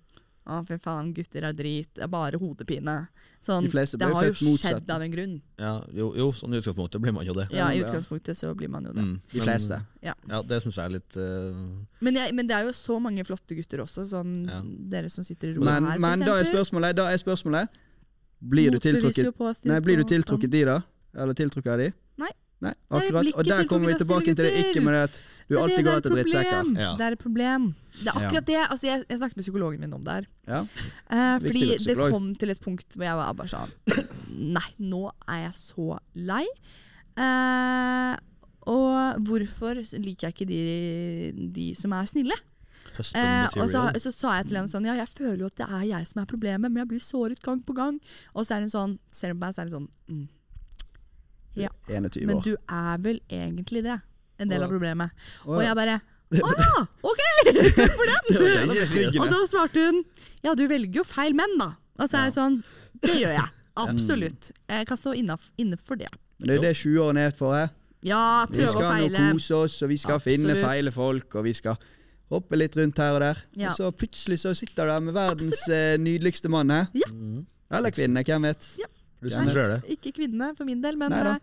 Å, 0.48 0.62
fy 0.68 0.78
faen, 0.80 1.10
gutter 1.12 1.44
er 1.44 1.56
drit. 1.58 1.90
Det 1.98 2.06
er 2.06 2.08
bare 2.12 2.40
hodepine. 2.40 2.94
Sånn, 3.44 3.66
De 3.66 3.72
fleste 3.72 3.98
ble 4.00 4.08
det 4.08 4.16
har 4.16 4.28
jo 4.30 4.36
motsatt. 4.48 4.78
skjedd 4.78 4.92
av 4.96 5.02
en 5.04 5.12
grunn. 5.12 5.34
Ja, 5.60 5.74
jo, 5.92 6.06
jo, 6.16 6.28
sånn 6.32 6.56
i 6.56 6.62
utgangspunktet 6.62 7.04
blir 7.04 7.12
man 7.16 7.28
jo 7.28 7.36
det. 7.36 7.50
Ja, 7.52 7.68
I 7.76 7.82
utgangspunktet 7.84 8.40
så 8.40 8.54
blir 8.56 8.72
man 8.72 8.88
jo 8.88 8.94
det. 8.96 9.04
Mm, 9.04 9.20
De 9.32 9.38
men- 9.42 9.48
fleste. 9.48 9.82
Ja, 10.02 10.14
det 10.48 10.62
syns 10.64 10.78
jeg 10.80 10.86
er 10.86 10.94
litt 10.96 11.18
uh, 11.20 11.52
Men, 12.00 12.16
jeg, 12.16 12.34
men 12.34 12.48
det 12.48 12.56
er 12.56 12.64
jo 12.64 12.72
så 12.72 12.96
mange 13.04 13.26
flotte 13.28 13.56
gutter 13.60 13.84
også, 13.84 14.06
sånn 14.08 14.48
Ja. 14.48 14.62
dere 14.64 15.10
som 15.12 15.24
sitter 15.28 15.50
i 15.50 15.54
rommet 15.58 15.66
Men, 15.68 15.84
her, 15.84 16.00
for 16.00 16.00
men 16.08 16.20
da 16.20 16.38
er 16.40 16.44
spørsmålet, 16.48 16.96
da 16.96 17.10
er 17.12 17.18
spørsmålet 17.18 17.68
Blir 18.40 18.72
du 18.72 18.80
tiltrukket 18.80 19.66
Nei, 19.66 19.80
blir 19.82 19.98
du 19.98 20.04
tiltrukket 20.08 20.50
de, 20.50 20.64
da? 20.64 20.82
Eller 21.18 21.34
tiltrukket 21.34 21.74
av 21.74 21.78
de? 21.80 21.92
Nei. 22.18 22.32
Nei, 22.66 22.74
akkurat. 22.90 23.28
Og 23.38 23.46
der 23.46 23.68
kommer 23.70 23.92
vi 23.92 23.98
tilbake 24.00 24.34
til 24.34 24.46
det 24.48 24.54
ikke 24.64 24.82
med 24.82 24.96
det 24.96 25.02
at 25.08 25.18
du 25.48 25.54
Det 25.54 25.58
er 25.58 25.64
alltid 25.64 25.84
går 25.86 26.00
etter 26.02 26.12
er 26.12 26.16
drittsekker. 26.18 26.72
Ja. 26.76 26.88
Det 26.98 27.06
er 27.06 27.16
et 27.16 27.22
problem. 27.22 27.68
Det 27.94 28.08
er 28.08 28.18
akkurat 28.20 28.48
det. 28.48 28.58
Altså, 28.64 28.88
jeg, 28.88 29.04
jeg 29.10 29.20
snakket 29.22 29.38
med 29.38 29.46
psykologen 29.46 29.84
min 29.86 29.94
om 29.94 30.04
det 30.04 30.16
her. 30.18 30.26
Ja. 30.48 30.62
Eh, 31.14 31.36
fordi 31.46 31.68
det 31.86 31.96
kom 32.02 32.34
til 32.36 32.52
et 32.52 32.64
punkt 32.64 32.98
hvor 32.98 33.06
jeg 33.08 33.20
var 33.20 33.38
bare 33.38 33.52
sånn 33.52 33.76
Nei, 34.58 34.68
nå 34.82 35.06
er 35.28 35.46
jeg 35.46 35.56
så 35.62 36.00
lei. 36.18 36.44
Eh, 37.18 38.14
og 38.68 39.24
hvorfor 39.30 39.80
liker 40.04 40.28
jeg 40.28 40.36
ikke 40.36 40.50
de, 40.50 41.48
de 41.56 41.72
som 41.80 41.96
er 41.96 42.10
snille? 42.12 42.38
Eh, 42.98 43.60
og 43.62 43.70
så, 43.70 43.84
så 44.02 44.12
sa 44.12 44.36
jeg 44.40 44.48
til 44.50 44.58
henne 44.58 44.72
sånn 44.72 44.88
Ja, 44.88 44.96
jeg 44.98 45.10
føler 45.12 45.44
jo 45.44 45.50
at 45.52 45.60
det 45.60 45.68
er 45.68 45.84
jeg 45.86 46.10
som 46.10 46.22
er 46.24 46.30
problemet, 46.30 46.72
men 46.72 46.82
jeg 46.82 46.90
blir 46.90 47.04
såret 47.04 47.42
gang 47.46 47.62
på 47.64 47.76
gang. 47.78 48.02
Og 48.34 48.48
så 48.48 48.58
er 48.58 48.66
hun 48.66 48.74
sånn 48.74 48.98
Ser 49.14 49.32
hun 49.32 49.40
på 49.40 49.46
meg, 49.46 49.56
så 49.56 49.64
er 49.64 49.70
hun 49.70 49.78
sånn 49.78 49.90
mm, 50.10 50.26
Ja. 51.58 51.72
21 51.88 52.24
år. 52.24 52.28
Men 52.30 52.44
du 52.46 52.54
er 52.56 53.02
vel 53.04 53.20
egentlig 53.30 53.84
det. 53.88 53.98
En 54.40 54.50
del 54.52 54.64
av 54.64 54.70
problemet. 54.70 55.12
Og 55.48 55.64
jeg 55.64 55.76
bare 55.80 55.98
Å 56.44 56.50
ja! 56.60 56.82
OK! 57.08 57.22
Takk 57.78 57.94
for 57.96 58.10
den! 58.12 59.20
Og 59.22 59.30
da 59.32 59.38
svarte 59.48 59.80
hun 59.86 60.02
Ja, 60.44 60.52
du 60.60 60.66
velger 60.68 61.00
jo 61.00 61.06
feil 61.08 61.34
menn, 61.38 61.54
da. 61.60 61.70
Og 61.98 62.10
så 62.12 62.20
er 62.20 62.26
jeg 62.28 62.36
sånn 62.36 62.58
Det 63.02 63.16
gjør 63.22 63.36
jeg. 63.38 63.48
Absolutt. 63.86 64.50
Jeg 64.68 64.88
kan 64.90 65.00
stå 65.00 65.14
innenfor 65.16 66.00
det. 66.02 66.10
Men 66.42 66.50
det 66.52 66.58
er 66.58 66.66
det 66.68 66.74
20-årene 66.82 67.28
er 67.30 67.36
for. 67.38 67.54
Her. 67.56 67.70
Ja, 68.06 68.22
Vi 68.50 68.58
prøve 68.60 68.68
å 68.70 68.74
skal 68.76 68.88
nå 68.90 68.90
feile. 69.08 69.22
kose 69.38 69.56
oss, 69.58 69.78
og 69.86 69.90
vi 69.94 69.98
skal 70.02 70.20
finne 70.22 70.56
feile 70.60 70.92
folk, 70.94 71.38
og 71.40 71.46
vi 71.48 71.54
skal 71.58 71.78
hoppe 72.34 72.58
litt 72.60 72.76
rundt 72.78 73.00
her 73.02 73.16
og 73.16 73.22
der. 73.24 73.40
Ja. 73.58 73.72
Og 73.72 73.78
så 73.80 73.90
plutselig 73.96 74.42
så 74.44 74.52
sitter 74.58 74.84
du 74.90 74.92
der 74.92 75.06
med 75.08 75.16
verdens 75.16 75.54
Absolutt. 75.62 76.04
nydeligste 76.04 76.52
mann. 76.54 76.74
her. 76.74 76.90
Ja. 76.98 77.10
Eller 77.78 77.94
kvinne, 77.96 78.24
hvem 78.28 78.50
vet. 78.50 78.68
Ja, 78.82 78.90
det? 79.22 79.80
Ikke 79.98 80.12
kvinnene, 80.14 80.52
for 80.58 80.68
min 80.70 80.82
del, 80.84 80.98
men, 81.00 81.10
Nei 81.12 81.22
eh, 81.36 81.40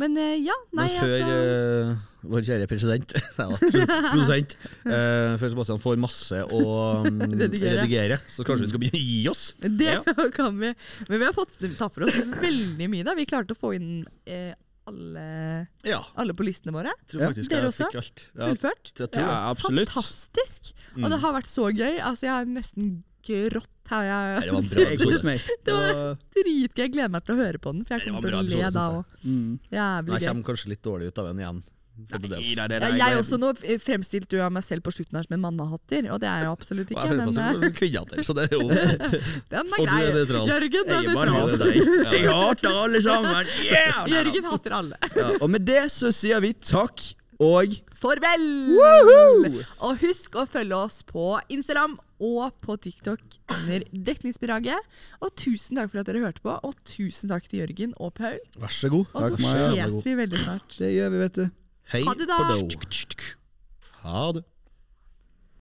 men 0.00 0.16
eh, 0.18 0.36
ja. 0.42 0.54
Nei, 0.72 0.88
Men 0.88 0.98
før 0.98 1.12
altså 1.12 1.36
eh, 1.36 2.06
vår 2.32 2.46
kjære 2.48 2.66
president 2.70 3.12
Prosent. 4.14 4.56
uh, 4.86 5.36
Før 5.38 5.52
Sebastian 5.52 5.82
får 5.82 6.00
masse 6.02 6.40
å 6.48 6.62
um, 7.04 7.20
Redigere. 7.42 7.76
redigere. 7.82 8.18
så 8.26 8.46
kanskje 8.46 8.66
vi 8.66 8.72
skal 8.72 8.82
begynne 8.84 9.02
å 9.02 9.06
gi 9.06 9.20
oss? 9.32 9.44
Det 9.82 9.92
Ja. 9.92 10.02
kan 10.34 10.58
vi. 10.58 10.72
Men 11.08 11.18
vi 11.18 11.24
har 11.28 11.36
fått 11.36 11.54
tatt 11.60 11.92
for 11.94 12.06
oss 12.08 12.18
veldig 12.42 12.88
mye. 12.92 13.04
da 13.06 13.14
Vi 13.18 13.26
klarte 13.28 13.54
å 13.56 13.58
få 13.58 13.74
inn 13.78 14.04
eh, 14.26 14.54
alle, 14.90 15.68
Ja. 15.86 16.00
alle 16.18 16.34
på 16.34 16.42
listene 16.46 16.74
våre. 16.74 16.90
Ja. 17.14 17.28
Dere 17.36 17.68
også? 17.70 17.86
Ja, 17.92 18.48
Fullført. 18.48 18.90
absolutt. 18.98 19.92
Fantastisk! 19.94 20.72
Mm. 20.96 21.04
Og 21.04 21.10
det 21.14 21.20
har 21.22 21.36
vært 21.36 21.50
så 21.52 21.68
gøy. 21.70 22.00
Altså, 22.02 22.26
jeg 22.26 22.34
har 22.34 22.48
nesten 22.50 23.02
grått 23.26 23.92
her. 23.92 24.04
Jeg, 24.08 24.40
det 24.46 24.52
var 24.56 24.62
bra 24.72 24.86
Jeg 24.88 24.98
koser 25.02 25.24
meg. 25.28 25.40
Det 25.66 25.74
var- 25.76 26.16
dritgøy. 26.38 26.82
Jeg 26.82 26.92
gleder 26.96 27.10
meg 27.16 27.24
til 27.26 27.34
å 27.34 27.38
høre 27.42 27.58
på 27.62 27.72
den, 27.76 27.84
for 27.84 27.94
jeg 27.98 28.06
Nei, 28.06 28.14
kommer 28.14 28.30
til 28.30 28.38
å 28.38 28.62
le 28.62 28.70
da 28.78 28.88
òg. 28.88 29.04
mm. 29.24 29.52
Jævlig 29.72 30.18
Jeg 30.20 30.28
kommer 30.28 30.42
kanskje 30.50 30.68
litt 30.74 30.82
dårlig 30.82 31.06
ut 31.12 31.18
av 31.22 31.30
den 31.32 31.38
igjen. 31.44 31.62
Nei, 31.92 32.40
Ja, 32.56 32.64
der 32.72 32.80
jeg 32.96 33.16
også, 33.20 33.36
Nå 33.38 33.50
fremstilte 33.78 34.38
jo 34.38 34.46
meg 34.50 34.64
selv 34.64 34.80
på 34.82 34.90
slutten 34.94 35.12
her 35.18 35.26
som 35.26 35.34
en 35.36 35.42
mannehatter, 35.44 36.06
og 36.10 36.20
det 36.22 36.26
er 36.30 36.40
jeg 36.46 36.48
absolutt 36.50 36.88
ikke. 36.90 37.04
jeg 37.04 37.16
Men 37.20 37.28
eh, 37.36 37.70
kvinnehatter, 37.76 38.22
så 38.24 38.32
det 38.34 38.46
er 38.48 38.56
jo 38.56 38.62
den 39.52 39.74
Og 39.76 39.76
er 39.76 39.76
du 39.76 39.84
grei. 39.84 39.98
er 40.08 40.14
nøytral. 40.16 40.48
Jørgen, 40.48 40.88
er 40.88 41.02
nøytral. 41.12 42.14
Jeg 42.16 42.24
hater 42.32 42.70
alle 42.72 43.02
sammen! 43.04 43.46
Yeah! 43.68 44.06
Jørgen 44.14 44.48
hater 44.48 44.72
alle. 44.80 44.96
Ja, 45.14 45.28
og 45.38 45.50
med 45.52 45.66
det 45.68 45.82
så 45.92 46.08
sier 46.16 46.40
vi 46.40 46.54
takk 46.54 47.04
og 47.42 47.76
Farvel! 48.02 48.48
Woohoo! 48.72 49.62
Og 49.86 50.00
husk 50.02 50.34
å 50.40 50.46
følge 50.48 50.74
oss 50.88 51.02
på 51.06 51.36
Instagram 51.52 51.98
og 52.22 52.54
på 52.62 52.76
TikTok 52.78 53.22
under 53.50 53.82
Dekningsbidraget. 54.06 54.94
Og 55.20 55.32
tusen 55.38 55.80
takk 55.80 55.90
for 55.92 56.02
at 56.02 56.08
dere 56.08 56.22
hørte 56.22 56.44
på, 56.44 56.54
og 56.54 56.76
tusen 56.88 57.32
takk 57.32 57.48
til 57.50 57.62
Jørgen 57.64 57.96
og 57.98 58.14
Paul. 58.18 58.38
Vær 58.62 58.72
så 58.72 58.90
god. 58.92 59.10
Og 59.12 59.34
så 59.34 59.42
ses 59.42 60.06
vi 60.06 60.14
veldig 60.22 60.44
snart. 60.44 60.78
Det 60.78 60.92
gjør 60.94 61.12
vi, 61.14 61.22
vet 61.26 61.40
du. 61.40 61.44
Hei 61.92 62.04
Ha 62.06 62.14
det 62.16 62.28
da. 62.30 62.38
på 62.38 62.58
do. 62.62 63.32
Ha 64.02 64.24
det. 64.38 64.44